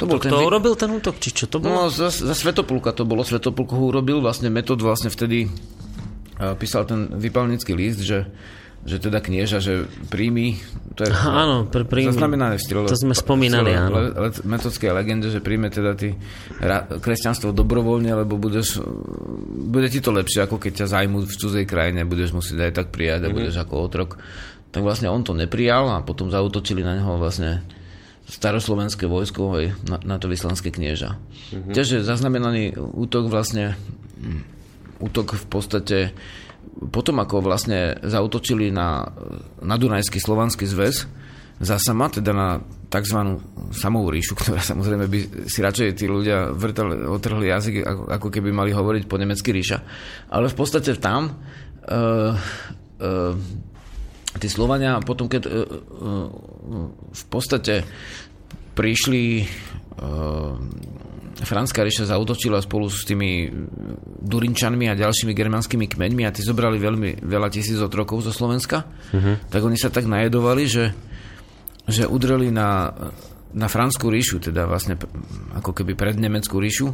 [0.00, 0.32] To bol to ten...
[0.32, 1.20] kto urobil ten útok?
[1.20, 1.88] Či čo to bolo?
[1.88, 3.20] No, za, za Svetopulka to bolo.
[3.20, 4.24] Svetopulko ho urobil.
[4.24, 8.24] Vlastne metod vlastne vtedy uh, písal ten vypalnický list, že
[8.80, 10.56] že teda knieža, že príjmi,
[10.96, 13.92] to je áno, pre príjmi, zaznamenané v stylu, to sme spomínali, áno.
[13.92, 16.16] Le, le, metodské legende, že príjme teda ty
[16.64, 18.80] ra, kresťanstvo dobrovoľne, lebo budeš,
[19.68, 22.88] bude ti to lepšie, ako keď ťa zajmú v cudzej krajine, budeš musieť aj tak
[22.88, 23.36] prijať a mm-hmm.
[23.36, 24.10] budeš ako otrok.
[24.70, 27.60] Tak vlastne on to neprijal a potom zautočili na neho vlastne
[28.30, 31.20] staroslovenské vojsko aj na, na to vyslanské knieža.
[31.52, 31.74] Mm-hmm.
[31.74, 33.76] Tiež je zaznamenaný útok vlastne
[35.00, 35.98] útok v podstate
[36.88, 39.04] potom ako vlastne zautočili na,
[39.60, 41.04] na Dunajský slovanský zväz
[41.60, 42.48] za sama, teda na
[42.88, 43.36] tzv.
[43.76, 48.48] samovú ríšu, ktorá samozrejme by si radšej tí ľudia vrtali, otrhli jazyk, ako, ako keby
[48.50, 49.78] mali hovoriť po nemecky ríša.
[50.32, 53.32] Ale v podstate tam uh, uh,
[54.40, 56.26] tí Slovania potom, keď uh, uh,
[57.12, 57.84] v podstate
[58.72, 59.44] prišli
[60.00, 60.56] uh,
[61.40, 63.48] Franská ríša zautočila spolu s tými
[64.20, 69.40] Durinčanmi a ďalšími germanskými kmeňmi a tí zobrali veľmi veľa tisíc otrokov zo Slovenska, uh-huh.
[69.48, 70.92] tak oni sa tak najedovali, že,
[71.88, 72.92] že udreli na,
[73.56, 75.00] na Franskú ríšu, teda vlastne
[75.56, 76.92] ako keby pred Nemeckú ríšu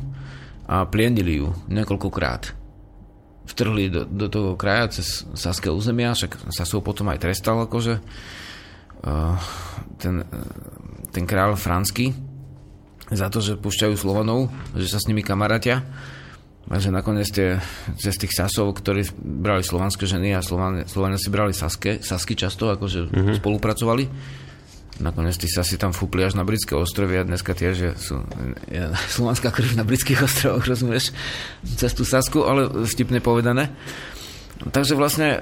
[0.70, 2.55] a plienili ju niekoľkokrát.
[3.47, 7.99] Vtrhli do, do toho kraja cez saské územia, však sa sú potom aj trestal akože
[7.99, 9.34] uh,
[9.99, 10.26] ten,
[11.14, 12.25] ten král Fransky
[13.11, 15.87] za to, že púšťajú Slovanov, že sa s nimi kamarátia
[16.66, 17.62] a že nakoniec tie,
[17.95, 22.74] cez tých Sasov, ktorí brali slovanské ženy a Slovania, Slovania si brali Saske, Sasky často,
[22.74, 23.37] akože mm-hmm.
[23.38, 24.04] spolupracovali
[24.96, 28.24] Nakoniec tí sa si tam fúpli až na britské ostrovy a dneska tiež že sú
[28.72, 28.80] je,
[29.12, 31.12] slovanská krv na britských ostrovoch, rozumieš,
[31.76, 33.68] cez tú Sasku, ale vtipne povedané.
[34.57, 35.38] Takže vlastne e,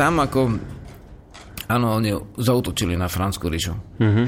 [0.00, 0.56] tam ako
[1.68, 4.00] áno, oni zautočili na Fransku ríšu.
[4.00, 4.26] Mm-hmm.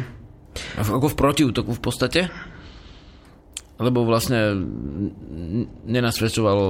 [0.81, 2.21] Ako v protiútoku v podstate?
[3.77, 4.57] Lebo vlastne
[5.85, 6.65] nenasvedčovalo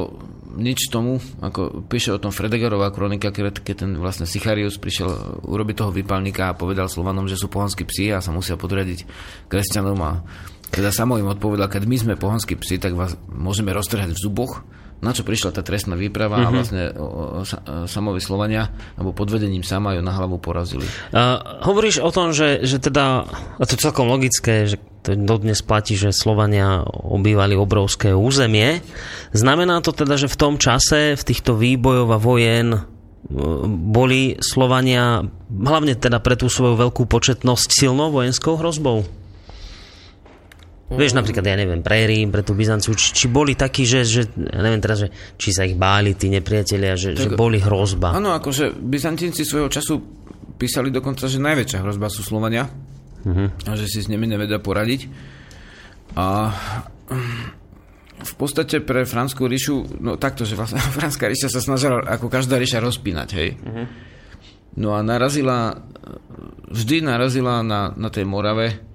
[0.58, 5.94] nič tomu, ako píše o tom Fredegarová kronika, keď, ten vlastne Sicharius prišiel urobiť toho
[5.94, 9.06] vypalníka a povedal Slovanom, že sú pohanskí psi a sa musia podriadiť
[9.46, 10.26] kresťanom a
[10.70, 14.66] teda samo im odpovedal, keď my sme pohanskí psi, tak vás môžeme roztrhať v zuboch
[14.96, 16.48] na čo prišla tá trestná výprava mm-hmm.
[16.48, 16.56] a mhm.
[16.56, 17.08] vlastne o,
[17.84, 20.88] samovi Slovania, alebo podvedením sama ju na hlavu porazili.
[21.12, 21.36] A
[21.68, 23.28] hovoríš o tom, že, že teda,
[23.60, 28.82] a to je celkom logické, že to dodnes platí, že Slovania obývali obrovské územie.
[29.30, 32.80] Znamená to teda, že v tom čase, v týchto výbojov a vojen e,
[33.70, 39.06] boli Slovania hlavne teda pre tú svoju veľkú početnosť silnou vojenskou hrozbou?
[40.86, 44.22] Vieš napríklad, ja neviem, pre Rím, pre tú Byzanciu, či, či boli takí, že, že
[44.30, 48.14] ja neviem teraz, že či sa ich báli tí nepriatelia, že, tak, že boli hrozba.
[48.14, 49.98] Áno, akože Byzantinci svojho času
[50.54, 53.48] písali dokonca, že najväčšia hrozba sú Slovania uh-huh.
[53.66, 55.10] a že si s nimi nevedia poradiť.
[56.14, 56.54] A
[58.22, 62.62] v podstate pre Franskú ríšu, no takto, že vlastne Franská ríša sa snažila ako každá
[62.62, 63.58] ríša rozpínať, hej.
[63.58, 63.86] Uh-huh.
[64.78, 65.82] No a narazila,
[66.70, 68.86] vždy narazila na, na tej Morave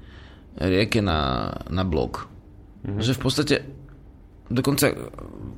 [0.57, 2.28] rieke na, na blok.
[2.82, 3.02] Mm-hmm.
[3.02, 3.56] Že v podstate
[4.52, 4.91] dokonca,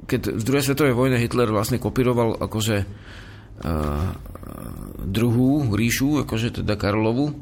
[0.05, 4.09] keď v druhej svetovej vojne Hitler vlastne kopíroval akože uh,
[5.03, 7.33] druhú ríšu, akože teda Karlovu,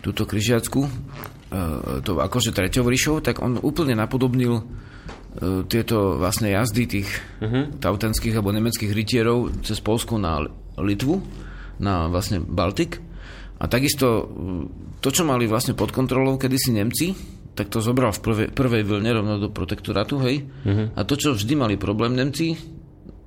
[0.00, 6.86] túto križiacku, uh, to akože treťou ríšou, tak on úplne napodobnil uh, tieto vlastne jazdy
[6.86, 7.08] tých
[7.42, 7.82] uh-huh.
[7.82, 10.46] tautenských alebo nemeckých rytierov cez Polsku na
[10.78, 11.20] Litvu,
[11.82, 13.09] na vlastne Baltik
[13.60, 14.24] a takisto
[15.04, 17.12] to, čo mali vlastne pod kontrolou kedysi Nemci,
[17.52, 20.48] tak to zobral v prvej, prvej vlne rovno do protektorátu, hej.
[20.64, 20.88] Uh-huh.
[20.96, 22.56] A to, čo vždy mali problém Nemci,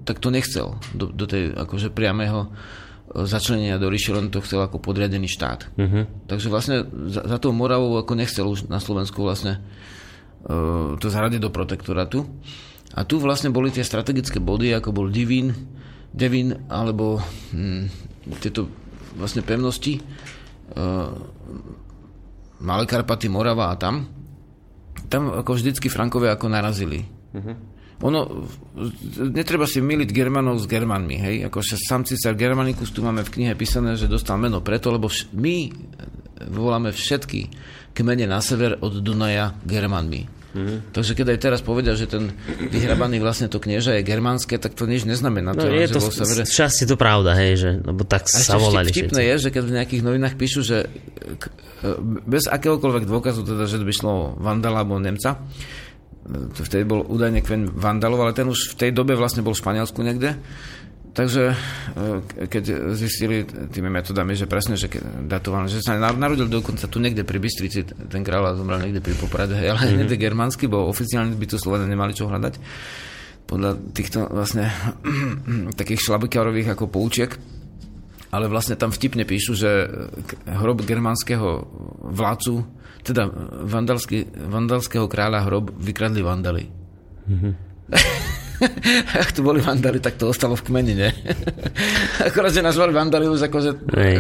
[0.02, 4.66] tak to nechcel do, do tej akože priamého e, začlenenia do ríše, len to chcel
[4.66, 5.70] ako podriadený štát.
[5.78, 6.10] Uh-huh.
[6.26, 9.62] Takže vlastne za, za tou Moravou ako nechcel už na Slovensku vlastne
[10.50, 12.26] uh, to zaradiť do protektorátu.
[12.98, 15.54] A tu vlastne boli tie strategické body, ako bol Divín,
[16.14, 17.22] Devin alebo
[17.54, 17.90] hm,
[18.38, 18.70] tieto
[19.18, 21.14] vlastne pevnosti uh,
[22.64, 24.08] Malé Karpaty, Morava a tam,
[25.12, 27.04] tam ako vždycky Frankovia ako narazili.
[27.36, 27.56] Uh-huh.
[28.04, 28.48] Ono,
[29.32, 33.54] netreba si miliť Germanov s Germanmi, hej, ako sám císar Germanicus tu máme v knihe
[33.56, 35.72] písané, že dostal meno preto, lebo vš- my
[36.52, 37.48] voláme všetky
[37.96, 40.43] kmene na sever od Dunaja Germanmi.
[40.54, 40.94] Mm-hmm.
[40.94, 42.30] Takže keď aj teraz povedia, že ten
[42.70, 45.58] vyhrabaný vlastne to knieža je germánske, tak to nič neznamená.
[45.58, 46.46] No, to je to severe...
[46.46, 48.94] časti to pravda, hej, že, lebo tak a sa volali.
[48.94, 49.32] vtipné všetci.
[49.34, 50.86] je, že keď v nejakých novinách píšu, že
[52.30, 55.42] bez akéhokoľvek dôkazu, teda, že to by šlo Vandala alebo Nemca,
[56.56, 60.00] vtedy bol údajne kven Vandalov, ale ten už v tej dobe vlastne bol v Španielsku
[60.06, 60.38] niekde,
[61.14, 61.56] Takže e,
[62.50, 64.90] keď zistili tými metodami, že presne, že
[65.30, 69.54] datované, že sa narodil dokonca tu niekde pri Bystrici, ten kráľ zomrel niekde pri Poprade,
[69.54, 69.98] ale mm-hmm.
[70.02, 72.54] niekde germánsky, bo oficiálne by tu Slovenia nemali čo hľadať
[73.46, 74.74] podľa týchto vlastne
[75.80, 77.30] takých šlabikárových ako poučiek.
[78.34, 79.86] Ale vlastne tam vtipne píšu, že
[80.50, 81.50] hrob germánskeho
[82.02, 82.66] vládcu,
[83.06, 83.30] teda
[84.50, 86.66] vandalského kráľa hrob vykradli vandali.
[87.30, 87.54] Mm-hmm.
[89.24, 91.10] ak tu boli vandali, tak to ostalo v kmeni, ne?
[92.28, 93.72] Akorát, že nazvali vandali už ako, že,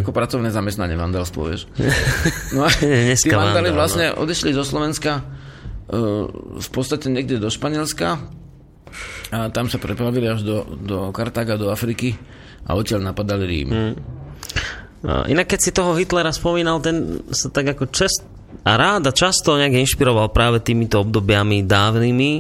[0.04, 1.70] ako pracovné zamestnanie vandalstvo, vieš.
[2.56, 3.78] No a tí vandali no.
[3.78, 6.26] vlastne odišli zo Slovenska uh,
[6.60, 8.22] v podstate niekde do Španielska
[9.34, 12.14] a tam sa prepravili až do, do Kartága, do Afriky
[12.70, 13.70] a odtiaľ napadali Rím.
[13.74, 13.94] Hmm.
[15.04, 18.24] Inak keď si toho Hitlera spomínal, ten sa tak ako čest
[18.64, 22.32] a rád a často nejak inšpiroval práve týmito obdobiami dávnymi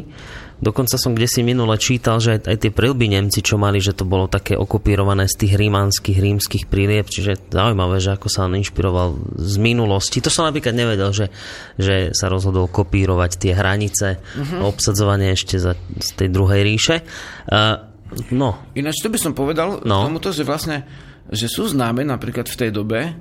[0.63, 3.91] Dokonca som kde si minule čítal, že aj, aj tie prilby Nemci, čo mali, že
[3.91, 8.55] to bolo také okupírované z tých rímanských, rímskych prílieb, čiže zaujímavé, že ako sa on
[8.55, 10.23] inšpiroval z minulosti.
[10.23, 11.27] To som napríklad nevedel, že,
[11.75, 14.63] že sa rozhodol kopírovať tie hranice, uh-huh.
[14.63, 17.03] obsadzovanie ešte za, z tej druhej ríše.
[17.51, 17.83] Uh,
[18.31, 18.63] no.
[18.79, 20.07] Ináč to by som povedal no.
[20.07, 20.87] tomuto, že vlastne
[21.31, 23.15] že sú známe napríklad v tej dobe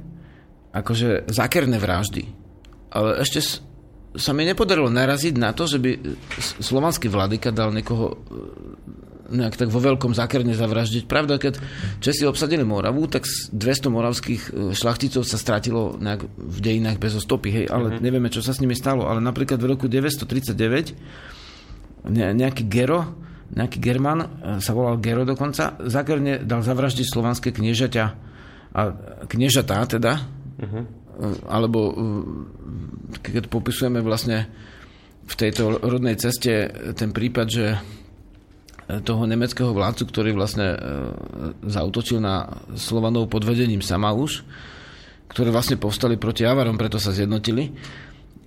[0.73, 2.27] akože zákerné vraždy.
[2.93, 3.41] Ale ešte
[4.13, 5.97] sa mi nepodarilo naraziť na to, že by
[6.61, 8.17] slovanský vladyka dal niekoho e,
[9.33, 11.09] nejak tak vo veľkom zákerne zavraždiť.
[11.09, 11.57] Pravda, keď
[12.05, 13.57] Česi obsadili Moravu, tak 200
[13.89, 18.05] moravských e, šlachticov sa stratilo nejak v dejinách bez stopy, hej, ale mm-hmm.
[18.05, 19.09] nevieme, čo sa s nimi stalo.
[19.09, 23.15] Ale napríklad v roku 939 nejaký Gero,
[23.57, 24.27] nejaký German, e,
[24.61, 28.05] sa volal Gero dokonca, zákerne dal zavraždiť slovanské kniežaťa
[28.73, 28.83] a
[29.25, 30.21] kniežatá teda,
[30.61, 31.02] mm-hmm
[31.47, 31.93] alebo
[33.21, 34.49] keď popisujeme vlastne
[35.23, 36.69] v tejto rodnej ceste
[36.99, 37.67] ten prípad, že
[39.07, 40.77] toho nemeckého vládcu, ktorý vlastne
[41.65, 44.45] zautočil na Slovanov pod vedením Samauš,
[45.33, 47.73] ktoré vlastne povstali proti Avarom, preto sa zjednotili,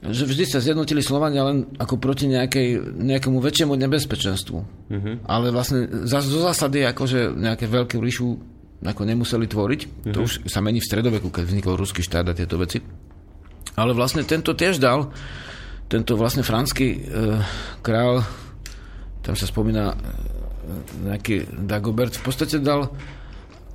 [0.06, 4.58] že vždy sa zjednotili Slovania len ako proti nejakej, nejakému väčšiemu nebezpečenstvu.
[4.62, 5.16] Uh-huh.
[5.26, 8.38] Ale vlastne zo zásady akože nejaké veľké ríšu
[8.84, 9.82] ako nemuseli tvoriť.
[9.86, 10.14] Uh-huh.
[10.14, 12.82] To už sa mení v stredoveku, keď vznikol ruský štát a tieto veci.
[13.76, 15.12] Ale vlastne tento tiež dal,
[15.92, 17.00] tento vlastne franský e,
[17.84, 18.24] král,
[19.20, 19.98] tam sa spomína e,
[21.12, 21.36] nejaký
[21.66, 22.90] Dagobert, v podstate dal,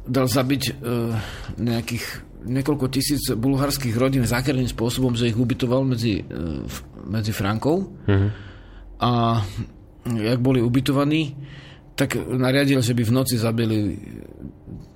[0.09, 0.73] dal zabiť e,
[1.61, 2.05] nejakých
[2.41, 6.65] niekoľko tisíc bulharských rodín zákerným spôsobom, že ich ubytoval medzi, e,
[7.05, 7.93] medzi Frankou.
[8.09, 8.31] Mm-hmm.
[9.01, 9.11] A
[10.17, 11.37] jak boli ubytovaní,
[11.97, 13.77] tak nariadil, že by v noci zabili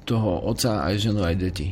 [0.05, 1.69] toho otca, aj ženu, aj deti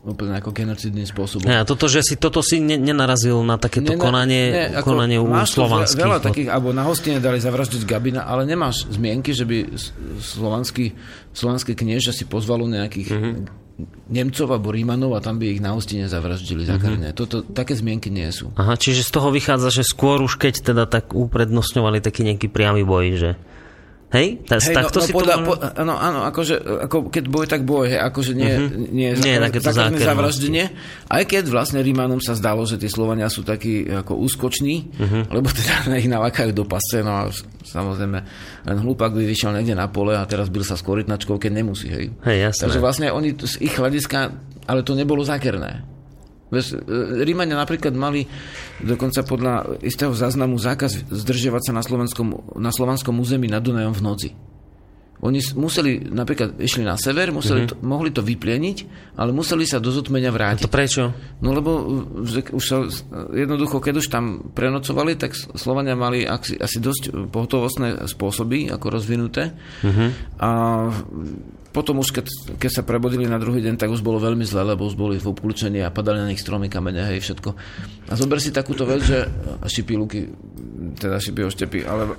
[0.00, 1.44] úplne ako genocidným spôsobom.
[1.44, 5.20] Ja, toto, že si toto si ne, nenarazil na takéto ne, konanie, ne, ako konanie
[5.20, 6.00] u slovanských.
[6.00, 9.76] Veľa takých, alebo na hostine dali zavraždiť Gabina, ale nemáš zmienky, že by
[10.24, 10.96] slovanský,
[11.36, 13.68] slovanský knieža si pozvalo nejakých mm-hmm
[14.12, 17.16] Nemcov alebo Rímanov a tam by ich na hostine zavraždili za mm-hmm.
[17.16, 18.52] Toto, také zmienky nie sú.
[18.60, 22.84] Aha, čiže z toho vychádza, že skôr už keď teda tak uprednostňovali taký nejaký priamy
[22.84, 23.30] boj, že...
[24.10, 24.42] Hej?
[24.42, 25.42] Ta, hej no, no, si podľa, to...
[25.46, 26.54] po, áno, áno, akože,
[26.90, 28.90] ako keď boj, tak boj, hej, akože nie, uh-huh.
[28.90, 29.62] nie, nie také
[30.02, 30.66] zavraždenie.
[31.06, 35.30] Aj keď vlastne Rímanom sa zdalo, že tí Slovania sú takí ako úskoční, uh-huh.
[35.30, 37.30] lebo teda ich nalakajú do pasce, no a
[37.62, 38.18] samozrejme
[38.66, 41.86] len hlupák by vyšiel niekde na pole a teraz byl sa s korytnačkou, keď nemusí,
[41.86, 42.10] hej.
[42.26, 42.62] Hej, jasné.
[42.66, 44.34] Takže vlastne oni z ich hľadiska,
[44.66, 45.86] ale to nebolo zákerné.
[46.50, 48.26] E, Rímania napríklad mali
[48.82, 54.04] dokonca podľa istého záznamu zákaz zdržiavať sa na, slovenskom, na slovanskom území nad Dunajom v
[54.04, 54.30] noci.
[55.20, 57.76] Oni museli, napríklad išli na sever, museli mm-hmm.
[57.76, 58.76] to, mohli to vyplieniť,
[59.20, 60.64] ale museli sa do zotmenia vrátiť.
[60.64, 61.12] A to prečo?
[61.44, 61.84] No lebo
[62.24, 62.88] už sa,
[63.28, 69.52] jednoducho, keď už tam prenocovali, tak Slovania mali asi, asi dosť pohotovostné spôsoby, ako rozvinuté.
[69.84, 70.08] Mm-hmm.
[70.40, 70.50] A
[71.70, 72.26] potom už keď,
[72.58, 75.30] keď sa prebodili na druhý deň, tak už bolo veľmi zle, lebo už boli v
[75.30, 77.50] obklúčení a padali na nich stromy, kamene, hej, všetko.
[78.10, 79.30] A zober si takúto vec, že
[79.62, 80.26] šipy luky,
[80.98, 82.18] teda šipy oštepy, ale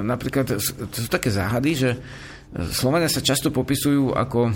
[0.00, 0.56] napríklad
[0.88, 1.90] to sú také záhady, že
[2.72, 4.48] Slovania sa často popisujú ako,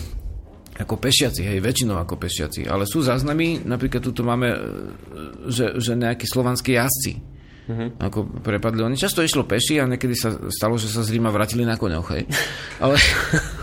[0.81, 4.57] ako pešiaci, hej, väčšinou ako pešiaci, ale sú záznamy, napríklad tu máme,
[5.53, 7.21] že, že nejakí slovanskí jazdci,
[7.69, 7.89] uh-huh.
[8.01, 8.81] ako prepadli.
[8.83, 12.09] Oni často išlo peši a niekedy sa stalo, že sa z Ríma vrátili na koňoch.
[12.15, 12.25] Hej.
[12.81, 12.97] Ale,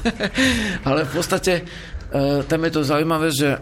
[0.88, 3.58] ale v podstate uh, tam je to zaujímavé, že,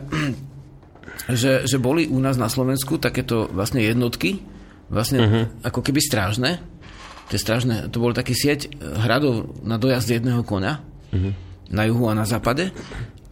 [1.42, 4.42] že, že boli u nás na Slovensku takéto vlastne jednotky,
[4.92, 5.44] vlastne uh-huh.
[5.66, 6.62] ako keby strážne.
[7.26, 10.74] Tie strážne, to bol taký sieť hradov na dojazd jedného koňa
[11.10, 11.32] uh-huh.
[11.74, 12.70] na juhu a na západe.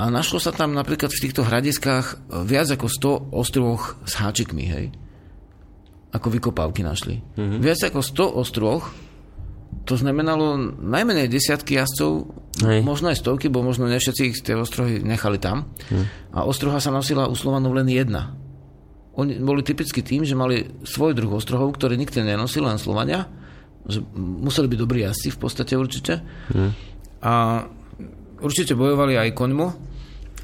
[0.01, 4.85] A našlo sa tam napríklad v týchto hradiskách viac ako 100 ostrovoch s háčikmi, hej
[6.13, 7.19] ako vykopávky našli.
[7.35, 7.59] Mm-hmm.
[7.59, 8.83] Viac ako 100 ostroch,
[9.83, 12.31] to znamenalo najmenej desiatky jazdcov,
[12.63, 12.87] Hej.
[12.87, 15.75] možno aj stovky, bo možno ne všetci ich tie ostrohy nechali tam.
[15.91, 16.05] Mm.
[16.31, 18.31] A ostroha sa nosila u Slovanov len jedna.
[19.19, 23.27] Oni boli typicky tým, že mali svoj druh ostrohov, ktorý nikto nenosil, len Slovania.
[23.83, 26.23] Že museli byť dobrí jazdci v podstate určite.
[26.55, 26.71] Mm.
[27.19, 27.33] A
[28.39, 29.67] určite bojovali aj koňmo,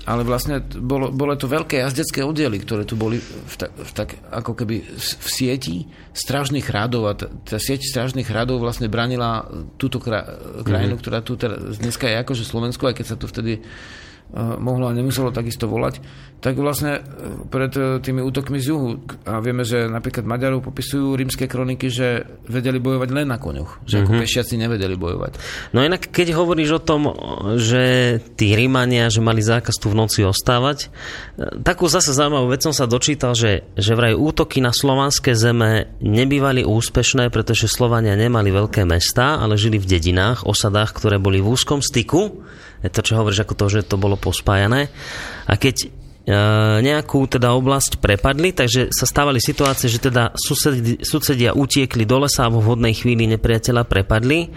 [0.09, 4.17] ale vlastne bolo, bolo to veľké jazdecké oddiely, ktoré tu boli v ta, v tak,
[4.33, 5.85] ako keby v sieti
[6.17, 9.45] strážnych radov a tá, tá sieť strážnych radov vlastne branila
[9.77, 10.97] túto krajinu, mm-hmm.
[10.97, 13.61] ktorá tu teraz, dneska je akože Slovensko, aj keď sa tu vtedy
[14.37, 16.01] mohlo a nemuselo takisto volať,
[16.39, 17.01] tak vlastne e,
[17.51, 22.23] pred e, tými útokmi z juhu, a vieme, že napríklad Maďarov popisujú rímske kroniky, že
[22.47, 24.03] vedeli bojovať len na koňoch, že mm-hmm.
[24.07, 24.21] ako mhm.
[24.23, 25.31] pešiaci nevedeli bojovať.
[25.75, 27.11] No inak, keď hovoríš o tom,
[27.59, 27.83] že
[28.39, 30.87] tí Rímania, že mali zákaz tu v noci ostávať,
[31.65, 36.63] takú zase zaujímavú vec som sa dočítal, že, že vraj útoky na slovanské zeme nebývali
[36.63, 41.83] úspešné, pretože Slovania nemali veľké mesta, ale žili v dedinách, osadách, ktoré boli v úzkom
[41.83, 42.47] styku
[42.87, 44.87] to, čo hovoríš, ako to, že to bolo pospájané.
[45.43, 45.98] A keď
[46.79, 52.45] nejakú teda oblasť prepadli, takže sa stávali situácie, že teda susedi, susedia utiekli do lesa
[52.45, 54.53] a vo vhodnej chvíli nepriateľa prepadli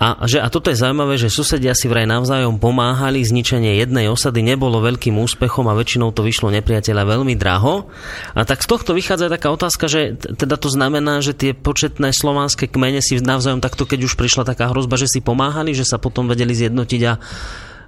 [0.00, 4.40] a, že, a toto je zaujímavé, že susedia si vraj navzájom pomáhali, zničenie jednej osady
[4.40, 7.92] nebolo veľkým úspechom a väčšinou to vyšlo nepriateľa veľmi draho.
[8.32, 12.64] A tak z tohto vychádza taká otázka, že teda to znamená, že tie početné slovanské
[12.64, 16.24] kmene si navzájom takto, keď už prišla taká hrozba, že si pomáhali, že sa potom
[16.32, 17.20] vedeli zjednotiť a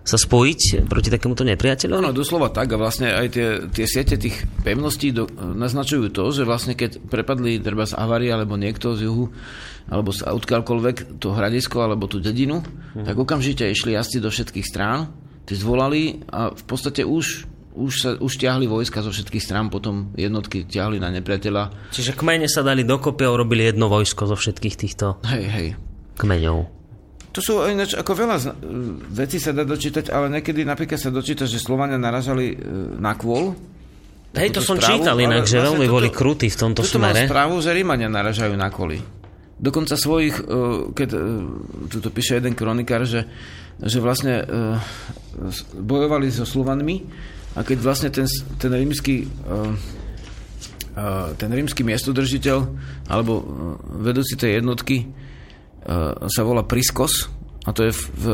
[0.03, 2.03] sa spojiť proti takémuto nepriateľovi?
[2.03, 6.43] Áno, doslova tak a vlastne aj tie, tie siete tých pevností do, naznačujú to, že
[6.43, 9.31] vlastne keď prepadli treba z avarie alebo niekto z juhu
[9.87, 13.07] alebo z odkiaľkoľvek to hradisko alebo tú dedinu, hmm.
[13.07, 15.11] tak okamžite išli jazdci do všetkých strán,
[15.47, 20.13] tí zvolali a v podstate už už, sa, už ťahli vojska zo všetkých strán, potom
[20.13, 21.89] jednotky ťahli na nepriateľa.
[21.89, 25.69] Čiže kmene sa dali dokopy a urobili jedno vojsko zo všetkých týchto hej, hej.
[26.21, 26.82] kmeňov.
[27.33, 28.37] To sú ináč, ako veľa
[29.17, 32.57] vecí sa dá dočítať, ale niekedy napríklad sa dočíta, že Slovania naražali e,
[33.01, 33.57] na kvôl
[34.33, 37.25] Hej, to som správu, čítal inak, že veľmi toto, boli krutí v tomto tuto smere.
[37.25, 39.01] Mám správu, že Rímania naražajú na koli.
[39.61, 40.45] Dokonca svojich, e,
[40.93, 41.19] keď e,
[41.89, 43.29] tu píše jeden kronikár, že,
[43.81, 44.45] že vlastne
[45.77, 47.05] bojovali so Slovanmi
[47.57, 48.29] a keď vlastne ten,
[48.61, 49.29] ten rímsky
[51.41, 52.69] ten rímsky miestodržiteľ
[53.09, 53.41] alebo
[53.97, 55.09] vedúci tej jednotky
[56.29, 57.27] sa volá Priskos
[57.67, 58.25] a to je v, v,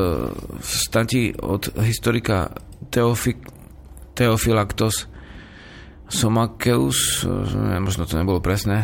[0.60, 2.48] v stati od historika
[2.88, 3.44] Teofik,
[4.16, 5.08] Teofilaktos
[6.08, 7.28] Somakeus,
[7.84, 8.80] možno to nebolo presné.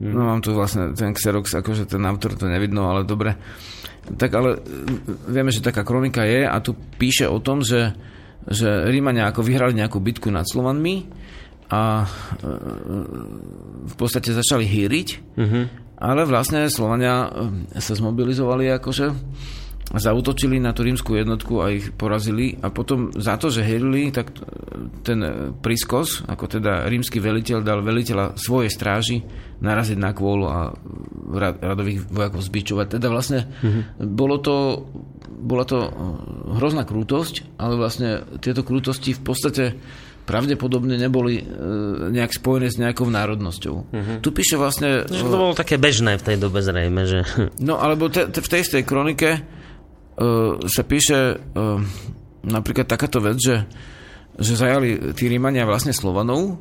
[0.00, 3.36] No mám tu vlastne ten Xerox, akože ten autor to nevidno, ale dobre.
[4.04, 4.58] Tak ale
[5.28, 7.94] vieme, že taká kronika je a tu píše o tom, že,
[8.48, 11.08] že Rímania ako vyhrali nejakú bitku nad Slovanmi
[11.72, 12.06] a e,
[13.88, 15.08] v podstate začali hýriť,
[15.40, 15.64] uh-huh.
[16.04, 19.06] Ale vlastne Slovania e, sa zmobilizovali akože
[19.92, 24.32] zautočili na tú rímskú jednotku a ich porazili a potom za to, že herili, tak
[25.04, 25.20] ten
[25.60, 29.20] Priskos, ako teda rímsky veliteľ, dal veliteľa svojej stráži
[29.60, 30.72] naraziť na kvôlu a
[31.60, 32.96] radových vojakov zbičovať.
[32.96, 34.08] Teda vlastne mm-hmm.
[34.08, 34.56] bolo to,
[35.28, 35.78] bola to
[36.58, 39.64] hrozná krútosť, ale vlastne tieto krútosti v podstate
[40.24, 41.44] pravdepodobne neboli e,
[42.08, 43.74] nejak spojené s nejakou národnosťou.
[43.76, 44.16] Uh-huh.
[44.24, 45.04] Tu píše vlastne...
[45.04, 47.20] Že to bolo také bežné v tej dobe zrejme, že...
[47.60, 51.78] No, alebo te, te, v tej istej kronike uh, sa píše uh,
[52.44, 53.68] napríklad takáto vec, že,
[54.40, 56.60] že zajali tí Rímania vlastne Slovanov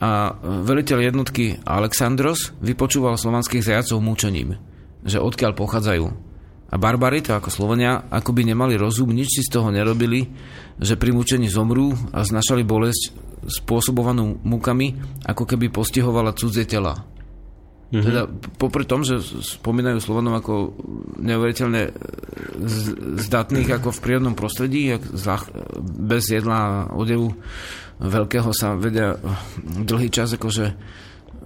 [0.00, 4.60] a veliteľ jednotky Alexandros vypočúval slovanských zajacov múčením,
[5.06, 6.33] že odkiaľ pochádzajú.
[6.72, 10.26] A barbary, to ako Slovania, ako by nemali rozum, nič si z toho nerobili,
[10.80, 13.14] že pri mučení zomrú a znašali bolesť
[13.44, 14.96] spôsobovanú múkami,
[15.28, 16.96] ako keby postihovala cudzie tela.
[17.94, 18.06] Mm-hmm.
[18.10, 18.26] Teda
[18.58, 20.74] popri tom, že spomínajú Slovanom ako
[21.20, 21.94] neuveriteľne
[23.22, 24.90] zdatných ako v prírodnom prostredí,
[25.94, 27.38] bez jedla a odevu
[28.02, 29.14] veľkého sa vedia
[29.62, 30.74] dlhý čas akože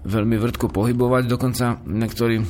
[0.08, 1.22] veľmi vrtko pohybovať.
[1.28, 2.40] Dokonca niektorí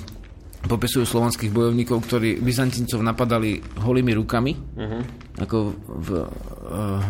[0.66, 5.02] popisujú slovanských bojovníkov, ktorí Byzantíncov napadali holými rukami, uh-huh.
[5.39, 5.56] ako
[5.86, 7.02] v, eh,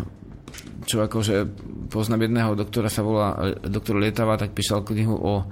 [0.84, 1.34] čo akože
[1.88, 5.48] poznám jedného doktora sa volá doktor Lietava, tak písal knihu o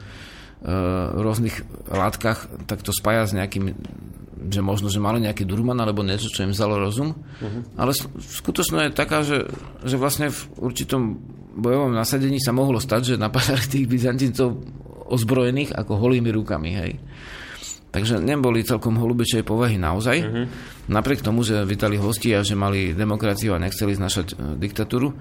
[0.56, 0.72] Eh,
[1.22, 3.76] rôznych látkach, tak to spája s nejakým
[4.46, 7.12] že možno, že mali nejaký durman alebo niečo, čo im vzalo rozum.
[7.12, 7.62] Uh-huh.
[7.74, 7.90] Ale
[8.20, 9.42] skutočnosť je taká, že,
[9.82, 11.18] že vlastne v určitom
[11.56, 14.62] bojovom nasadení sa mohlo stať, že napadali tých Byzantíncov
[15.10, 16.70] ozbrojených ako holými rukami.
[16.78, 16.92] Hej.
[17.96, 20.16] Takže neboli celkom holubičej povahy naozaj.
[20.20, 20.44] Uh-huh.
[20.92, 25.16] Napriek tomu, že vítali hosti a že mali demokraciu a nechceli znašať e, diktatúru.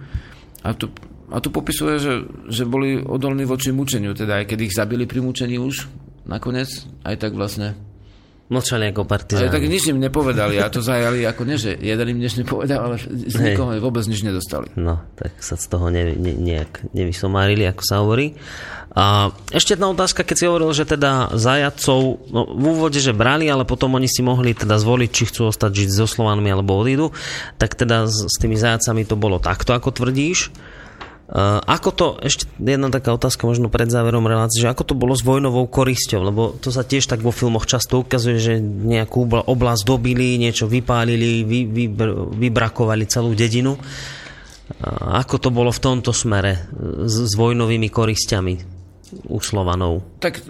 [0.59, 0.91] A tu
[1.25, 2.13] a tu popisuje, že,
[2.53, 5.89] že boli odolní voči mučeniu, teda aj keď ich zabili pri mučení už
[6.29, 6.69] nakoniec,
[7.01, 7.73] aj tak vlastne
[8.45, 9.49] Mlčali ako partizáni.
[9.49, 12.77] Ale tak nič im nepovedali a to zajali ako nie, že jeden im nič nepovedal,
[12.77, 13.81] ale z nikoho Hej.
[13.81, 14.69] vôbec nič nedostali.
[14.77, 18.37] No, tak sa z toho ne, ne, nejak nevysomárili, ako sa hovorí.
[18.93, 23.49] A ešte jedna otázka, keď si hovoril, že teda zajacov no, v úvode, že brali,
[23.49, 27.11] ale potom oni si mohli teda zvoliť, či chcú ostať žiť so Slovanmi alebo odídu,
[27.57, 30.53] tak teda s, s tými zajacami to bolo takto, ako tvrdíš.
[31.25, 35.17] Uh, ako to, ešte jedna taká otázka možno pred záverom relácie, že ako to bolo
[35.17, 39.89] s vojnovou korisťou, lebo to sa tiež tak vo filmoch často ukazuje, že nejakú oblasť
[39.89, 41.85] dobili, niečo vypálili, vy, vy,
[42.29, 43.73] vybrakovali celú dedinu.
[43.73, 46.69] Uh, ako to bolo v tomto smere
[47.09, 48.53] s, s vojnovými korisťami
[49.25, 50.21] u Slovanov?
[50.21, 50.45] Tak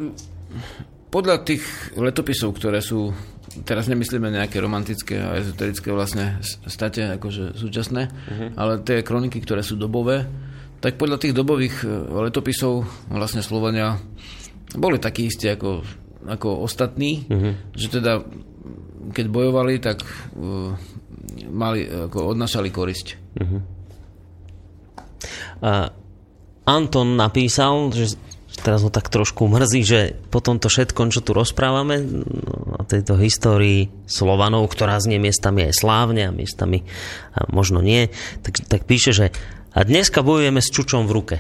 [1.07, 1.63] podľa tých
[1.95, 3.15] letopisov, ktoré sú
[3.63, 8.49] teraz nemyslíme nejaké romantické a ezoterické vlastne state akože súčasné, uh-huh.
[8.59, 10.27] ale tie kroniky, ktoré sú dobové,
[10.85, 11.89] tak podľa tých dobových e,
[12.29, 13.97] letopisov vlastne Slovania
[14.77, 15.81] boli takí istí ako,
[16.29, 17.53] ako ostatní, uh-huh.
[17.73, 18.21] že teda
[19.05, 20.73] keď bojovali, tak uh,
[21.53, 23.07] mali, ako odnašali korisť.
[23.37, 23.61] Uh-huh.
[25.61, 25.87] Uh,
[26.65, 28.17] Anton napísal, že
[28.59, 29.99] teraz ho tak trošku mrzí, že
[30.33, 35.73] po tomto všetkom, čo tu rozprávame, no, o tejto histórii Slovanov, ktorá znie miestami aj
[35.77, 36.81] slávne a miestami
[37.37, 38.09] a možno nie,
[38.41, 39.25] tak, tak píše, že
[39.75, 41.35] a dneska bojujeme s čučom v ruke.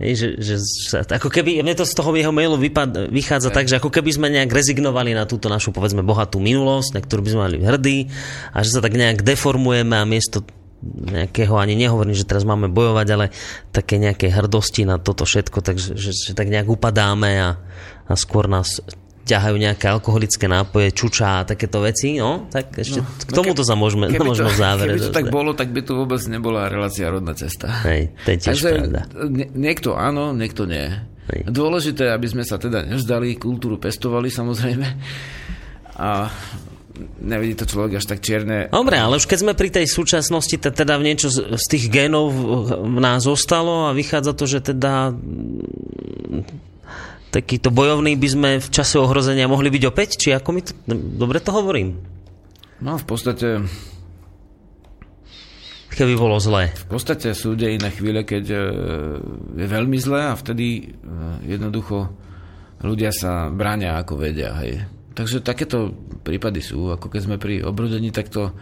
[0.00, 3.68] Hej, že, že, že, ako keby, mne to z toho jeho mailu vypad, vychádza tak,
[3.68, 7.30] že ako keby sme nejak rezignovali na túto našu, povedzme, bohatú minulosť, na ktorú by
[7.36, 7.98] sme mali hrdí
[8.56, 10.40] a že sa tak nejak deformujeme a miesto
[10.80, 13.26] nejakého, ani nehovorím, že teraz máme bojovať, ale
[13.76, 17.50] také nejaké hrdosti na toto všetko, takže že, že tak nejak upadáme a,
[18.08, 18.80] a skôr nás
[19.30, 23.78] ťahajú nejaké alkoholické nápoje, čučá a takéto veci, no, tak ešte no, k tomuto sa
[23.78, 24.98] môžeme, no, možno v závere.
[24.98, 27.70] Keby to tak bolo, tak by tu vôbec nebola relácia rodná cesta.
[27.86, 29.00] Hej, to je tiež Takže pravda.
[29.54, 30.90] niekto áno, niekto nie.
[31.30, 31.46] Hej.
[31.46, 34.86] Dôležité, aby sme sa teda nevzdali, kultúru pestovali samozrejme.
[36.00, 36.26] A
[37.22, 38.68] nevidí to človek až tak čierne.
[38.72, 42.34] Dobre, ale už keď sme pri tej súčasnosti, teda v niečo z, z tých genov
[42.82, 45.14] v nás zostalo a vychádza to, že teda
[47.30, 50.08] takýto bojovný by sme v čase ohrozenia mohli byť opäť?
[50.18, 50.74] Či ako mi to...
[50.94, 52.02] Dobre to hovorím?
[52.82, 53.62] No v podstate...
[55.90, 56.70] Keby bolo zlé.
[56.86, 58.58] V podstate sú iné chvíle, keď e,
[59.58, 60.82] je veľmi zlé a vtedy e,
[61.50, 62.14] jednoducho
[62.80, 64.54] ľudia sa bráňa ako vedia.
[64.62, 64.86] Hej.
[65.12, 65.92] Takže takéto
[66.22, 68.54] prípady sú, ako keď sme pri obrodení, tak to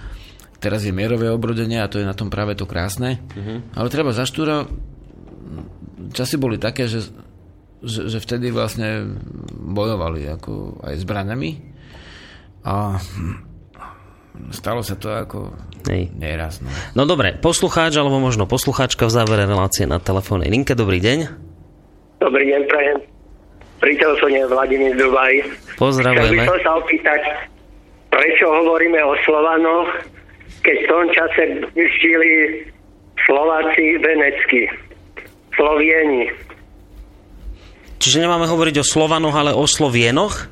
[0.58, 3.22] teraz je mierové obrodenie a to je na tom práve to krásne.
[3.36, 3.62] Uh-huh.
[3.78, 4.66] Ale treba zaštúra,
[6.10, 7.06] časy boli také, že
[7.82, 9.18] že, že vtedy vlastne
[9.54, 11.50] bojovali ako aj zbraňami
[12.66, 12.98] a
[14.50, 15.54] stalo sa to ako
[15.86, 16.10] Hej.
[16.14, 16.58] neraz.
[16.62, 16.70] No.
[16.94, 20.74] no dobre, poslucháč alebo možno poslucháčka v závere relácie na telefónnej linke.
[20.74, 21.18] Dobrý deň.
[22.18, 22.98] Dobrý deň, prajem.
[23.78, 25.38] Pri telefóne Vladimír Dubaj.
[25.78, 26.42] Pozdravujeme.
[26.42, 27.20] Chcel by som sa opýtať,
[28.10, 29.88] prečo hovoríme o Slovanoch,
[30.66, 31.42] keď v tom čase
[32.02, 32.32] žili
[33.22, 34.66] Slováci venecky,
[35.54, 36.47] Slovieni.
[37.98, 40.46] Čiže nemáme hovoriť o Slovanoch, ale o Slovienoch?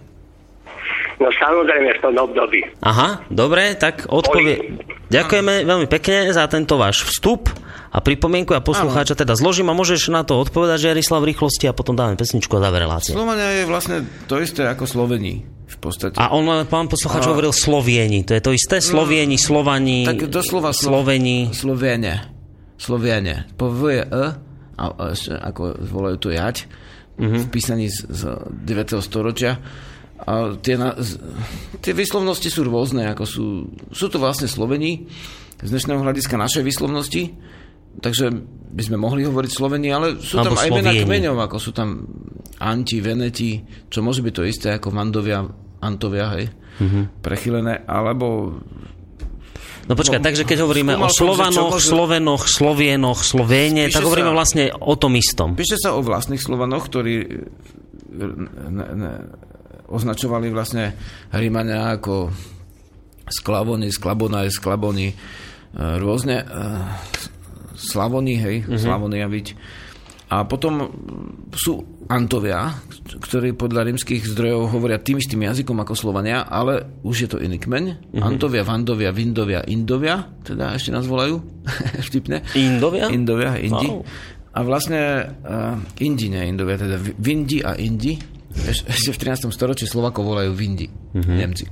[1.16, 2.60] No samozrejme v tom období.
[2.85, 4.77] Aha, dobre, tak odpovie...
[5.06, 7.47] Ďakujeme veľmi pekne za tento váš vstup
[7.94, 11.70] a pripomienku a poslucháča teda zložím a môžeš na to odpovedať, že Jarislav v rýchlosti
[11.70, 13.14] a potom dáme pesničku a dáme relácie.
[13.14, 16.18] Slovania je vlastne to isté ako Slovení v podstate.
[16.18, 17.31] A on, pán poslucháč, a...
[17.31, 18.82] hovoril Slovieni, to je to isté?
[18.82, 21.55] Slovieni, Slovani, tak doslova Sloveni.
[21.55, 22.35] Sloviene.
[22.77, 23.47] Sloviene.
[23.55, 25.06] Po V E, a, a,
[25.48, 26.66] ako volajú tu jať
[27.18, 27.40] uh-huh.
[27.43, 28.22] v písaní z, z
[28.64, 29.01] 9.
[29.01, 29.59] storočia.
[30.16, 31.20] A tie, na, z,
[31.84, 33.47] tie výslovnosti sú rôzne, ako sú,
[33.93, 35.05] sú to vlastne Slovení
[35.60, 37.36] z dnešného hľadiska našej výslovnosti,
[38.01, 38.32] takže
[38.72, 42.05] by sme mohli hovoriť Slovení, ale sú tam aj mena kmeňov, ako sú tam
[42.60, 43.60] Anti, Veneti,
[43.93, 45.44] čo môže byť to isté ako Mandovia,
[45.84, 47.05] Antovia, hej, uh-huh.
[47.20, 48.56] prechylené, alebo
[49.86, 51.90] No počkaj, no, takže keď hovoríme o Slovanoch, môže...
[51.94, 55.54] Slovenoch, Slovienoch, Slovéne, tak hovoríme sa, vlastne o tom istom.
[55.54, 57.14] Píše sa o vlastných Slovanoch, ktorí
[58.66, 59.12] ne, ne,
[59.86, 60.98] označovali vlastne
[61.30, 62.34] Rímania ako
[63.30, 65.14] sklavony, sklabonaj, sklabony, e,
[66.02, 66.46] rôzne e,
[67.78, 68.78] slavony, hej, uh-huh.
[68.78, 69.46] slavony a byť.
[70.27, 70.90] A potom
[71.55, 71.78] sú
[72.11, 72.74] Antovia,
[73.23, 77.62] ktorí podľa rímskych zdrojov hovoria tým istým jazykom ako Slovania, ale už je to iný
[77.62, 77.85] kmeň.
[78.11, 78.27] Uh-huh.
[78.27, 81.39] Antovia, Vandovia, Vindovia, Indovia, teda ešte nás volajú
[82.11, 82.43] vtipne.
[82.59, 83.07] Indovia?
[83.11, 83.86] Indovia, Indi.
[83.86, 84.03] Wow.
[84.57, 88.19] A vlastne uh, Indi, nie Indovia, teda Vindi a Indi.
[88.51, 89.51] Eš, ešte v 13.
[89.55, 91.23] storočí Slovako volajú Vindi, uh-huh.
[91.23, 91.70] Nemci.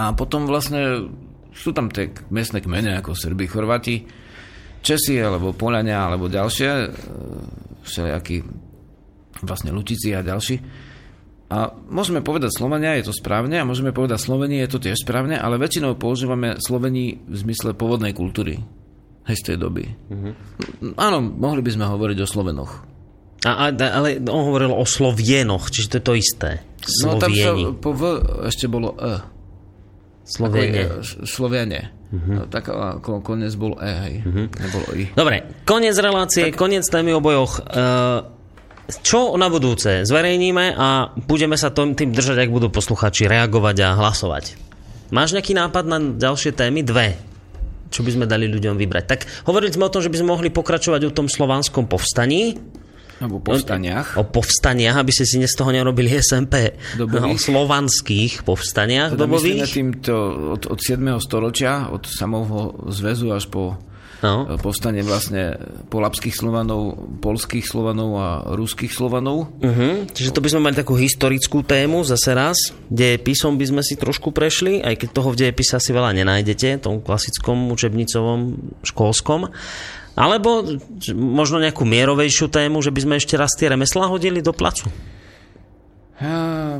[0.00, 1.12] A potom vlastne
[1.52, 4.06] sú tam tie miestne kmene ako Srby, Chorváti,
[4.80, 6.88] Česi alebo Polania alebo ďalšie, e,
[7.84, 8.36] všelijakí
[9.44, 10.56] vlastne Lutici a ďalší.
[11.50, 15.34] A môžeme povedať Slovenia, je to správne, a môžeme povedať Slovenie, je to tiež správne,
[15.34, 18.62] ale väčšinou používame Slovení v zmysle pôvodnej kultúry.
[19.26, 19.84] Hej, z tej doby.
[19.90, 20.94] Mm-hmm.
[20.94, 22.86] Áno, mohli by sme hovoriť o Slovenoch.
[23.42, 26.50] A, a, ale on hovoril o Slovienoch, čiže to je to isté.
[26.86, 27.18] Slovieni.
[27.18, 27.50] No tam sa
[27.82, 28.02] po V
[28.46, 29.39] ešte bolo E.
[30.30, 31.02] Sloviene.
[31.26, 31.80] Sloviene.
[32.14, 32.38] Uh-huh.
[32.38, 34.14] No, tak ako koniec bol E, hej.
[34.22, 34.46] Uh-huh.
[34.46, 35.10] Nebolo I.
[35.10, 35.36] Dobre,
[35.66, 36.58] koniec relácie, tak...
[36.58, 37.58] koniec témy o bojoch.
[37.66, 38.22] Uh,
[39.02, 40.06] čo na budúce?
[40.06, 44.58] Zverejníme a budeme sa tým držať, ak budú posluchači reagovať a hlasovať.
[45.10, 46.86] Máš nejaký nápad na ďalšie témy?
[46.86, 47.18] Dve.
[47.90, 49.04] Čo by sme dali ľuďom vybrať?
[49.10, 49.20] Tak
[49.50, 52.58] hovorili sme o tom, že by sme mohli pokračovať o tom slovanskom povstaní.
[53.20, 54.16] Alebo povstaniach.
[54.16, 56.72] O, o povstaniach, aby ste si z toho nerobili SMP.
[56.96, 57.36] Dobových.
[57.36, 59.68] O slovanských povstaniach teda dobových.
[59.68, 60.14] týmto
[60.56, 61.04] od, od 7.
[61.20, 63.76] storočia, od samého zväzu až po
[64.24, 64.48] no.
[64.60, 65.56] povstanie vlastne
[65.88, 69.52] polapských Slovanov, polských Slovanov a ruských Slovanov.
[69.60, 70.08] Uh-huh.
[70.08, 72.56] Čiže to by sme mali takú historickú tému zase raz.
[72.88, 77.04] Dejepisom by sme si trošku prešli, aj keď toho v dejepise asi veľa nenájdete, tom
[77.04, 78.40] klasickom učebnicovom
[78.84, 79.52] školskom.
[80.18, 80.66] Alebo
[81.14, 84.90] možno nejakú mierovejšiu tému, že by sme ešte raz tie remeslá hodili do placu?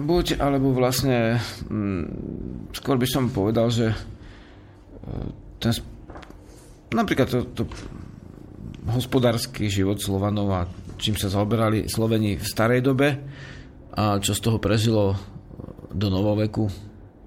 [0.01, 2.05] Buď, alebo vlastne mm,
[2.77, 3.97] skôr by som povedal, že e,
[5.57, 5.73] ten
[6.93, 7.63] napríklad to, to
[8.91, 10.61] hospodársky život Slovanov a
[11.01, 13.17] čím sa zaoberali Sloveni v starej dobe
[13.97, 15.17] a čo z toho prežilo
[15.89, 16.69] do novoveku.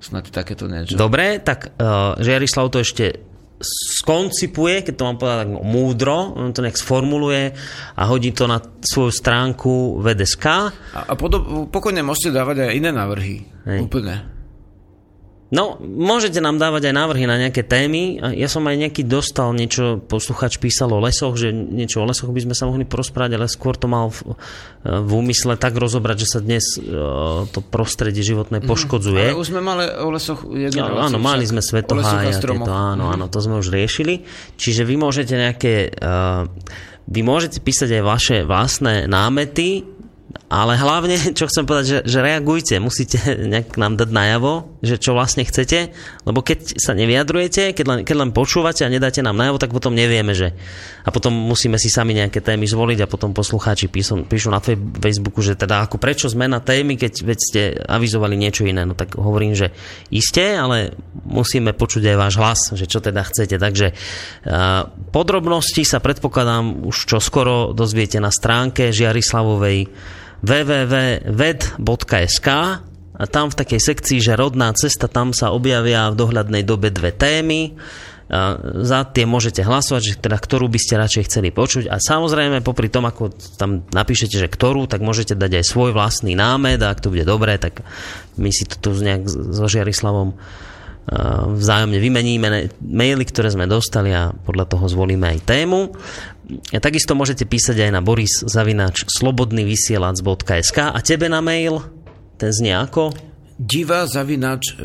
[0.04, 1.00] Snad takéto niečo.
[1.00, 3.33] Dobre, tak uh, Žiarislav to ešte
[3.64, 7.56] skoncipuje, keď to mám povedať tak múdro, on to nejak sformuluje
[7.96, 10.46] a hodí to na svoju stránku VDSK.
[10.46, 13.48] A, a podob, pokojne môžete dávať aj iné návrhy.
[13.64, 13.88] Hej.
[13.88, 14.33] Úplne.
[15.54, 18.18] No, môžete nám dávať aj návrhy na nejaké témy.
[18.34, 22.42] Ja som aj nejaký dostal niečo, posluchač písal o lesoch, že niečo o lesoch by
[22.42, 24.34] sme sa mohli porozprávať, ale skôr to mal v,
[24.82, 28.68] v úmysle tak rozobrať, že sa dnes uh, to prostredie životné mhm.
[28.68, 29.30] poškodzuje.
[29.30, 33.14] Mm, ale už sme mali o lesoch jednu no, Áno, mali sme svetohája, tieto, áno,
[33.14, 34.26] áno, to sme už riešili.
[34.58, 35.94] Čiže vy môžete nejaké...
[36.02, 36.50] Uh,
[37.04, 39.84] vy môžete písať aj vaše vlastné námety,
[40.54, 43.18] ale hlavne, čo chcem povedať, že, že reagujte, musíte
[43.58, 45.90] nejak nám dať najavo, že čo vlastne chcete,
[46.30, 49.98] lebo keď sa nevyjadrujete, keď len, keď len počúvate a nedáte nám najavo, tak potom
[49.98, 50.54] nevieme, že.
[51.04, 54.62] A potom musíme si sami nejaké témy zvoliť a potom poslucháči píšu, píšu na
[55.02, 58.86] Facebooku, že teda ako prečo zmena témy, keď veď ste avizovali niečo iné.
[58.86, 59.74] No tak hovorím, že
[60.14, 63.60] isté, ale musíme počuť aj váš hlas, že čo teda chcete.
[63.60, 63.92] Takže
[65.12, 69.92] podrobnosti sa predpokladám už čoskoro dozviete na stránke Žiarislavovej
[70.44, 72.48] www.ved.sk
[73.14, 77.16] a tam v takej sekcii, že rodná cesta, tam sa objavia v dohľadnej dobe dve
[77.16, 77.80] témy.
[78.34, 82.66] A za tie môžete hlasovať, že teda ktorú by ste radšej chceli počuť a samozrejme
[82.66, 83.30] popri tom, ako
[83.60, 87.30] tam napíšete, že ktorú, tak môžete dať aj svoj vlastný námed a ak to bude
[87.30, 87.86] dobré, tak
[88.40, 90.34] my si to tu nejak so Žiarislavom
[91.60, 95.92] vzájomne vymeníme maily, ktoré sme dostali a podľa toho zvolíme aj tému.
[96.44, 101.80] A takisto môžete písať aj na boris zavinač slobodnyvysielac.sk a tebe na mail,
[102.36, 103.16] ten znie ako?
[103.56, 104.76] Diva zavinač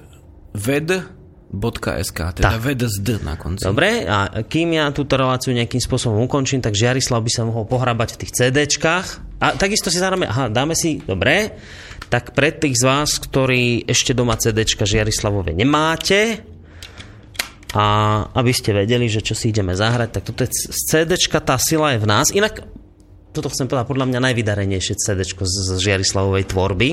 [0.55, 2.63] ved.sk, teda tak.
[2.63, 3.67] ved z D na konci.
[3.67, 8.15] Dobre, a kým ja túto reláciu nejakým spôsobom ukončím, tak Žiarislav by sa mohol pohrabať
[8.15, 9.07] v tých CDčkách.
[9.43, 11.59] A takisto si zahráme, aha, dáme si, dobre,
[12.07, 16.43] tak pre tých z vás, ktorí ešte doma CD Žiarislavove nemáte,
[17.77, 17.85] a
[18.33, 21.99] aby ste vedeli, že čo si ideme zahrať, tak toto je CD, tá sila je
[22.01, 22.33] v nás.
[22.33, 22.65] Inak,
[23.37, 26.89] toto chcem povedať, podľa mňa najvydarenejšie CD z Žiarislavovej tvorby.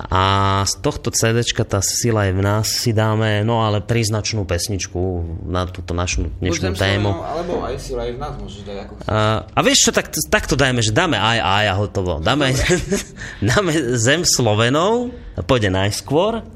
[0.00, 5.00] A z tohto CD tá sila je v nás si dáme, no ale príznačnú pesničku
[5.44, 7.10] na túto našu dnešnú Budem tému.
[7.12, 10.08] Sa, alebo aj sila je v nás môžeš dať ako a, a vieš čo, tak,
[10.08, 12.16] tak to dajme, že dáme aj aj a hotovo.
[12.16, 12.56] Dáme,
[13.52, 15.12] dáme Zem Slovenov,
[15.44, 16.48] pôjde najskôr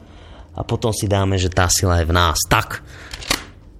[0.54, 2.38] a potom si dáme, že tá sila je v nás.
[2.46, 2.82] Tak,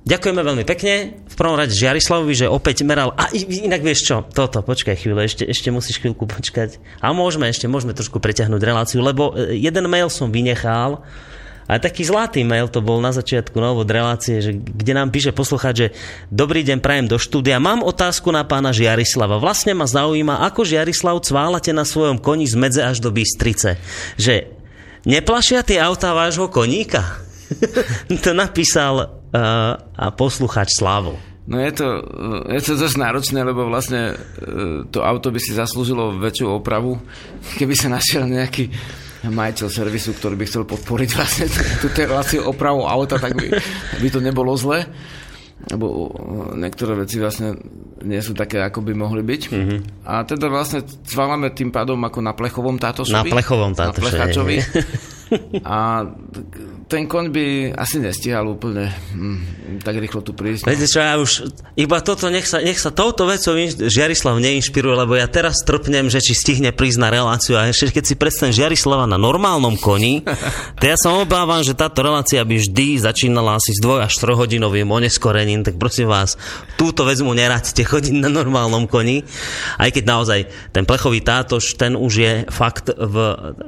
[0.05, 1.25] Ďakujeme veľmi pekne.
[1.25, 3.17] V prvom rade Žiarislavovi, že opäť meral...
[3.17, 6.77] A inak vieš čo, toto, počkaj chvíľu, ešte, ešte musíš chvíľku počkať.
[7.01, 11.01] A môžeme, ešte môžeme trošku preťahnuť reláciu, lebo e, jeden mail som vynechal,
[11.65, 15.75] a taký zlatý mail to bol na začiatku novod relácie, že, kde nám píše poslucháč,
[15.77, 15.89] že
[16.29, 17.57] dobrý deň, prajem do štúdia.
[17.57, 19.41] Mám otázku na pána Žiarislava.
[19.41, 23.81] Vlastne ma zaujíma, ako Žiarislav cválate na svojom koni z medze až do Bystrice.
[24.21, 24.54] Že
[25.05, 27.25] neplašia tie autá vášho koníka?
[28.25, 31.19] to napísal a poslucháč Slavo.
[31.45, 31.87] No je to,
[32.49, 36.97] je to dosť náročné, lebo vlastne e, to auto by si zaslúžilo väčšiu opravu,
[37.61, 38.73] keby sa našiel nejaký
[39.29, 41.45] majiteľ servisu, ktorý by chcel podporiť vlastne
[41.85, 43.61] túto reláciu opravu auta, tak by,
[44.01, 44.89] by to nebolo zle.
[45.73, 46.09] Lebo e,
[46.61, 47.57] niektoré veci vlastne
[48.05, 49.43] nie sú také, ako by mohli byť.
[49.49, 49.79] Mm-hmm.
[50.05, 54.57] A teda vlastne cválame tým pádom ako na plechovom táto Na plechovom táto Na plechačovi.
[55.67, 56.05] A
[56.85, 57.45] ten koň by
[57.81, 60.69] asi nestihal úplne hm, tak rýchlo tu prísť.
[60.69, 60.73] No.
[60.73, 61.49] Viete čo, ja už
[61.81, 66.21] iba toto, nech sa, nech sa touto vecou Žiarislav neinšpiruje, lebo ja teraz trpnem, že
[66.21, 70.23] či stihne prísť na reláciu a ešte keď si predstavím Žiarislava na normálnom koni,
[70.81, 74.89] to ja sa obávam, že táto relácia by vždy začínala asi s dvoj až trojhodinovým
[74.89, 76.37] oneskorením, tak prosím vás,
[76.77, 79.25] túto vec mu neradte chodiť na normálnom koni,
[79.81, 80.41] aj keď naozaj
[80.71, 83.17] ten plechový tátoš, ten už je fakt v,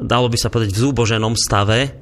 [0.05, 1.97] dalo by sa povedať, v zúboženom stave,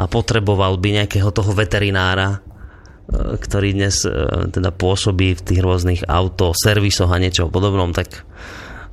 [0.00, 4.12] a potreboval by nejakého toho veterinára, e, ktorý dnes e,
[4.48, 8.24] teda pôsobí v tých rôznych auto, servisoch a niečo podobnom, tak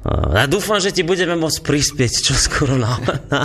[0.04, 3.00] e, ja dúfam, že ti budeme môcť prispieť čoskoro na,
[3.32, 3.42] na,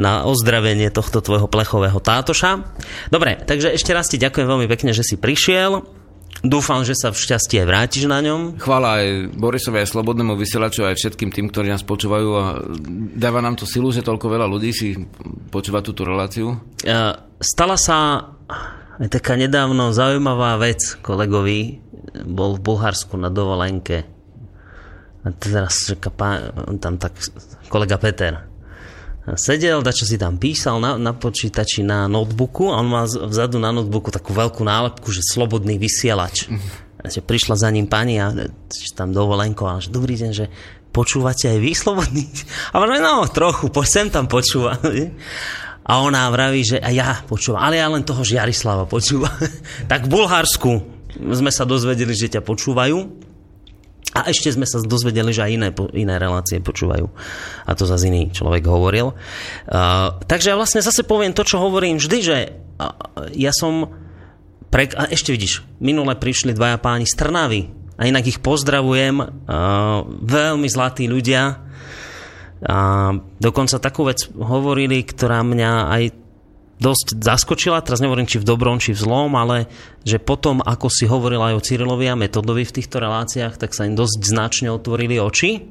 [0.00, 2.64] na ozdravenie tohto tvojho plechového tátoša.
[3.12, 5.97] Dobre, takže ešte raz ti ďakujem veľmi pekne, že si prišiel.
[6.38, 8.62] Dúfam, že sa v šťastí aj vrátiš na ňom.
[8.62, 12.44] Chvála aj Borisovi, aj Slobodnému vysielaču, aj všetkým tým, ktorí nás počúvajú a
[13.18, 14.94] dáva nám to silu, že toľko veľa ľudí si
[15.52, 16.56] počúva túto reláciu.
[17.38, 18.22] Stala sa
[18.98, 21.82] aj taká nedávno zaujímavá vec kolegovi.
[22.24, 24.08] Bol v Bulharsku na dovolenke.
[25.22, 25.92] A teraz
[26.80, 27.12] tam tak
[27.68, 28.47] kolega Peter
[29.34, 33.74] sedel, dačo si tam písal na, na počítači na notebooku a on má vzadu na
[33.74, 36.48] notebooku takú veľkú nálepku, že slobodný vysielač.
[36.48, 36.62] Mm.
[36.98, 38.30] Že prišla za ním pani a
[38.94, 40.46] tam dovolenko a že dobrý deň, že
[40.90, 42.24] počúvate aj vy slobodný?
[42.72, 44.78] A on no trochu, po, sem tam počúva.
[45.88, 49.32] A ona vraví, že a ja počúvam, ale ja len toho Žiarislava počúvam.
[49.90, 50.72] tak v Bulharsku
[51.16, 53.27] sme sa dozvedeli, že ťa počúvajú.
[54.18, 57.06] A ešte sme sa dozvedeli, že aj iné, iné relácie počúvajú.
[57.62, 59.14] A to zase iný človek hovoril.
[59.70, 62.36] Uh, takže ja vlastne zase poviem to, čo hovorím vždy, že
[62.82, 63.94] uh, ja som...
[64.68, 64.82] Pre...
[64.98, 67.70] A ešte vidíš, minule prišli dvaja páni z Trnavy.
[67.94, 69.22] A inak ich pozdravujem.
[69.22, 71.62] Uh, veľmi zlatí ľudia.
[72.58, 72.78] A
[73.38, 76.02] dokonca takú vec hovorili, ktorá mňa aj
[76.78, 79.66] dosť zaskočila, teraz nehovorím či v dobrom, či v zlom, ale
[80.06, 83.84] že potom, ako si hovoril aj o Cyrilovi a Metodovi v týchto reláciách, tak sa
[83.86, 85.66] im dosť značne otvorili oči.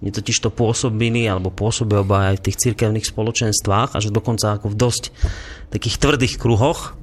[0.00, 4.72] Oni totiž to pôsobili, alebo pôsobia aj v tých cirkevných spoločenstvách a že dokonca ako
[4.72, 5.04] v dosť
[5.72, 6.96] takých tvrdých kruhoch.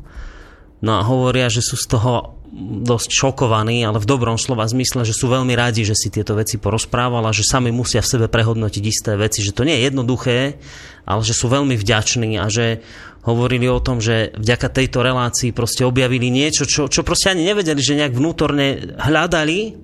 [0.84, 2.44] No a hovoria, že sú z toho
[2.84, 6.62] dosť šokovaní, ale v dobrom slova zmysle, že sú veľmi radi, že si tieto veci
[6.62, 10.62] porozprávala, že sami musia v sebe prehodnotiť isté veci, že to nie je jednoduché,
[11.08, 12.86] ale že sú veľmi vďační a že
[13.26, 17.80] hovorili o tom, že vďaka tejto relácii proste objavili niečo, čo, čo proste ani nevedeli,
[17.80, 19.80] že nejak vnútorne hľadali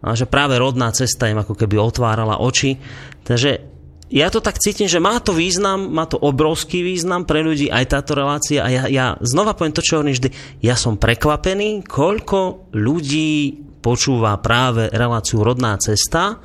[0.00, 2.80] a že práve rodná cesta im ako keby otvárala oči.
[3.22, 3.79] Takže
[4.10, 7.94] ja to tak cítim, že má to význam, má to obrovský význam pre ľudí aj
[7.94, 8.66] táto relácia.
[8.66, 10.28] A ja, ja znova poviem to, čo hovorím vždy,
[10.66, 16.42] ja som prekvapený, koľko ľudí počúva práve reláciu Rodná cesta,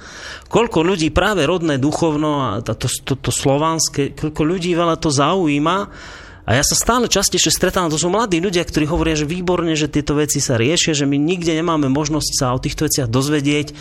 [0.47, 5.77] koľko ľudí práve rodné duchovno a to, to, to, slovanské, koľko ľudí veľa to zaujíma.
[6.45, 9.89] A ja sa stále častejšie stretávam, to sú mladí ľudia, ktorí hovoria, že výborne, že
[9.89, 13.73] tieto veci sa riešia, že my nikde nemáme možnosť sa o týchto veciach dozvedieť.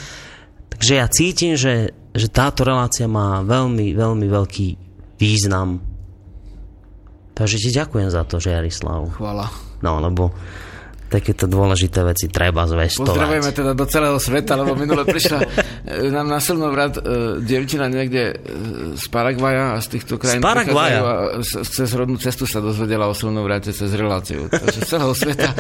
[0.73, 4.69] Takže ja cítim, že, že táto relácia má veľmi, veľmi veľký
[5.19, 5.83] význam.
[7.35, 9.11] Takže ti ďakujem za to, že Jarislav.
[9.19, 9.51] Chvala.
[9.83, 10.31] No, lebo
[11.11, 13.07] takéto dôležité veci treba zvestovať.
[13.07, 17.03] Pozdravujeme teda do celého sveta, lebo minule prišla e, nám na Silnovrat uh,
[17.39, 18.35] dievčina niekde uh,
[18.99, 20.43] z Paraguaja a z týchto krajín.
[20.43, 20.99] Z Paraguaja?
[21.03, 21.13] A
[21.47, 24.51] cez rodnú cestu sa dozvedela o Silnovrate cez reláciu.
[24.51, 25.51] Takže z celého sveta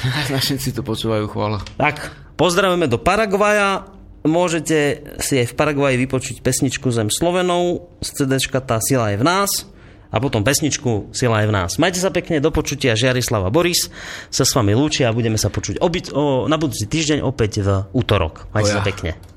[0.64, 1.60] si to počúvajú, chvála.
[1.76, 4.03] Tak, pozdravujeme do Paraguaja.
[4.24, 9.24] Môžete si aj v Paraguaji vypočuť pesničku Zem Slovenou z CDčka Tá sila je v
[9.28, 9.68] nás
[10.08, 11.76] a potom pesničku Sila je v nás.
[11.76, 13.92] Majte sa pekne, do počutia, Žiarislava Boris
[14.32, 17.68] sa s vami lúčia a budeme sa počuť obyt, o, na budúci týždeň opäť v
[17.92, 18.48] útorok.
[18.56, 18.76] Majte Oja.
[18.80, 19.33] sa pekne.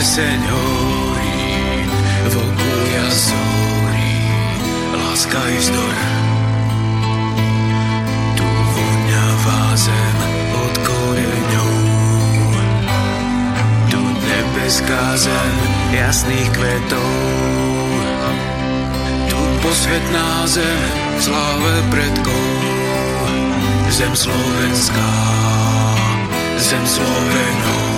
[0.00, 1.44] Pieseň horí,
[2.32, 4.16] vlku jazorí,
[4.96, 5.96] láska i vzdor.
[8.32, 10.16] Tu voňavá zem
[10.56, 11.76] od koreňov,
[13.92, 15.52] tu nebeská zem
[15.92, 17.12] jasných kvetov,
[19.28, 20.80] tu posvetná zem
[21.12, 22.48] v sláve predkov,
[23.92, 25.12] zem slovenská
[26.56, 27.89] zem Slovenou.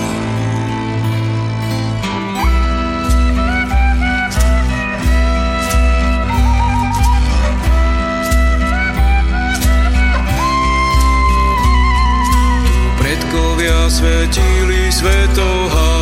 [13.91, 16.02] Svetili svetoháje.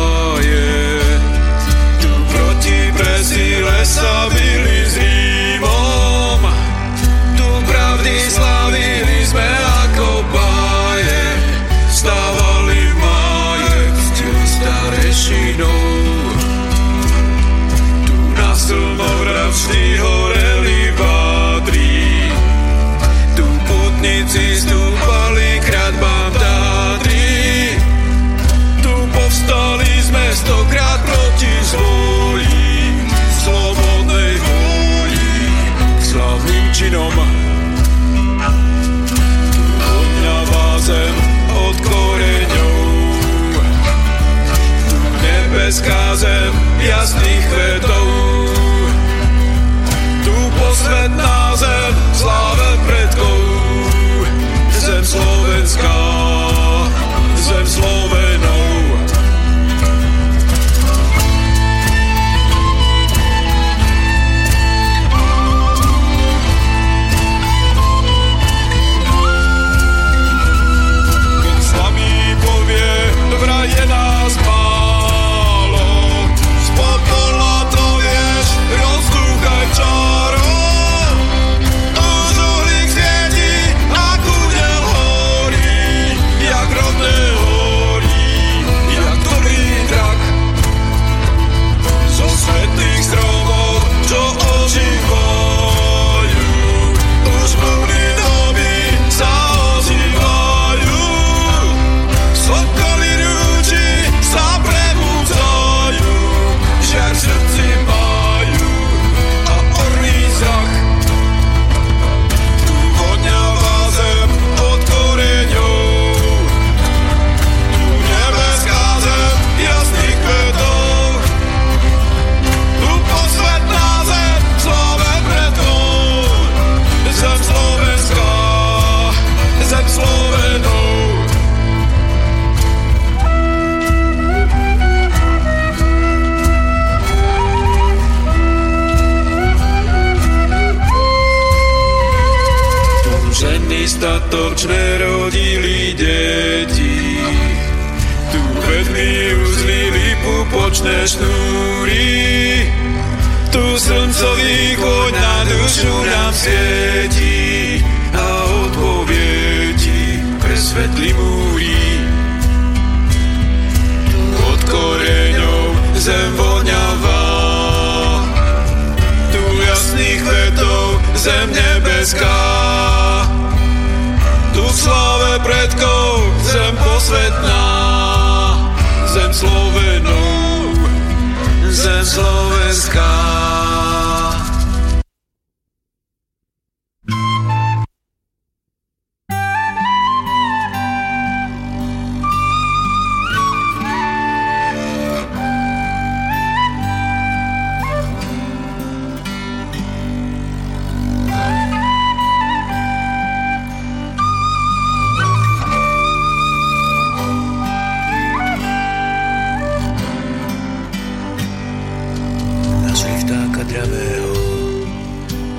[213.71, 214.35] Vtáka dravého,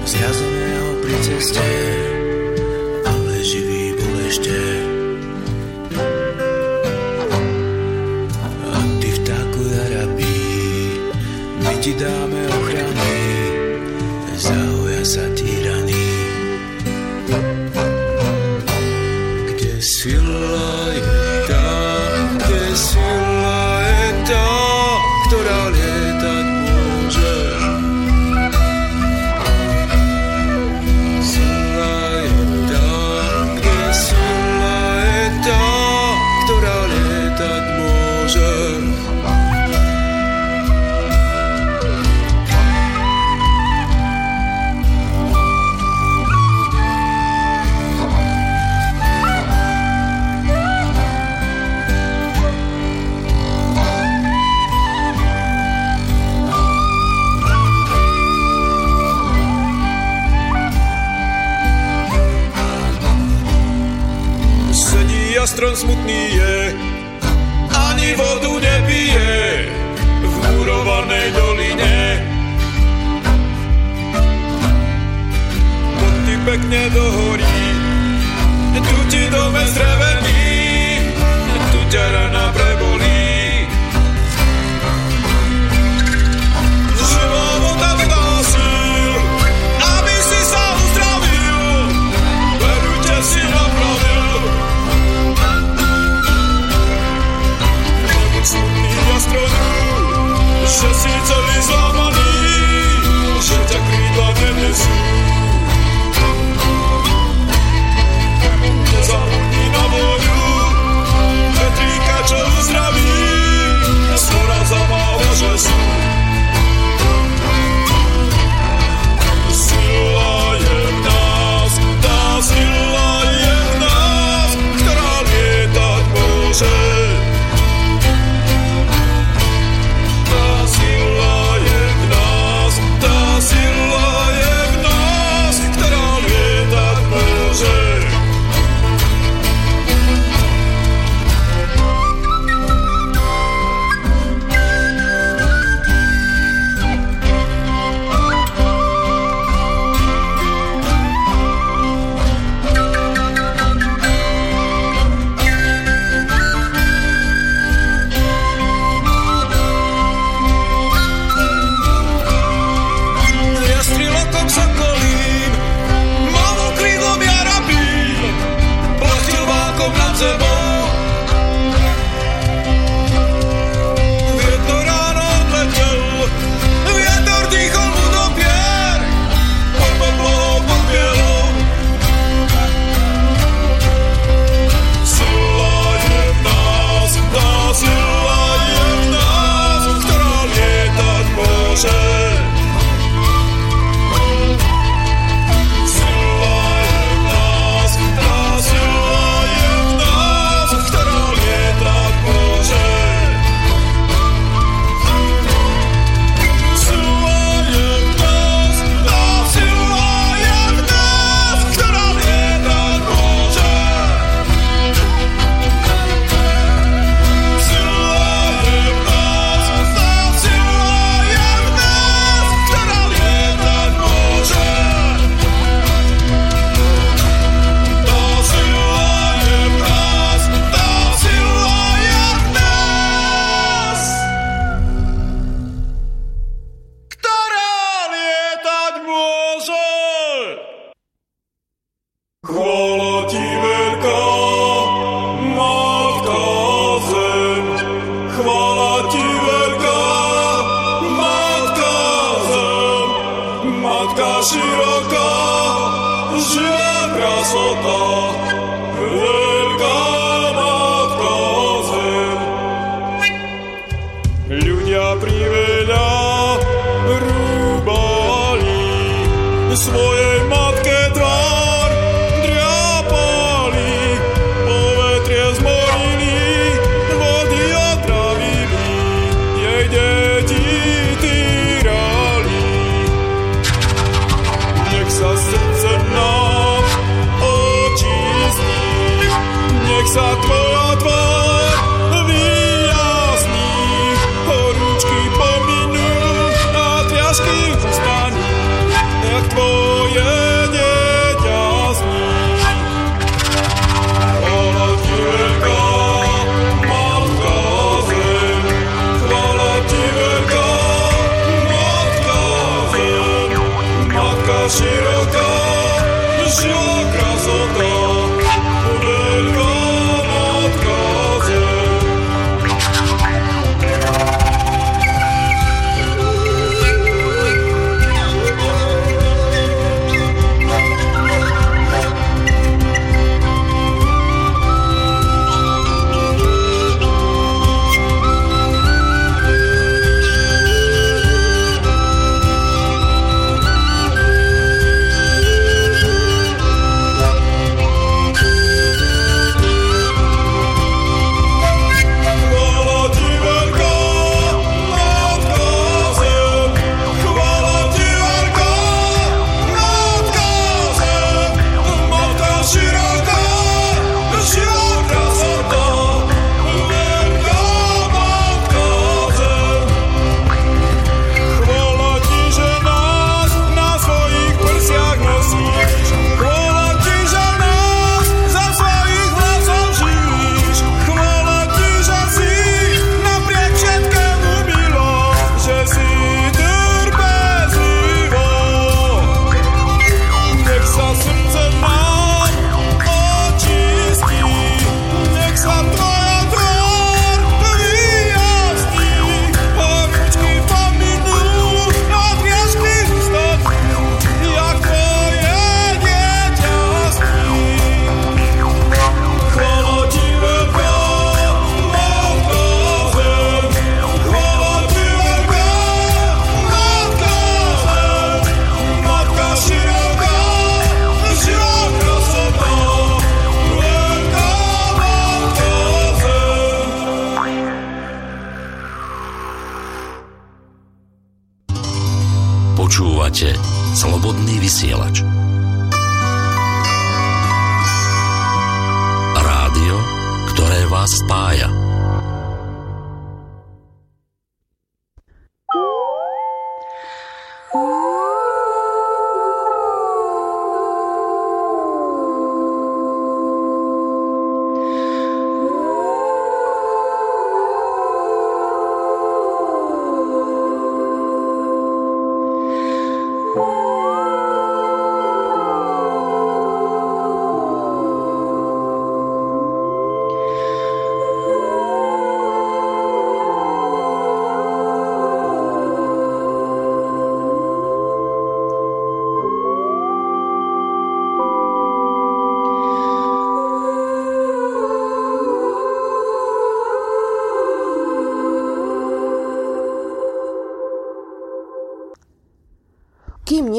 [0.04, 1.71] zrazeného pri ceste,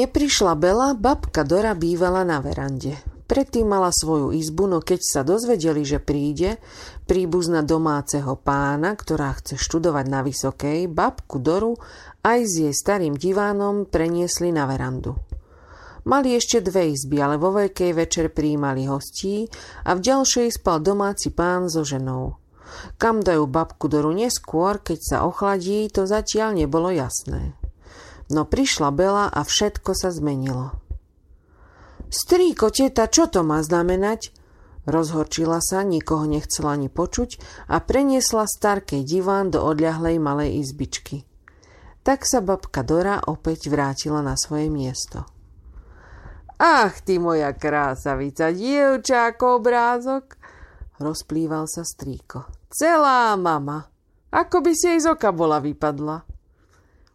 [0.04, 3.00] neprišla Bela, babka Dora bývala na verande.
[3.24, 6.60] Predtým mala svoju izbu, no keď sa dozvedeli, že príde
[7.08, 11.80] príbuzna domáceho pána, ktorá chce študovať na Vysokej, babku Doru
[12.20, 15.16] aj s jej starým divánom preniesli na verandu.
[16.04, 19.48] Mali ešte dve izby, ale vo veľkej večer prijímali hostí
[19.88, 22.36] a v ďalšej spal domáci pán so ženou.
[23.00, 27.56] Kam dajú babku Doru neskôr, keď sa ochladí, to zatiaľ nebolo jasné.
[28.32, 30.72] No prišla Bela a všetko sa zmenilo.
[32.08, 34.32] Strýko, teta, čo to má znamenať?
[34.84, 37.40] Rozhorčila sa, nikoho nechcela ani počuť
[37.72, 41.24] a preniesla starkej diván do odľahlej malej izbičky.
[42.04, 45.24] Tak sa babka Dora opäť vrátila na svoje miesto.
[46.60, 50.36] Ach, ty moja krásavica, dievča ako obrázok,
[51.00, 52.44] rozplýval sa strýko.
[52.68, 53.88] Celá mama,
[54.30, 56.33] ako by si jej z oka bola vypadla.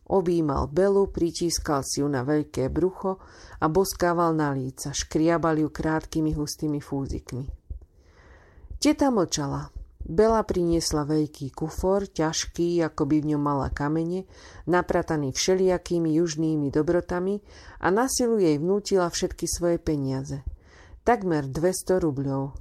[0.10, 3.22] Obímal Belu, pritískal si ju na veľké brucho
[3.62, 7.46] a boskával na líca, škriabal ju krátkými hustými fúzikmi.
[8.82, 9.70] Teta mlčala.
[10.10, 14.26] Bela priniesla veľký kufor, ťažký, ako by v ňom mala kamene,
[14.66, 17.46] naprataný všelijakými južnými dobrotami
[17.78, 20.42] a na silu jej vnútila všetky svoje peniaze.
[21.06, 22.58] Takmer 200 rubľov.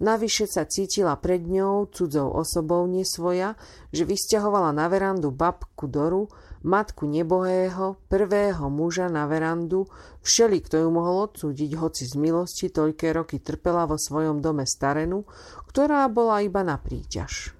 [0.00, 3.56] Navyše sa cítila pred ňou, cudzou osobou nesvoja,
[3.92, 6.28] že vysťahovala na verandu babku Doru,
[6.62, 9.88] matku nebohého, prvého muža na verandu,
[10.20, 15.24] všeli, kto ju mohol odsúdiť, hoci z milosti toľké roky trpela vo svojom dome starenu,
[15.72, 17.56] ktorá bola iba na príťaž.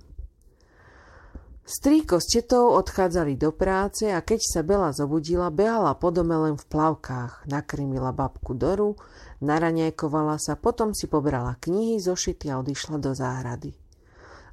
[1.70, 6.58] Strýko s tetou odchádzali do práce a keď sa Bela zobudila, behala po dome len
[6.58, 8.98] v plavkách, nakrmila babku Doru,
[9.38, 13.70] naraňajkovala sa, potom si pobrala knihy, zošity a odišla do záhrady.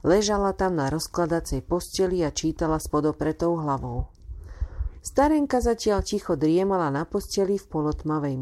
[0.05, 4.13] Ležala tam na rozkladacej posteli a čítala s podopretou hlavou.
[5.07, 8.35] Starenka zatiaľ ticho driemala na posteli v polotmavej